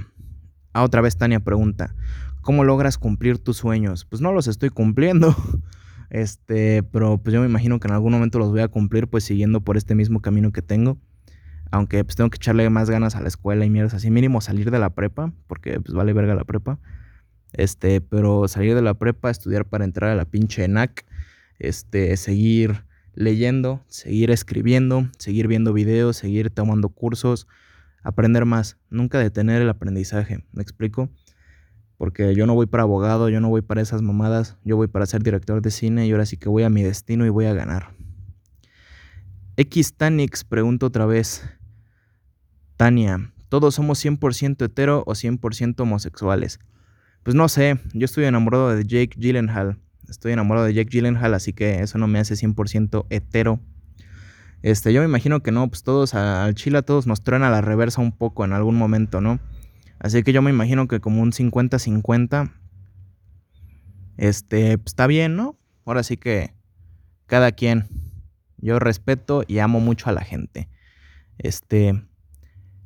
Ah, 0.73 0.83
otra 0.83 1.01
vez 1.01 1.17
Tania 1.17 1.39
pregunta, 1.39 1.95
¿Cómo 2.41 2.65
logras 2.65 2.99
cumplir 2.99 3.39
tus 3.39 3.57
sueños? 3.57 4.05
Pues 4.05 4.21
no 4.21 4.33
los 4.33 4.49
estoy 4.49 4.71
cumpliendo. 4.71 5.33
Este, 6.11 6.83
pero 6.83 7.19
pues 7.19 7.35
yo 7.35 7.41
me 7.41 7.47
imagino 7.47 7.81
que 7.81 7.89
en 7.89 7.95
algún 7.95 8.13
momento 8.13 8.39
los 8.39 8.51
voy 8.51 8.61
a 8.61 8.69
cumplir 8.69 9.09
pues 9.09 9.25
siguiendo 9.25 9.61
por 9.61 9.77
este 9.77 9.95
mismo 9.95 10.21
camino 10.21 10.53
que 10.53 10.63
tengo. 10.63 10.99
Aunque 11.71 12.05
pues 12.05 12.17
tengo 12.17 12.31
que 12.31 12.37
echarle 12.37 12.69
más 12.71 12.89
ganas 12.91 13.17
a 13.17 13.21
la 13.21 13.29
escuela 13.29 13.65
y 13.65 13.71
mierdas 13.71 13.95
así, 13.95 14.11
mínimo 14.11 14.41
salir 14.41 14.71
de 14.71 14.79
la 14.79 14.91
prepa, 14.91 15.33
porque 15.47 15.81
pues 15.81 15.95
vale 15.95 16.13
verga 16.13 16.35
la 16.35 16.45
prepa. 16.45 16.79
Este, 17.53 18.01
pero 18.01 18.49
salir 18.49 18.75
de 18.75 18.83
la 18.83 18.95
prepa, 18.95 19.31
estudiar 19.31 19.65
para 19.65 19.85
entrar 19.85 20.11
a 20.11 20.15
la 20.15 20.25
pinche 20.25 20.65
ENAC, 20.65 21.07
este, 21.59 22.17
seguir 22.17 22.85
leyendo, 23.15 23.83
seguir 23.89 24.31
escribiendo, 24.31 25.09
seguir 25.19 25.49
viendo 25.49 25.73
videos, 25.73 26.17
seguir 26.19 26.51
tomando 26.51 26.91
cursos, 26.91 27.49
aprender 28.03 28.45
más, 28.45 28.77
nunca 28.91 29.19
detener 29.19 29.63
el 29.63 29.69
aprendizaje, 29.69 30.45
¿me 30.53 30.63
explico? 30.63 31.09
Porque 31.99 32.35
yo 32.35 32.47
no 32.47 32.55
voy 32.55 32.67
para 32.67 32.83
abogado, 32.83 33.29
yo 33.29 33.41
no 33.41 33.49
voy 33.49 33.63
para 33.63 33.81
esas 33.81 34.03
mamadas, 34.03 34.57
yo 34.65 34.77
voy 34.77 34.87
para 34.87 35.07
ser 35.07 35.23
director 35.23 35.63
de 35.63 35.71
cine 35.71 36.07
y 36.07 36.13
ahora 36.13 36.27
sí 36.27 36.37
que 36.37 36.49
voy 36.49 36.63
a 36.63 36.71
mi 36.71 36.83
destino 36.83 37.25
y 37.25 37.31
voy 37.31 37.47
a 37.47 37.55
ganar. 37.55 37.95
X 39.57 39.95
Tanix 39.95 40.45
pregunta 40.45 40.85
otra 40.87 41.07
vez. 41.07 41.43
Tania, 42.77 43.33
¿todos 43.49 43.75
somos 43.75 44.05
100% 44.05 44.63
hetero 44.63 45.03
o 45.07 45.13
100% 45.13 45.81
homosexuales? 45.81 46.61
Pues 47.23 47.35
no 47.35 47.49
sé, 47.49 47.81
yo 47.95 48.05
estoy 48.05 48.25
enamorado 48.25 48.77
de 48.77 48.85
Jake 48.85 49.17
Gyllenhaal. 49.17 49.79
Estoy 50.09 50.33
enamorado 50.33 50.67
de 50.67 50.75
Jake 50.75 50.91
Gyllenhaal, 50.91 51.33
así 51.33 51.53
que 51.53 51.81
eso 51.81 51.97
no 51.97 52.07
me 52.07 52.19
hace 52.19 52.35
100% 52.35 53.07
hetero. 53.09 53.61
Este, 54.63 54.93
yo 54.93 55.01
me 55.01 55.07
imagino 55.07 55.43
que 55.43 55.53
no, 55.53 55.67
pues 55.69 55.83
todos 55.83 56.15
al 56.15 56.55
chile 56.55 56.83
todos 56.83 57.07
nos 57.07 57.23
traen 57.23 57.43
a 57.43 57.51
la 57.51 57.63
reversa 57.63 58.01
un 58.03 58.13
poco 58.13 58.45
en 58.45 58.53
algún 58.53 58.77
momento, 58.77 59.21
¿no? 59.21 59.41
Así 59.99 60.23
que 60.23 60.33
yo 60.33 60.43
me 60.43 60.51
imagino 60.51 60.89
que 60.89 61.01
como 61.01 61.23
un 61.23 61.33
50-50, 61.33 62.53
este, 64.17 64.79
pues, 64.79 64.93
está 64.93 65.07
bien, 65.07 65.37
¿no? 65.37 65.59
Ahora 65.85 66.03
sí 66.03 66.17
que 66.17 66.55
cada 67.27 67.53
quien. 67.53 67.89
Yo 68.59 68.79
respeto 68.79 69.45
y 69.47 69.59
amo 69.59 69.81
mucho 69.81 70.09
a 70.09 70.13
la 70.13 70.23
gente. 70.23 70.69
Este, 71.39 72.07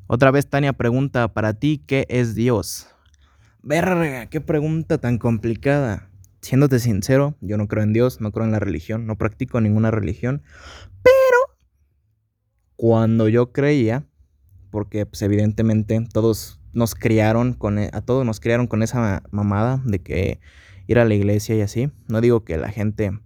otra 0.07 0.31
vez 0.31 0.49
Tania 0.49 0.73
pregunta, 0.73 1.33
para 1.33 1.55
ti, 1.55 1.83
¿qué 1.87 2.07
es 2.09 2.35
Dios? 2.35 2.89
Verga, 3.63 4.27
qué 4.27 4.41
pregunta 4.41 4.99
tan 4.99 5.19
complicada. 5.19 6.11
Siéndote 6.43 6.81
sincero, 6.81 7.37
yo 7.41 7.57
no 7.59 7.69
creo 7.69 7.85
en 7.85 7.93
Dios, 7.93 8.21
no 8.21 8.33
creo 8.33 8.47
en 8.47 8.53
la 8.53 8.59
religión, 8.59 9.07
no 9.07 9.17
practico 9.19 9.61
ninguna 9.61 9.91
religión, 9.91 10.43
pero 11.03 11.59
cuando 12.77 13.29
yo 13.29 13.53
creía, 13.53 14.07
porque 14.71 15.05
pues 15.05 15.21
evidentemente 15.21 16.01
todos 16.13 16.60
nos 16.73 16.95
criaron 16.95 17.55
con, 17.55 17.79
e, 17.79 17.91
a 17.93 18.01
todos 18.01 18.25
nos 18.25 18.41
criaron 18.41 18.67
con 18.67 18.83
esa 18.83 19.23
mamada 19.31 19.81
de 19.85 20.01
que 20.01 20.41
ir 20.87 20.99
a 20.99 21.05
la 21.05 21.15
iglesia 21.15 21.55
y 21.55 21.61
así. 21.61 21.91
No 22.09 22.21
digo 22.21 22.45
que 22.45 22.57
la 22.57 22.71
gente 22.71 23.19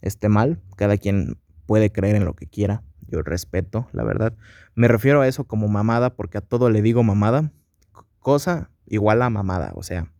esté 0.00 0.28
mal, 0.28 0.60
cada 0.76 0.96
quien 0.96 1.38
puede 1.66 1.90
creer 1.90 2.16
en 2.16 2.24
lo 2.24 2.34
que 2.34 2.46
quiera, 2.46 2.82
yo 3.08 3.22
respeto, 3.22 3.88
la 3.92 4.04
verdad. 4.04 4.34
Me 4.74 4.88
refiero 4.88 5.20
a 5.20 5.28
eso 5.28 5.44
como 5.44 5.68
mamada 5.68 6.14
porque 6.14 6.38
a 6.38 6.42
todo 6.42 6.70
le 6.70 6.82
digo 6.82 7.02
mamada, 7.02 7.52
cosa 8.18 8.70
igual 8.86 9.22
a 9.22 9.30
mamada, 9.30 9.72
o 9.74 9.82
sea, 9.82 10.12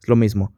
es 0.00 0.08
lo 0.08 0.16
mismo. 0.16 0.54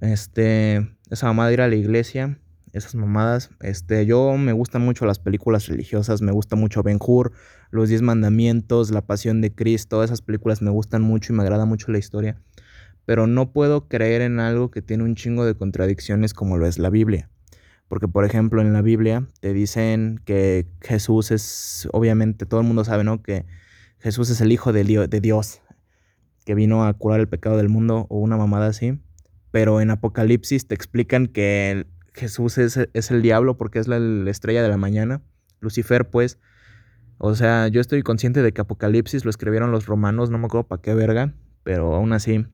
Este, 0.00 0.96
esa 1.10 1.26
mamada 1.26 1.48
de 1.48 1.54
ir 1.54 1.60
a 1.60 1.68
la 1.68 1.74
iglesia, 1.74 2.38
esas 2.72 2.94
mamadas, 2.94 3.50
este, 3.60 4.06
yo 4.06 4.36
me 4.36 4.52
gustan 4.52 4.82
mucho 4.82 5.06
las 5.06 5.18
películas 5.18 5.66
religiosas, 5.66 6.22
me 6.22 6.32
gusta 6.32 6.56
mucho 6.56 6.82
Ben 6.82 6.98
Hur, 7.00 7.32
Los 7.70 7.88
Diez 7.88 8.02
Mandamientos, 8.02 8.90
La 8.90 9.02
Pasión 9.02 9.40
de 9.40 9.54
Cristo, 9.54 10.02
esas 10.04 10.22
películas 10.22 10.62
me 10.62 10.70
gustan 10.70 11.02
mucho 11.02 11.32
y 11.32 11.36
me 11.36 11.42
agrada 11.42 11.64
mucho 11.64 11.90
la 11.92 11.98
historia, 11.98 12.40
pero 13.04 13.26
no 13.26 13.52
puedo 13.52 13.88
creer 13.88 14.22
en 14.22 14.40
algo 14.40 14.70
que 14.70 14.82
tiene 14.82 15.04
un 15.04 15.14
chingo 15.14 15.44
de 15.44 15.54
contradicciones 15.54 16.34
como 16.34 16.58
lo 16.58 16.66
es 16.66 16.78
la 16.78 16.90
Biblia. 16.90 17.30
Porque, 17.88 18.06
por 18.06 18.24
ejemplo, 18.24 18.60
en 18.60 18.72
la 18.72 18.82
Biblia 18.82 19.26
te 19.40 19.54
dicen 19.54 20.20
que 20.24 20.66
Jesús 20.82 21.30
es, 21.30 21.88
obviamente, 21.92 22.44
todo 22.44 22.60
el 22.60 22.66
mundo 22.66 22.84
sabe, 22.84 23.02
¿no? 23.02 23.22
Que 23.22 23.46
Jesús 23.98 24.28
es 24.30 24.40
el 24.40 24.52
Hijo 24.52 24.72
de, 24.72 24.84
Dios, 25.20 25.62
que 26.44 26.54
vino 26.54 26.84
a 26.84 26.92
curar 26.92 27.20
el 27.20 27.28
pecado 27.28 27.56
del 27.56 27.70
mundo 27.70 28.06
o 28.10 28.18
una 28.18 28.36
mamada 28.36 28.66
así. 28.68 29.00
Pero 29.50 29.80
en 29.80 29.90
Apocalipsis 29.90 30.66
te 30.66 30.74
explican 30.74 31.26
que 31.26 31.86
Jesús 32.18 32.58
es, 32.58 32.76
el 32.76 33.22
diablo 33.22 33.56
porque 33.56 33.78
es 33.78 33.88
la, 33.88 33.98
estrella 34.30 34.62
de 34.62 34.68
la 34.68 34.76
mañana. 34.76 35.22
Lucifer, 35.60 36.08
pues. 36.10 36.38
O 37.18 37.34
sea, 37.34 37.68
yo 37.68 37.80
estoy 37.80 38.02
consciente 38.02 38.42
de 38.42 38.52
que 38.52 38.60
Apocalipsis 38.60 39.24
lo 39.24 39.30
escribieron 39.30 39.72
los 39.72 39.86
romanos, 39.86 40.30
no 40.30 40.38
me 40.38 40.46
acuerdo 40.46 40.68
para 40.68 40.82
qué 40.82 40.94
verga, 40.94 41.34
pero 41.64 41.94
aún 41.94 42.12
así. 42.12 42.46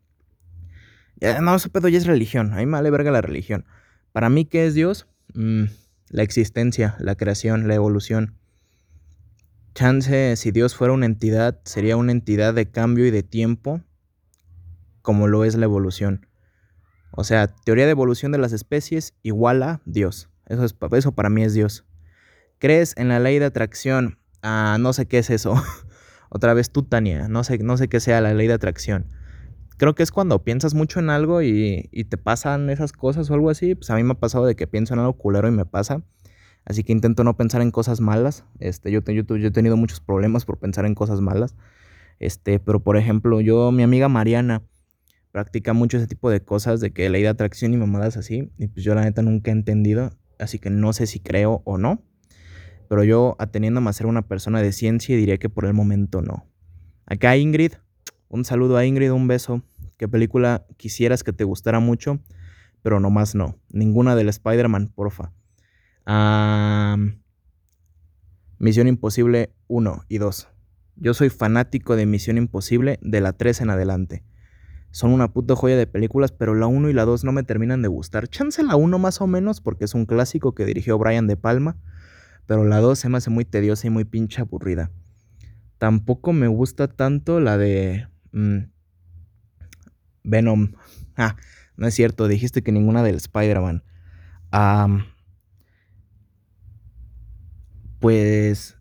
Ya, 1.16 1.40
no, 1.40 1.54
ese 1.54 1.68
pedo 1.68 1.88
ya 1.88 1.98
es 1.98 2.06
religión. 2.06 2.52
A 2.52 2.56
mí 2.56 2.66
me 2.66 2.72
vale 2.72 2.90
verga 2.90 3.10
la 3.10 3.20
religión. 3.20 3.66
Para 4.12 4.30
mí, 4.30 4.44
¿qué 4.44 4.66
es 4.66 4.74
Dios? 4.74 5.06
Mm, 5.34 5.64
la 6.08 6.22
existencia, 6.22 6.96
la 6.98 7.16
creación, 7.16 7.68
la 7.68 7.74
evolución. 7.74 8.38
Chance, 9.74 10.36
si 10.36 10.50
Dios 10.52 10.74
fuera 10.76 10.94
una 10.94 11.06
entidad, 11.06 11.60
sería 11.64 11.96
una 11.96 12.12
entidad 12.12 12.54
de 12.54 12.70
cambio 12.70 13.06
y 13.06 13.10
de 13.10 13.22
tiempo, 13.22 13.82
como 15.02 15.26
lo 15.26 15.44
es 15.44 15.56
la 15.56 15.64
evolución. 15.64 16.26
O 17.16 17.24
sea, 17.24 17.48
teoría 17.48 17.84
de 17.84 17.92
evolución 17.92 18.32
de 18.32 18.38
las 18.38 18.52
especies 18.52 19.14
igual 19.22 19.62
a 19.62 19.80
Dios. 19.84 20.30
Eso, 20.46 20.64
es, 20.64 20.74
eso 20.92 21.12
para 21.12 21.30
mí 21.30 21.42
es 21.42 21.54
Dios. 21.54 21.84
¿Crees 22.58 22.94
en 22.96 23.08
la 23.08 23.20
ley 23.20 23.38
de 23.38 23.46
atracción? 23.46 24.18
Ah, 24.42 24.76
no 24.80 24.92
sé 24.92 25.06
qué 25.06 25.18
es 25.18 25.30
eso. 25.30 25.54
Otra 26.28 26.54
vez 26.54 26.70
tú, 26.70 26.82
Tania. 26.82 27.28
No 27.28 27.44
sé, 27.44 27.58
no 27.58 27.76
sé 27.76 27.88
qué 27.88 28.00
sea 28.00 28.20
la 28.20 28.34
ley 28.34 28.48
de 28.48 28.54
atracción 28.54 29.06
creo 29.76 29.94
que 29.94 30.02
es 30.02 30.10
cuando 30.10 30.42
piensas 30.42 30.74
mucho 30.74 31.00
en 31.00 31.10
algo 31.10 31.42
y, 31.42 31.88
te 32.08 32.16
pasan 32.16 32.70
esas 32.70 32.92
cosas 32.92 33.30
o 33.30 33.34
algo 33.34 33.50
así. 33.50 33.74
Pues 33.74 33.90
a 33.90 33.96
mí 33.96 34.02
me 34.02 34.12
ha 34.12 34.18
pasado 34.18 34.46
de 34.46 34.56
que 34.56 34.66
pienso 34.66 34.94
en 34.94 35.00
algo 35.00 35.14
culero 35.14 35.48
y 35.48 35.50
me 35.50 35.66
pasa. 35.66 36.02
Así 36.64 36.82
que 36.82 36.92
intento 36.92 37.24
no 37.24 37.36
pensar 37.36 37.60
en 37.62 37.70
cosas 37.70 38.00
malas. 38.00 38.44
Este, 38.58 38.90
yo, 38.90 39.00
yo, 39.02 39.22
yo 39.36 39.48
he 39.48 39.50
tenido 39.50 39.76
muchos 39.76 40.00
problemas 40.00 40.44
por 40.44 40.58
pensar 40.58 40.86
en 40.86 40.94
cosas 40.94 41.20
malas. 41.20 41.54
Este, 42.20 42.58
pero 42.60 42.80
por 42.80 42.96
ejemplo, 42.96 43.40
yo, 43.40 43.72
mi 43.72 43.82
amiga 43.82 44.08
Mariana, 44.08 44.62
practica 45.34 45.72
mucho 45.72 45.96
ese 45.96 46.06
tipo 46.06 46.30
de 46.30 46.44
cosas, 46.44 46.78
de 46.78 46.92
que 46.92 47.10
ley 47.10 47.22
de 47.22 47.28
atracción 47.28 47.74
y 47.74 47.76
mamadas 47.76 48.16
así. 48.16 48.52
Y 48.56 48.68
pues 48.68 48.84
yo 48.84 48.94
la 48.94 49.02
neta 49.02 49.20
nunca 49.20 49.50
he 49.50 49.52
entendido. 49.52 50.16
Así 50.38 50.60
que 50.60 50.70
no 50.70 50.92
sé 50.92 51.08
si 51.08 51.18
creo 51.18 51.60
o 51.64 51.76
no. 51.76 52.04
Pero 52.88 53.02
yo, 53.02 53.34
ateniéndome 53.40 53.90
a 53.90 53.94
ser 53.94 54.06
una 54.06 54.28
persona 54.28 54.62
de 54.62 54.70
ciencia, 54.70 55.16
diría 55.16 55.38
que 55.38 55.48
por 55.48 55.64
el 55.64 55.74
momento 55.74 56.22
no. 56.22 56.46
Acá 57.04 57.36
Ingrid, 57.36 57.72
un 58.28 58.44
saludo 58.44 58.76
a 58.76 58.86
Ingrid, 58.86 59.10
un 59.10 59.26
beso. 59.26 59.64
¿Qué 59.98 60.06
película 60.06 60.66
quisieras 60.76 61.24
que 61.24 61.32
te 61.32 61.42
gustara 61.42 61.80
mucho? 61.80 62.20
Pero 62.82 63.00
nomás 63.00 63.34
no. 63.34 63.58
Ninguna 63.70 64.14
del 64.14 64.28
Spider-Man, 64.28 64.92
porfa. 64.94 65.32
Misión 68.58 68.86
Imposible 68.86 69.52
1 69.66 70.04
y 70.08 70.18
2. 70.18 70.48
Yo 70.94 71.12
soy 71.12 71.28
fanático 71.28 71.96
de 71.96 72.06
Misión 72.06 72.38
Imposible 72.38 73.00
de 73.02 73.20
la 73.20 73.32
3 73.32 73.62
en 73.62 73.70
adelante. 73.70 74.22
Son 74.94 75.10
una 75.10 75.32
puta 75.32 75.56
joya 75.56 75.76
de 75.76 75.88
películas, 75.88 76.30
pero 76.30 76.54
la 76.54 76.68
1 76.68 76.88
y 76.88 76.92
la 76.92 77.04
2 77.04 77.24
no 77.24 77.32
me 77.32 77.42
terminan 77.42 77.82
de 77.82 77.88
gustar. 77.88 78.28
Chance 78.28 78.62
la 78.62 78.76
1 78.76 79.00
más 79.00 79.20
o 79.20 79.26
menos, 79.26 79.60
porque 79.60 79.86
es 79.86 79.94
un 79.94 80.06
clásico 80.06 80.54
que 80.54 80.64
dirigió 80.64 80.96
Brian 80.98 81.26
De 81.26 81.36
Palma. 81.36 81.76
Pero 82.46 82.62
la 82.62 82.78
2 82.78 82.96
se 82.96 83.08
me 83.08 83.18
hace 83.18 83.28
muy 83.28 83.44
tediosa 83.44 83.88
y 83.88 83.90
muy 83.90 84.04
pinche 84.04 84.40
aburrida. 84.40 84.92
Tampoco 85.78 86.32
me 86.32 86.46
gusta 86.46 86.86
tanto 86.86 87.40
la 87.40 87.58
de 87.58 88.06
Mm. 88.30 88.70
Venom. 90.24 90.72
Ah, 91.16 91.36
no 91.76 91.86
es 91.86 91.94
cierto, 91.94 92.28
dijiste 92.28 92.62
que 92.62 92.72
ninguna 92.72 93.02
del 93.02 93.16
Spider-Man. 93.16 93.82
pues 97.98 98.76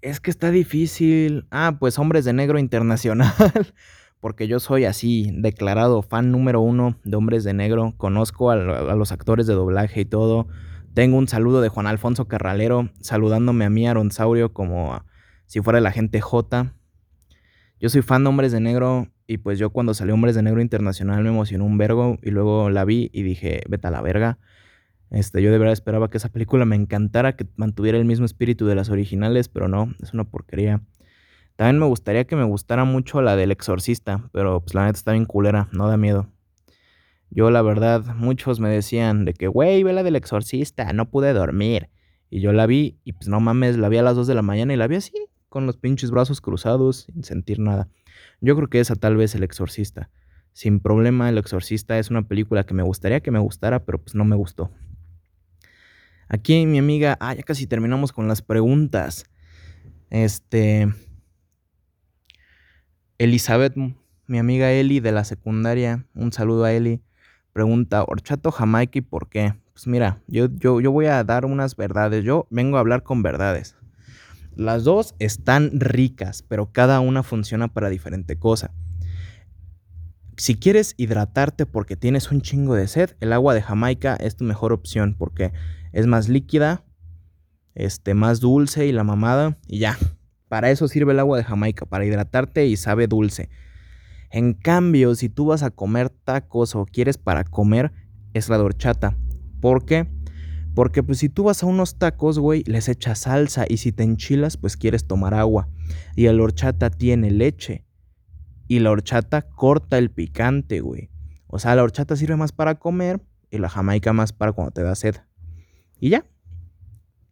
es 0.00 0.20
que 0.20 0.30
está 0.30 0.50
difícil. 0.50 1.46
Ah, 1.50 1.76
pues 1.78 1.98
Hombres 1.98 2.24
de 2.24 2.32
Negro 2.32 2.58
Internacional. 2.58 3.32
Porque 4.22 4.46
yo 4.46 4.60
soy 4.60 4.84
así, 4.84 5.32
declarado 5.34 6.00
fan 6.00 6.30
número 6.30 6.60
uno 6.60 6.96
de 7.02 7.16
Hombres 7.16 7.42
de 7.42 7.54
Negro. 7.54 7.94
Conozco 7.96 8.52
a, 8.52 8.54
a 8.54 8.94
los 8.94 9.10
actores 9.10 9.48
de 9.48 9.54
doblaje 9.54 10.02
y 10.02 10.04
todo. 10.04 10.46
Tengo 10.94 11.18
un 11.18 11.26
saludo 11.26 11.60
de 11.60 11.68
Juan 11.68 11.88
Alfonso 11.88 12.28
Carralero 12.28 12.88
saludándome 13.00 13.64
a 13.64 13.70
mí, 13.70 13.88
Aronsaurio, 13.88 14.52
como 14.52 15.04
si 15.46 15.60
fuera 15.60 15.80
la 15.80 15.90
gente 15.90 16.20
J. 16.20 16.72
Yo 17.80 17.88
soy 17.88 18.02
fan 18.02 18.22
de 18.22 18.28
Hombres 18.28 18.52
de 18.52 18.60
Negro 18.60 19.08
y 19.26 19.38
pues 19.38 19.58
yo 19.58 19.70
cuando 19.70 19.92
salió 19.92 20.14
Hombres 20.14 20.36
de 20.36 20.42
Negro 20.44 20.62
Internacional 20.62 21.24
me 21.24 21.30
emocionó 21.30 21.64
un 21.64 21.76
vergo 21.76 22.16
y 22.22 22.30
luego 22.30 22.70
la 22.70 22.84
vi 22.84 23.10
y 23.12 23.24
dije, 23.24 23.62
vete 23.68 23.88
a 23.88 23.90
la 23.90 24.02
verga. 24.02 24.38
Este, 25.10 25.42
yo 25.42 25.50
de 25.50 25.58
verdad 25.58 25.72
esperaba 25.72 26.10
que 26.10 26.18
esa 26.18 26.28
película 26.28 26.64
me 26.64 26.76
encantara, 26.76 27.34
que 27.34 27.48
mantuviera 27.56 27.98
el 27.98 28.04
mismo 28.04 28.24
espíritu 28.24 28.66
de 28.66 28.76
las 28.76 28.88
originales, 28.88 29.48
pero 29.48 29.66
no, 29.66 29.92
es 30.00 30.14
una 30.14 30.22
porquería. 30.22 30.80
También 31.56 31.78
me 31.78 31.86
gustaría 31.86 32.24
que 32.24 32.36
me 32.36 32.44
gustara 32.44 32.84
mucho 32.84 33.22
la 33.22 33.36
del 33.36 33.52
exorcista, 33.52 34.28
pero 34.32 34.60
pues 34.60 34.74
la 34.74 34.86
neta 34.86 34.98
está 34.98 35.12
bien 35.12 35.26
culera, 35.26 35.68
no 35.72 35.88
da 35.88 35.96
miedo. 35.96 36.28
Yo 37.30 37.50
la 37.50 37.62
verdad, 37.62 38.04
muchos 38.14 38.60
me 38.60 38.68
decían 38.68 39.24
de 39.24 39.34
que, 39.34 39.48
güey, 39.48 39.82
ve 39.82 39.92
la 39.92 40.02
del 40.02 40.16
exorcista, 40.16 40.92
no 40.92 41.08
pude 41.10 41.32
dormir. 41.32 41.88
Y 42.28 42.40
yo 42.40 42.52
la 42.52 42.66
vi 42.66 42.98
y 43.04 43.12
pues 43.12 43.28
no 43.28 43.40
mames, 43.40 43.78
la 43.78 43.88
vi 43.88 43.98
a 43.98 44.02
las 44.02 44.16
2 44.16 44.26
de 44.26 44.34
la 44.34 44.42
mañana 44.42 44.72
y 44.72 44.76
la 44.76 44.86
vi 44.86 44.96
así, 44.96 45.12
con 45.48 45.66
los 45.66 45.76
pinches 45.76 46.10
brazos 46.10 46.40
cruzados, 46.40 47.06
sin 47.12 47.24
sentir 47.24 47.58
nada. 47.58 47.88
Yo 48.40 48.56
creo 48.56 48.68
que 48.68 48.80
esa 48.80 48.96
tal 48.96 49.16
vez 49.16 49.34
El 49.34 49.44
Exorcista. 49.44 50.10
Sin 50.52 50.80
problema, 50.80 51.28
El 51.28 51.38
Exorcista 51.38 51.98
es 51.98 52.10
una 52.10 52.26
película 52.26 52.64
que 52.64 52.74
me 52.74 52.82
gustaría 52.82 53.20
que 53.20 53.30
me 53.30 53.38
gustara, 53.38 53.84
pero 53.84 53.98
pues 53.98 54.14
no 54.14 54.24
me 54.24 54.36
gustó. 54.36 54.70
Aquí 56.28 56.66
mi 56.66 56.78
amiga, 56.78 57.16
ah, 57.20 57.34
ya 57.34 57.42
casi 57.42 57.66
terminamos 57.66 58.12
con 58.12 58.28
las 58.28 58.42
preguntas. 58.42 59.26
Este. 60.10 60.88
Elizabeth, 63.22 63.76
mi 64.26 64.38
amiga 64.40 64.72
Eli 64.72 64.98
de 64.98 65.12
la 65.12 65.22
secundaria, 65.22 66.04
un 66.12 66.32
saludo 66.32 66.64
a 66.64 66.72
Eli. 66.72 67.02
Pregunta, 67.52 68.02
¿horchato 68.02 68.50
jamaica 68.50 68.98
y 68.98 69.02
por 69.02 69.28
qué? 69.28 69.54
Pues 69.72 69.86
mira, 69.86 70.20
yo, 70.26 70.46
yo, 70.46 70.80
yo 70.80 70.90
voy 70.90 71.06
a 71.06 71.22
dar 71.22 71.44
unas 71.44 71.76
verdades. 71.76 72.24
Yo 72.24 72.48
vengo 72.50 72.78
a 72.78 72.80
hablar 72.80 73.04
con 73.04 73.22
verdades. 73.22 73.76
Las 74.56 74.82
dos 74.82 75.14
están 75.20 75.70
ricas, 75.78 76.42
pero 76.42 76.72
cada 76.72 76.98
una 76.98 77.22
funciona 77.22 77.68
para 77.68 77.90
diferente 77.90 78.40
cosa. 78.40 78.72
Si 80.36 80.56
quieres 80.56 80.94
hidratarte 80.96 81.64
porque 81.64 81.94
tienes 81.94 82.32
un 82.32 82.40
chingo 82.40 82.74
de 82.74 82.88
sed, 82.88 83.10
el 83.20 83.32
agua 83.32 83.54
de 83.54 83.62
Jamaica 83.62 84.16
es 84.16 84.34
tu 84.34 84.42
mejor 84.42 84.72
opción 84.72 85.14
porque 85.16 85.52
es 85.92 86.08
más 86.08 86.28
líquida, 86.28 86.84
este, 87.76 88.14
más 88.14 88.40
dulce 88.40 88.88
y 88.88 88.90
la 88.90 89.04
mamada 89.04 89.58
y 89.68 89.78
ya. 89.78 89.96
Para 90.52 90.70
eso 90.70 90.86
sirve 90.86 91.12
el 91.12 91.18
agua 91.18 91.38
de 91.38 91.44
Jamaica, 91.44 91.86
para 91.86 92.04
hidratarte 92.04 92.66
y 92.66 92.76
sabe 92.76 93.06
dulce. 93.06 93.48
En 94.30 94.52
cambio, 94.52 95.14
si 95.14 95.30
tú 95.30 95.46
vas 95.46 95.62
a 95.62 95.70
comer 95.70 96.10
tacos 96.10 96.74
o 96.74 96.84
quieres 96.84 97.16
para 97.16 97.42
comer, 97.42 97.90
es 98.34 98.50
la 98.50 98.58
dorchata. 98.58 99.16
¿Por 99.62 99.86
qué? 99.86 100.08
Porque 100.74 101.02
pues 101.02 101.20
si 101.20 101.30
tú 101.30 101.44
vas 101.44 101.62
a 101.62 101.66
unos 101.66 101.96
tacos, 101.96 102.38
güey, 102.38 102.64
les 102.66 102.90
echas 102.90 103.20
salsa 103.20 103.64
y 103.66 103.78
si 103.78 103.92
te 103.92 104.02
enchilas, 104.02 104.58
pues 104.58 104.76
quieres 104.76 105.06
tomar 105.06 105.32
agua. 105.32 105.70
Y 106.16 106.26
el 106.26 106.38
horchata 106.38 106.90
tiene 106.90 107.30
leche. 107.30 107.86
Y 108.68 108.80
la 108.80 108.90
horchata 108.90 109.48
corta 109.48 109.96
el 109.96 110.10
picante, 110.10 110.80
güey. 110.80 111.08
O 111.46 111.60
sea, 111.60 111.74
la 111.76 111.82
horchata 111.82 112.14
sirve 112.14 112.36
más 112.36 112.52
para 112.52 112.74
comer 112.74 113.22
y 113.50 113.56
la 113.56 113.70
jamaica 113.70 114.12
más 114.12 114.34
para 114.34 114.52
cuando 114.52 114.72
te 114.72 114.82
da 114.82 114.94
sed. 114.96 115.16
Y 115.98 116.10
ya. 116.10 116.26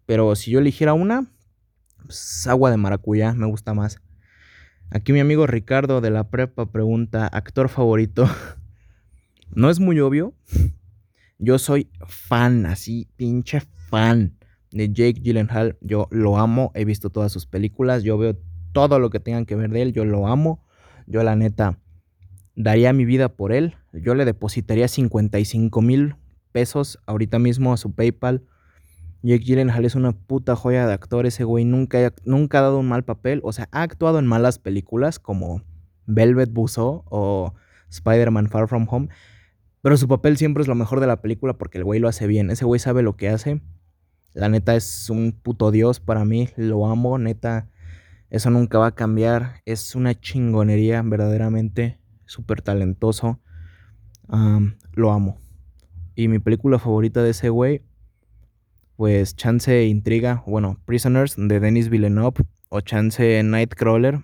Pero 0.06 0.34
si 0.36 0.50
yo 0.50 0.58
eligiera 0.58 0.94
una, 0.94 1.30
pues 2.04 2.46
agua 2.46 2.70
de 2.70 2.76
maracuyá 2.76 3.32
me 3.32 3.46
gusta 3.46 3.74
más. 3.74 4.00
Aquí 4.90 5.12
mi 5.12 5.20
amigo 5.20 5.46
Ricardo 5.46 6.00
de 6.00 6.10
la 6.10 6.30
prepa 6.30 6.70
pregunta, 6.70 7.26
actor 7.26 7.68
favorito. 7.68 8.28
no 9.54 9.70
es 9.70 9.80
muy 9.80 10.00
obvio, 10.00 10.34
yo 11.38 11.58
soy 11.58 11.90
fan, 12.06 12.66
así, 12.66 13.08
pinche 13.16 13.60
fan 13.88 14.36
de 14.72 14.88
Jake 14.88 15.20
Gyllenhaal. 15.22 15.78
Yo 15.80 16.06
lo 16.10 16.38
amo, 16.38 16.70
he 16.74 16.84
visto 16.84 17.10
todas 17.10 17.32
sus 17.32 17.46
películas, 17.46 18.02
yo 18.02 18.18
veo 18.18 18.36
todo 18.72 18.98
lo 18.98 19.10
que 19.10 19.20
tengan 19.20 19.46
que 19.46 19.56
ver 19.56 19.70
de 19.70 19.82
él, 19.82 19.92
yo 19.92 20.04
lo 20.04 20.26
amo. 20.26 20.64
Yo 21.06 21.24
la 21.24 21.34
neta 21.34 21.78
daría 22.54 22.92
mi 22.92 23.04
vida 23.04 23.30
por 23.30 23.52
él. 23.52 23.74
Yo 23.92 24.14
le 24.14 24.24
depositaría 24.24 24.86
55 24.86 25.82
mil 25.82 26.14
pesos 26.52 26.98
ahorita 27.06 27.38
mismo 27.38 27.72
a 27.72 27.76
su 27.76 27.92
PayPal. 27.94 28.44
Jake 29.22 29.44
Gyllenhaal 29.44 29.84
es 29.84 29.94
una 29.94 30.12
puta 30.12 30.56
joya 30.56 30.86
de 30.86 30.94
actor. 30.94 31.26
Ese 31.26 31.44
güey 31.44 31.64
nunca, 31.64 32.12
nunca 32.24 32.58
ha 32.58 32.62
dado 32.62 32.78
un 32.78 32.88
mal 32.88 33.04
papel. 33.04 33.40
O 33.44 33.52
sea, 33.52 33.68
ha 33.72 33.82
actuado 33.82 34.18
en 34.18 34.26
malas 34.26 34.58
películas 34.58 35.18
como 35.18 35.62
Velvet 36.06 36.52
Buzzsaw 36.52 37.04
o 37.06 37.54
Spider-Man 37.90 38.48
Far 38.48 38.68
From 38.68 38.86
Home. 38.90 39.08
Pero 39.82 39.96
su 39.96 40.08
papel 40.08 40.36
siempre 40.36 40.62
es 40.62 40.68
lo 40.68 40.74
mejor 40.74 41.00
de 41.00 41.06
la 41.06 41.20
película 41.20 41.54
porque 41.58 41.78
el 41.78 41.84
güey 41.84 42.00
lo 42.00 42.08
hace 42.08 42.26
bien. 42.26 42.50
Ese 42.50 42.64
güey 42.64 42.78
sabe 42.80 43.02
lo 43.02 43.16
que 43.16 43.28
hace. 43.28 43.60
La 44.32 44.48
neta 44.48 44.76
es 44.76 45.10
un 45.10 45.32
puto 45.32 45.70
dios 45.70 46.00
para 46.00 46.24
mí. 46.24 46.48
Lo 46.56 46.86
amo, 46.86 47.18
neta. 47.18 47.68
Eso 48.30 48.50
nunca 48.50 48.78
va 48.78 48.88
a 48.88 48.94
cambiar. 48.94 49.60
Es 49.64 49.94
una 49.94 50.18
chingonería, 50.18 51.02
verdaderamente. 51.02 51.98
Súper 52.26 52.62
talentoso. 52.62 53.40
lo 54.92 55.12
amo. 55.12 55.38
Y 56.14 56.28
mi 56.28 56.38
película 56.38 56.78
favorita 56.78 57.22
de 57.22 57.30
ese 57.30 57.48
güey, 57.48 57.82
pues 59.00 59.34
Chance 59.34 59.86
Intriga, 59.86 60.44
bueno, 60.46 60.78
Prisoners 60.84 61.34
de 61.38 61.58
Denis 61.58 61.88
Villeneuve 61.88 62.44
o 62.68 62.82
Chance 62.82 63.42
Nightcrawler. 63.42 64.20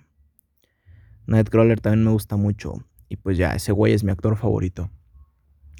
Nightcrawler 1.25 1.81
también 1.81 2.05
me 2.05 2.11
gusta 2.11 2.35
mucho. 2.35 2.85
Y 3.09 3.15
pues 3.15 3.39
ya, 3.39 3.55
ese 3.55 3.71
güey 3.71 3.93
es 3.93 4.03
mi 4.03 4.11
actor 4.11 4.37
favorito. 4.37 4.91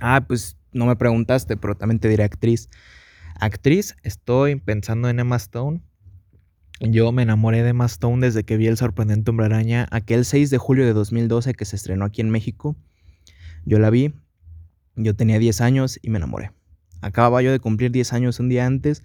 Ah, 0.02 0.26
pues 0.28 0.58
no 0.72 0.88
me 0.88 0.96
preguntaste, 0.96 1.58
pero 1.58 1.76
también 1.76 2.00
te 2.00 2.10
diré 2.10 2.24
actriz. 2.24 2.70
Actriz, 3.40 3.96
estoy 4.02 4.56
pensando 4.56 5.10
en 5.10 5.20
Emma 5.20 5.36
Stone. 5.36 5.84
Yo 6.80 7.12
me 7.12 7.22
enamoré 7.22 7.62
de 7.62 7.70
Emma 7.70 7.86
Stone 7.86 8.26
desde 8.26 8.46
que 8.46 8.58
vi 8.58 8.66
El 8.66 8.78
sorprendente 8.78 9.30
hombre 9.30 9.46
araña, 9.46 9.88
aquel 9.92 10.26
6 10.26 10.50
de 10.50 10.58
julio 10.58 10.86
de 10.86 10.94
2012 10.94 11.54
que 11.54 11.66
se 11.66 11.76
estrenó 11.76 12.04
aquí 12.04 12.22
en 12.22 12.32
México. 12.32 12.76
Yo 13.64 13.78
la 13.78 13.92
vi, 13.92 14.16
yo 14.96 15.16
tenía 15.16 15.38
10 15.38 15.62
años 15.62 16.00
y 16.02 16.10
me 16.10 16.18
enamoré. 16.18 16.57
Acababa 17.08 17.42
yo 17.42 17.52
de 17.52 17.60
cumplir 17.60 17.92
10 17.92 18.14
años 18.14 18.40
un 18.40 18.50
día 18.50 18.66
antes 18.66 19.04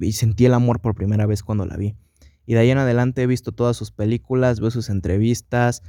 y, 0.00 0.12
sentí 0.12 0.44
el 0.46 0.54
amor 0.54 0.80
por 0.80 0.94
primera 0.94 1.26
vez 1.26 1.42
cuando 1.42 1.66
la 1.66 1.76
vi. 1.76 1.94
Y 2.46 2.54
de 2.54 2.60
ahí 2.60 2.70
en 2.70 2.78
adelante 2.78 3.22
he 3.22 3.26
visto 3.26 3.52
todas 3.52 3.76
sus 3.76 3.92
películas, 3.92 4.60
veo 4.60 4.70
sus 4.70 4.90
entrevistas, 4.90 5.82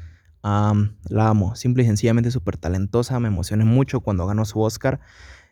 la 0.43 1.27
amo, 1.27 1.55
simple 1.55 1.83
y 1.83 1.85
sencillamente 1.85 2.29
súper 2.31 2.57
talentosa, 2.57 3.19
me 3.19 3.29
emocioné 3.29 3.65
mucho 3.65 4.01
cuando 4.01 4.27
ganó 4.27 4.45
su 4.45 4.59
Oscar 4.61 4.99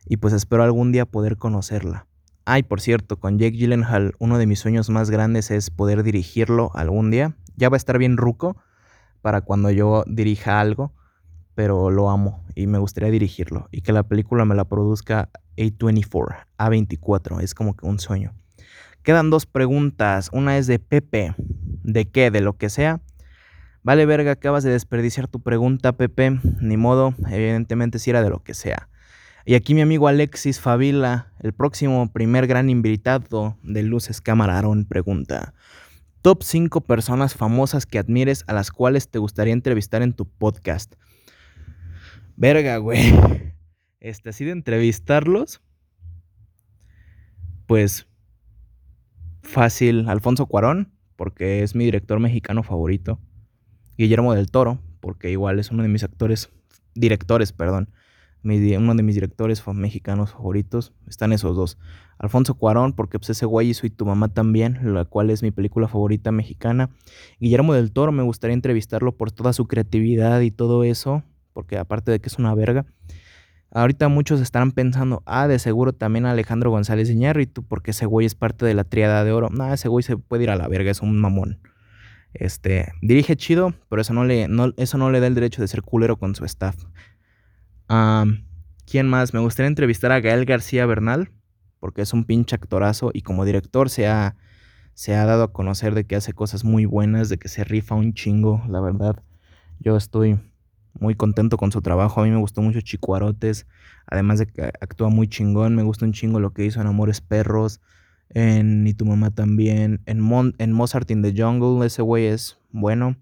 y 0.05 0.17
pues 0.17 0.33
espero 0.33 0.63
algún 0.63 0.91
día 0.91 1.05
poder 1.05 1.37
conocerla. 1.37 2.07
Ay, 2.45 2.63
por 2.63 2.81
cierto, 2.81 3.19
con 3.19 3.39
Jake 3.39 3.57
Gyllenhaal 3.57 4.13
uno 4.19 4.37
de 4.37 4.47
mis 4.47 4.59
sueños 4.59 4.89
más 4.89 5.09
grandes 5.09 5.51
es 5.51 5.69
poder 5.69 6.03
dirigirlo 6.03 6.71
algún 6.73 7.11
día. 7.11 7.35
Ya 7.55 7.69
va 7.69 7.75
a 7.75 7.77
estar 7.77 7.97
bien 7.97 8.17
ruco 8.17 8.57
para 9.21 9.41
cuando 9.41 9.69
yo 9.71 10.03
dirija 10.07 10.59
algo, 10.59 10.93
pero 11.55 11.89
lo 11.89 12.09
amo 12.09 12.43
y 12.55 12.67
me 12.67 12.77
gustaría 12.79 13.11
dirigirlo 13.11 13.67
y 13.71 13.81
que 13.81 13.93
la 13.93 14.03
película 14.03 14.45
me 14.45 14.55
la 14.55 14.65
produzca 14.65 15.29
A24, 15.57 16.45
A24, 16.57 17.41
es 17.41 17.53
como 17.53 17.75
que 17.75 17.85
un 17.85 17.99
sueño. 17.99 18.33
Quedan 19.03 19.29
dos 19.29 19.45
preguntas, 19.45 20.29
una 20.31 20.57
es 20.57 20.67
de 20.67 20.79
Pepe, 20.79 21.33
¿de 21.37 22.05
qué? 22.05 22.29
De 22.29 22.41
lo 22.41 22.53
que 22.53 22.69
sea. 22.69 23.01
Vale, 23.83 24.05
verga, 24.05 24.33
acabas 24.33 24.63
de 24.63 24.69
desperdiciar 24.69 25.27
tu 25.27 25.39
pregunta, 25.39 25.93
Pepe. 25.93 26.39
Ni 26.61 26.77
modo, 26.77 27.15
evidentemente 27.27 27.97
si 27.97 28.11
era 28.11 28.21
de 28.21 28.29
lo 28.29 28.43
que 28.43 28.53
sea. 28.53 28.89
Y 29.43 29.55
aquí 29.55 29.73
mi 29.73 29.81
amigo 29.81 30.07
Alexis 30.07 30.59
Favila, 30.59 31.33
el 31.39 31.51
próximo 31.51 32.11
primer 32.11 32.45
gran 32.45 32.69
invitado 32.69 33.57
de 33.63 33.81
Luces 33.81 34.21
Camarón, 34.21 34.85
pregunta: 34.85 35.55
Top 36.21 36.43
5 36.43 36.81
personas 36.81 37.33
famosas 37.33 37.87
que 37.87 37.97
admires 37.97 38.43
a 38.45 38.53
las 38.53 38.69
cuales 38.69 39.09
te 39.09 39.17
gustaría 39.17 39.53
entrevistar 39.53 40.03
en 40.03 40.13
tu 40.13 40.25
podcast. 40.25 40.93
Verga, 42.41 42.77
güey. 42.77 43.13
Este, 43.99 44.29
así 44.29 44.45
de 44.45 44.51
entrevistarlos. 44.51 45.61
Pues 47.67 48.07
fácil, 49.43 50.09
Alfonso 50.09 50.47
Cuarón, 50.47 50.91
porque 51.17 51.61
es 51.61 51.75
mi 51.75 51.85
director 51.85 52.19
mexicano 52.19 52.63
favorito. 52.63 53.19
Guillermo 53.99 54.33
del 54.33 54.49
Toro, 54.49 54.79
porque 55.01 55.29
igual 55.29 55.59
es 55.59 55.69
uno 55.69 55.83
de 55.83 55.89
mis 55.89 56.03
actores, 56.03 56.49
directores, 56.95 57.53
perdón, 57.53 57.91
uno 58.43 58.95
de 58.95 59.03
mis 59.03 59.13
directores 59.13 59.63
mexicanos 59.67 60.31
favoritos, 60.31 60.93
están 61.07 61.33
esos 61.33 61.55
dos. 61.55 61.77
Alfonso 62.17 62.55
Cuarón, 62.55 62.93
porque 62.93 63.19
pues 63.19 63.29
ese 63.29 63.45
güey 63.45 63.69
hizo 63.69 63.85
y 63.85 63.91
tu 63.91 64.07
mamá 64.07 64.29
también, 64.29 64.95
la 64.95 65.05
cual 65.05 65.29
es 65.29 65.43
mi 65.43 65.51
película 65.51 65.87
favorita 65.87 66.31
mexicana. 66.31 66.89
Guillermo 67.39 67.75
del 67.75 67.91
Toro, 67.91 68.11
me 68.11 68.23
gustaría 68.23 68.55
entrevistarlo 68.55 69.15
por 69.15 69.31
toda 69.31 69.53
su 69.53 69.67
creatividad 69.67 70.41
y 70.41 70.49
todo 70.49 70.83
eso, 70.83 71.23
porque 71.53 71.77
aparte 71.77 72.11
de 72.11 72.19
que 72.19 72.27
es 72.27 72.37
una 72.37 72.53
verga. 72.55 72.85
Ahorita 73.73 74.09
muchos 74.09 74.41
estarán 74.41 74.73
pensando, 74.73 75.23
ah, 75.25 75.47
de 75.47 75.57
seguro 75.57 75.93
también 75.93 76.25
Alejandro 76.25 76.71
González 76.71 77.09
Iñárritu, 77.09 77.63
porque 77.63 77.91
ese 77.91 78.05
güey 78.05 78.25
es 78.25 78.35
parte 78.35 78.65
de 78.65 78.73
la 78.73 78.83
triada 78.83 79.23
de 79.23 79.31
oro. 79.31 79.49
No, 79.49 79.73
ese 79.73 79.87
güey 79.87 80.03
se 80.03 80.17
puede 80.17 80.43
ir 80.43 80.49
a 80.49 80.57
la 80.57 80.67
verga, 80.67 80.91
es 80.91 81.01
un 81.01 81.17
mamón. 81.19 81.59
Este, 82.33 82.91
dirige 83.01 83.35
chido, 83.35 83.73
pero 83.89 84.01
eso 84.01 84.13
no 84.13 84.25
le, 84.25 84.47
eso 84.77 84.97
no 84.97 85.09
le 85.09 85.19
da 85.19 85.27
el 85.27 85.35
derecho 85.35 85.61
de 85.61 85.67
ser 85.67 85.81
culero 85.81 86.17
con 86.17 86.35
su 86.35 86.43
staff. 86.45 86.75
¿Quién 88.85 89.07
más? 89.07 89.33
Me 89.33 89.39
gustaría 89.39 89.67
entrevistar 89.67 90.11
a 90.11 90.19
Gael 90.19 90.45
García 90.45 90.85
Bernal, 90.85 91.31
porque 91.79 92.01
es 92.01 92.13
un 92.13 92.25
pinche 92.25 92.55
actorazo 92.55 93.11
y 93.13 93.21
como 93.21 93.45
director 93.45 93.89
se 93.89 94.07
ha, 94.07 94.35
se 94.93 95.15
ha 95.15 95.25
dado 95.25 95.43
a 95.43 95.53
conocer 95.53 95.95
de 95.95 96.05
que 96.05 96.15
hace 96.15 96.33
cosas 96.33 96.63
muy 96.63 96.85
buenas, 96.85 97.29
de 97.29 97.37
que 97.37 97.47
se 97.47 97.63
rifa 97.63 97.95
un 97.95 98.13
chingo, 98.13 98.61
la 98.67 98.81
verdad. 98.81 99.23
Yo 99.79 99.95
estoy 99.97 100.39
muy 100.99 101.15
contento 101.15 101.57
con 101.57 101.71
su 101.71 101.81
trabajo. 101.81 102.21
A 102.21 102.23
mí 102.23 102.31
me 102.31 102.37
gustó 102.37 102.61
mucho 102.61 102.81
Chicuarotes, 102.81 103.67
además 104.07 104.39
de 104.39 104.47
que 104.47 104.63
actúa 104.63 105.09
muy 105.09 105.27
chingón. 105.27 105.75
Me 105.75 105.83
gusta 105.83 106.05
un 106.05 106.13
chingo 106.13 106.39
lo 106.39 106.53
que 106.53 106.65
hizo 106.65 106.81
en 106.81 106.87
Amores 106.87 107.21
Perros 107.21 107.81
en 108.33 108.87
Y 108.87 108.93
tu 108.93 109.05
mamá 109.05 109.31
también, 109.31 110.01
en, 110.05 110.21
en 110.57 110.71
Mozart 110.71 111.09
in 111.11 111.21
the 111.21 111.33
Jungle, 111.35 111.85
ese 111.85 112.01
güey 112.01 112.27
es 112.27 112.57
bueno, 112.71 113.17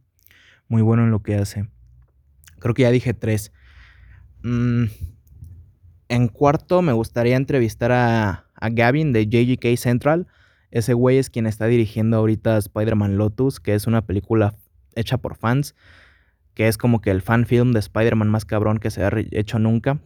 muy 0.68 0.82
bueno 0.82 1.04
en 1.04 1.12
lo 1.12 1.24
que 1.24 1.36
hace. 1.36 1.68
Creo 2.60 2.74
que 2.74 2.84
ya 2.84 2.92
dije 2.92 3.14
tres. 3.14 3.52
Mm, 4.44 4.86
en 6.10 6.28
cuarto 6.28 6.82
me 6.82 6.94
gustaría 6.94 7.38
entrevistar 7.38 7.92
a, 7.92 8.46
a 8.54 8.70
Gavin 8.70 9.14
de 9.14 9.28
JGK 9.28 9.78
Central. 9.78 10.28
Ese 10.72 10.94
güey 10.94 11.18
es 11.18 11.30
quien 11.30 11.48
está 11.48 11.66
dirigiendo 11.66 12.18
ahorita 12.18 12.58
Spider-Man 12.58 13.18
Lotus, 13.18 13.60
que 13.60 13.74
es 13.74 13.88
una 13.88 14.06
película 14.06 14.56
hecha 14.96 15.18
por 15.18 15.36
fans, 15.36 15.76
que 16.60 16.68
es 16.68 16.78
como 16.78 17.00
que 17.00 17.10
el 17.10 17.22
fan 17.22 17.46
film 17.46 17.72
de 17.72 17.80
Spider-Man 17.80 18.28
más 18.28 18.44
cabrón 18.44 18.80
que 18.80 18.92
se 18.92 19.02
ha 19.02 19.10
hecho 19.32 19.60
nunca 19.60 20.02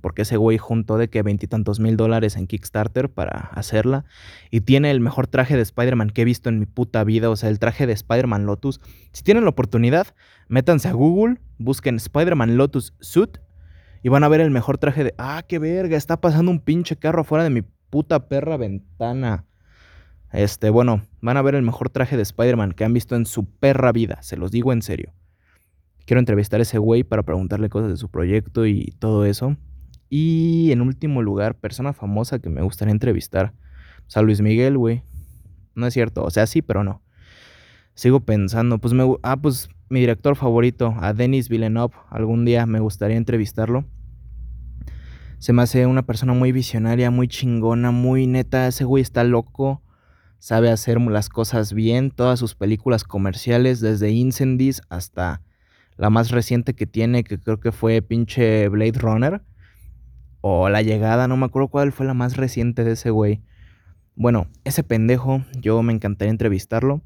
porque 0.00 0.22
ese 0.22 0.38
güey 0.38 0.56
juntó 0.56 0.96
de 0.96 1.10
que 1.10 1.20
veintitantos 1.20 1.78
mil 1.78 1.98
dólares 1.98 2.36
en 2.36 2.46
Kickstarter 2.46 3.10
para 3.10 3.50
hacerla. 3.52 4.06
Y 4.50 4.62
tiene 4.62 4.90
el 4.90 5.00
mejor 5.00 5.26
traje 5.26 5.56
de 5.56 5.62
Spider-Man 5.62 6.08
que 6.08 6.22
he 6.22 6.24
visto 6.24 6.48
en 6.48 6.58
mi 6.58 6.64
puta 6.64 7.04
vida. 7.04 7.28
O 7.28 7.36
sea, 7.36 7.50
el 7.50 7.58
traje 7.58 7.86
de 7.86 7.92
Spider-Man 7.92 8.46
Lotus. 8.46 8.80
Si 9.12 9.22
tienen 9.22 9.44
la 9.44 9.50
oportunidad, 9.50 10.06
métanse 10.48 10.88
a 10.88 10.92
Google, 10.92 11.36
busquen 11.58 11.96
Spider-Man 11.96 12.56
Lotus 12.56 12.94
Suit. 13.00 13.36
Y 14.02 14.08
van 14.08 14.24
a 14.24 14.28
ver 14.28 14.40
el 14.40 14.50
mejor 14.50 14.78
traje 14.78 15.04
de... 15.04 15.14
Ah, 15.18 15.44
qué 15.46 15.58
verga, 15.58 15.98
está 15.98 16.18
pasando 16.18 16.50
un 16.50 16.60
pinche 16.60 16.96
carro 16.96 17.20
afuera 17.20 17.44
de 17.44 17.50
mi 17.50 17.60
puta 17.90 18.26
perra 18.26 18.56
ventana. 18.56 19.44
Este, 20.32 20.70
bueno, 20.70 21.02
van 21.20 21.36
a 21.36 21.42
ver 21.42 21.56
el 21.56 21.62
mejor 21.62 21.90
traje 21.90 22.16
de 22.16 22.22
Spider-Man 22.22 22.72
que 22.72 22.86
han 22.86 22.94
visto 22.94 23.16
en 23.16 23.26
su 23.26 23.44
perra 23.44 23.92
vida. 23.92 24.22
Se 24.22 24.38
los 24.38 24.50
digo 24.50 24.72
en 24.72 24.80
serio. 24.80 25.12
Quiero 26.10 26.18
entrevistar 26.18 26.58
a 26.58 26.64
ese 26.64 26.78
güey 26.78 27.04
para 27.04 27.22
preguntarle 27.22 27.68
cosas 27.68 27.90
de 27.90 27.96
su 27.96 28.08
proyecto 28.08 28.66
y 28.66 28.96
todo 28.98 29.24
eso. 29.24 29.56
Y 30.08 30.72
en 30.72 30.80
último 30.80 31.22
lugar, 31.22 31.54
persona 31.54 31.92
famosa 31.92 32.40
que 32.40 32.50
me 32.50 32.62
gustaría 32.62 32.90
entrevistar. 32.90 33.54
O 34.08 34.10
sea, 34.10 34.22
Luis 34.22 34.40
Miguel, 34.40 34.76
güey. 34.76 35.04
No 35.76 35.86
es 35.86 35.94
cierto. 35.94 36.24
O 36.24 36.30
sea, 36.30 36.48
sí, 36.48 36.62
pero 36.62 36.82
no. 36.82 37.00
Sigo 37.94 38.18
pensando. 38.18 38.78
Pues 38.78 38.92
me. 38.92 39.04
Ah, 39.22 39.36
pues 39.36 39.68
mi 39.88 40.00
director 40.00 40.34
favorito, 40.34 40.96
a 40.98 41.12
Denis 41.12 41.48
Villeneuve. 41.48 41.94
Algún 42.08 42.44
día 42.44 42.66
me 42.66 42.80
gustaría 42.80 43.16
entrevistarlo. 43.16 43.84
Se 45.38 45.52
me 45.52 45.62
hace 45.62 45.86
una 45.86 46.02
persona 46.02 46.32
muy 46.32 46.50
visionaria, 46.50 47.12
muy 47.12 47.28
chingona, 47.28 47.92
muy 47.92 48.26
neta. 48.26 48.66
Ese 48.66 48.82
güey 48.82 49.00
está 49.00 49.22
loco. 49.22 49.80
Sabe 50.40 50.72
hacer 50.72 51.00
las 51.00 51.28
cosas 51.28 51.72
bien. 51.72 52.10
Todas 52.10 52.40
sus 52.40 52.56
películas 52.56 53.04
comerciales, 53.04 53.78
desde 53.78 54.10
Incendies 54.10 54.82
hasta 54.88 55.42
la 56.00 56.08
más 56.08 56.30
reciente 56.30 56.72
que 56.72 56.86
tiene, 56.86 57.24
que 57.24 57.38
creo 57.38 57.60
que 57.60 57.72
fue 57.72 58.00
pinche 58.00 58.68
Blade 58.68 58.98
Runner. 58.98 59.42
O 60.40 60.70
La 60.70 60.80
Llegada, 60.80 61.28
no 61.28 61.36
me 61.36 61.44
acuerdo 61.44 61.68
cuál 61.68 61.92
fue 61.92 62.06
la 62.06 62.14
más 62.14 62.38
reciente 62.38 62.84
de 62.84 62.92
ese 62.92 63.10
güey. 63.10 63.42
Bueno, 64.14 64.46
ese 64.64 64.82
pendejo, 64.82 65.44
yo 65.60 65.82
me 65.82 65.92
encantaría 65.92 66.30
entrevistarlo. 66.30 67.02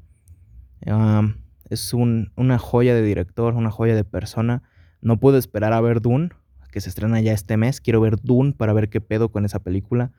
es 1.69 1.93
una 1.93 2.57
joya 2.57 2.95
de 2.95 3.01
director, 3.01 3.55
una 3.55 3.69
joya 3.69 3.95
de 3.95 4.05
persona. 4.05 4.63
No 5.01 5.19
puedo 5.19 5.37
esperar 5.37 5.73
a 5.73 5.81
ver 5.81 5.99
Dune, 5.99 6.29
que 6.71 6.79
se 6.79 6.87
estrena 6.87 7.19
ya 7.19 7.33
este 7.33 7.57
mes. 7.57 7.81
Quiero 7.81 7.99
ver 7.99 8.15
Dune 8.21 8.53
para 8.53 8.71
ver 8.71 8.87
qué 8.87 9.01
pedo 9.01 9.27
con 9.27 9.43
esa 9.43 9.59
película. 9.59 10.13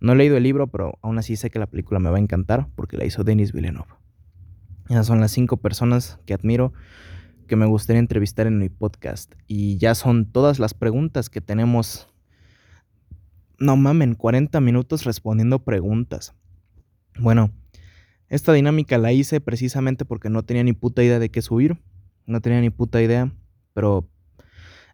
No 0.00 0.14
he 0.14 0.16
leído 0.16 0.38
el 0.38 0.42
libro, 0.42 0.68
pero 0.68 0.98
aún 1.02 1.18
así 1.18 1.36
sé 1.36 1.50
que 1.50 1.58
la 1.58 1.66
película 1.66 2.00
me 2.00 2.08
va 2.08 2.16
a 2.16 2.20
encantar 2.20 2.68
porque 2.76 2.96
la 2.96 3.04
hizo 3.04 3.24
Denis 3.24 3.52
Villeneuve. 3.52 3.92
Esas 4.88 5.06
son 5.06 5.20
las 5.20 5.32
cinco 5.32 5.58
personas 5.58 6.18
que 6.24 6.32
admiro 6.32 6.72
que 7.46 7.56
me 7.56 7.66
gustaría 7.66 8.00
entrevistar 8.00 8.46
en 8.46 8.58
mi 8.58 8.68
podcast. 8.68 9.34
Y 9.46 9.78
ya 9.78 9.94
son 9.94 10.26
todas 10.26 10.58
las 10.58 10.74
preguntas 10.74 11.30
que 11.30 11.40
tenemos. 11.40 12.08
No 13.58 13.76
mamen, 13.76 14.14
40 14.14 14.60
minutos 14.60 15.04
respondiendo 15.04 15.64
preguntas. 15.64 16.34
Bueno, 17.18 17.52
esta 18.28 18.52
dinámica 18.52 18.98
la 18.98 19.12
hice 19.12 19.40
precisamente 19.40 20.04
porque 20.04 20.30
no 20.30 20.42
tenía 20.42 20.64
ni 20.64 20.72
puta 20.72 21.02
idea 21.02 21.18
de 21.18 21.30
qué 21.30 21.42
subir. 21.42 21.78
No 22.26 22.40
tenía 22.40 22.60
ni 22.60 22.70
puta 22.70 23.00
idea, 23.00 23.32
pero 23.72 24.08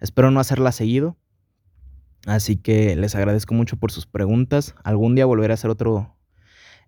espero 0.00 0.30
no 0.30 0.38
hacerla 0.38 0.70
seguido. 0.72 1.16
Así 2.26 2.56
que 2.56 2.94
les 2.94 3.14
agradezco 3.14 3.54
mucho 3.54 3.76
por 3.76 3.90
sus 3.90 4.06
preguntas. 4.06 4.74
Algún 4.84 5.14
día 5.14 5.26
volveré 5.26 5.52
a 5.52 5.54
hacer 5.54 5.70
otro 5.70 6.14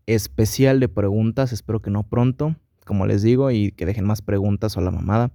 especial 0.06 0.80
de 0.80 0.88
preguntas, 0.88 1.52
espero 1.52 1.80
que 1.80 1.90
no 1.90 2.02
pronto, 2.04 2.56
como 2.84 3.06
les 3.06 3.22
digo, 3.22 3.50
y 3.50 3.72
que 3.72 3.86
dejen 3.86 4.04
más 4.04 4.22
preguntas 4.22 4.76
o 4.76 4.80
la 4.80 4.90
mamada. 4.90 5.32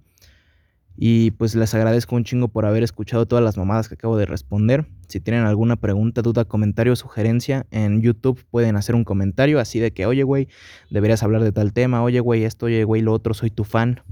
Y 1.02 1.30
pues 1.30 1.54
les 1.54 1.74
agradezco 1.74 2.14
un 2.14 2.24
chingo 2.24 2.48
por 2.48 2.66
haber 2.66 2.82
escuchado 2.82 3.24
todas 3.24 3.42
las 3.42 3.56
mamadas 3.56 3.88
que 3.88 3.94
acabo 3.94 4.18
de 4.18 4.26
responder. 4.26 4.84
Si 5.08 5.18
tienen 5.18 5.46
alguna 5.46 5.76
pregunta, 5.76 6.20
duda, 6.20 6.44
comentario 6.44 6.92
o 6.92 6.96
sugerencia 6.96 7.64
en 7.70 8.02
YouTube 8.02 8.44
pueden 8.50 8.76
hacer 8.76 8.94
un 8.94 9.04
comentario 9.04 9.60
así 9.60 9.80
de 9.80 9.92
que, 9.92 10.04
oye 10.04 10.24
güey, 10.24 10.48
deberías 10.90 11.22
hablar 11.22 11.42
de 11.42 11.52
tal 11.52 11.72
tema, 11.72 12.02
oye 12.02 12.20
güey, 12.20 12.44
esto, 12.44 12.66
oye 12.66 12.84
güey, 12.84 13.00
lo 13.00 13.14
otro, 13.14 13.32
soy 13.32 13.50
tu 13.50 13.64
fan. 13.64 14.02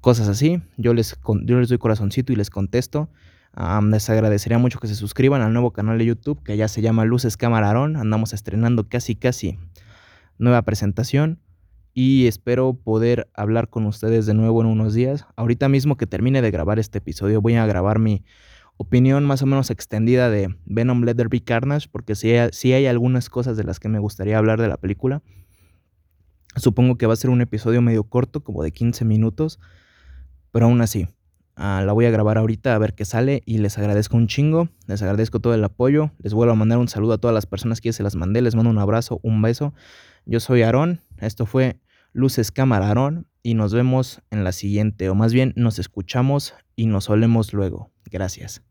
Cosas 0.00 0.26
así. 0.26 0.60
Yo 0.76 0.92
les, 0.92 1.16
yo 1.44 1.60
les 1.60 1.68
doy 1.68 1.78
corazoncito 1.78 2.32
y 2.32 2.36
les 2.36 2.50
contesto 2.50 3.08
les 3.90 4.10
agradecería 4.10 4.58
mucho 4.58 4.80
que 4.80 4.88
se 4.88 4.94
suscriban 4.94 5.40
al 5.40 5.52
nuevo 5.52 5.72
canal 5.72 5.98
de 5.98 6.06
YouTube 6.06 6.42
que 6.42 6.56
ya 6.56 6.66
se 6.66 6.82
llama 6.82 7.04
Luces 7.04 7.36
Camarón. 7.36 7.96
Andamos 7.96 8.32
estrenando 8.32 8.88
casi 8.88 9.14
casi 9.14 9.58
nueva 10.38 10.62
presentación 10.62 11.38
y 12.02 12.26
espero 12.28 12.72
poder 12.72 13.28
hablar 13.34 13.68
con 13.68 13.84
ustedes 13.84 14.24
de 14.24 14.32
nuevo 14.32 14.62
en 14.62 14.68
unos 14.68 14.94
días. 14.94 15.26
Ahorita 15.36 15.68
mismo 15.68 15.98
que 15.98 16.06
termine 16.06 16.40
de 16.40 16.50
grabar 16.50 16.78
este 16.78 16.96
episodio 16.96 17.42
voy 17.42 17.56
a 17.56 17.66
grabar 17.66 17.98
mi 17.98 18.24
opinión 18.78 19.26
más 19.26 19.42
o 19.42 19.46
menos 19.46 19.68
extendida 19.68 20.30
de 20.30 20.48
Venom 20.64 21.04
Let 21.04 21.18
Carnage 21.44 21.88
porque 21.92 22.14
si 22.14 22.30
hay, 22.32 22.72
hay 22.72 22.86
algunas 22.86 23.28
cosas 23.28 23.58
de 23.58 23.64
las 23.64 23.80
que 23.80 23.90
me 23.90 23.98
gustaría 23.98 24.38
hablar 24.38 24.58
de 24.62 24.68
la 24.68 24.78
película. 24.78 25.20
Supongo 26.56 26.96
que 26.96 27.04
va 27.04 27.12
a 27.12 27.16
ser 27.16 27.28
un 27.28 27.42
episodio 27.42 27.82
medio 27.82 28.04
corto, 28.04 28.42
como 28.42 28.62
de 28.62 28.72
15 28.72 29.04
minutos, 29.04 29.60
pero 30.52 30.64
aún 30.64 30.80
así, 30.80 31.06
Ah, 31.62 31.82
la 31.84 31.92
voy 31.92 32.06
a 32.06 32.10
grabar 32.10 32.38
ahorita 32.38 32.74
a 32.74 32.78
ver 32.78 32.94
qué 32.94 33.04
sale 33.04 33.42
y 33.44 33.58
les 33.58 33.76
agradezco 33.76 34.16
un 34.16 34.28
chingo, 34.28 34.70
les 34.86 35.02
agradezco 35.02 35.40
todo 35.40 35.52
el 35.52 35.62
apoyo, 35.62 36.10
les 36.18 36.32
vuelvo 36.32 36.54
a 36.54 36.56
mandar 36.56 36.78
un 36.78 36.88
saludo 36.88 37.12
a 37.12 37.18
todas 37.18 37.34
las 37.34 37.44
personas 37.44 37.82
que 37.82 37.90
ya 37.90 37.92
se 37.92 38.02
las 38.02 38.16
mandé, 38.16 38.40
les 38.40 38.54
mando 38.54 38.70
un 38.70 38.78
abrazo, 38.78 39.20
un 39.22 39.42
beso. 39.42 39.74
Yo 40.24 40.40
soy 40.40 40.62
Aarón, 40.62 41.02
esto 41.18 41.44
fue 41.44 41.78
Luces 42.12 42.50
Cámara 42.50 42.88
Aarón 42.88 43.26
y 43.42 43.54
nos 43.54 43.72
vemos 43.72 44.22
en 44.30 44.44
la 44.44 44.52
siguiente, 44.52 45.08
o 45.08 45.14
más 45.14 45.32
bien 45.32 45.52
nos 45.56 45.78
escuchamos 45.78 46.54
y 46.76 46.86
nos 46.86 47.10
olemos 47.10 47.52
luego. 47.52 47.90
Gracias. 48.10 48.62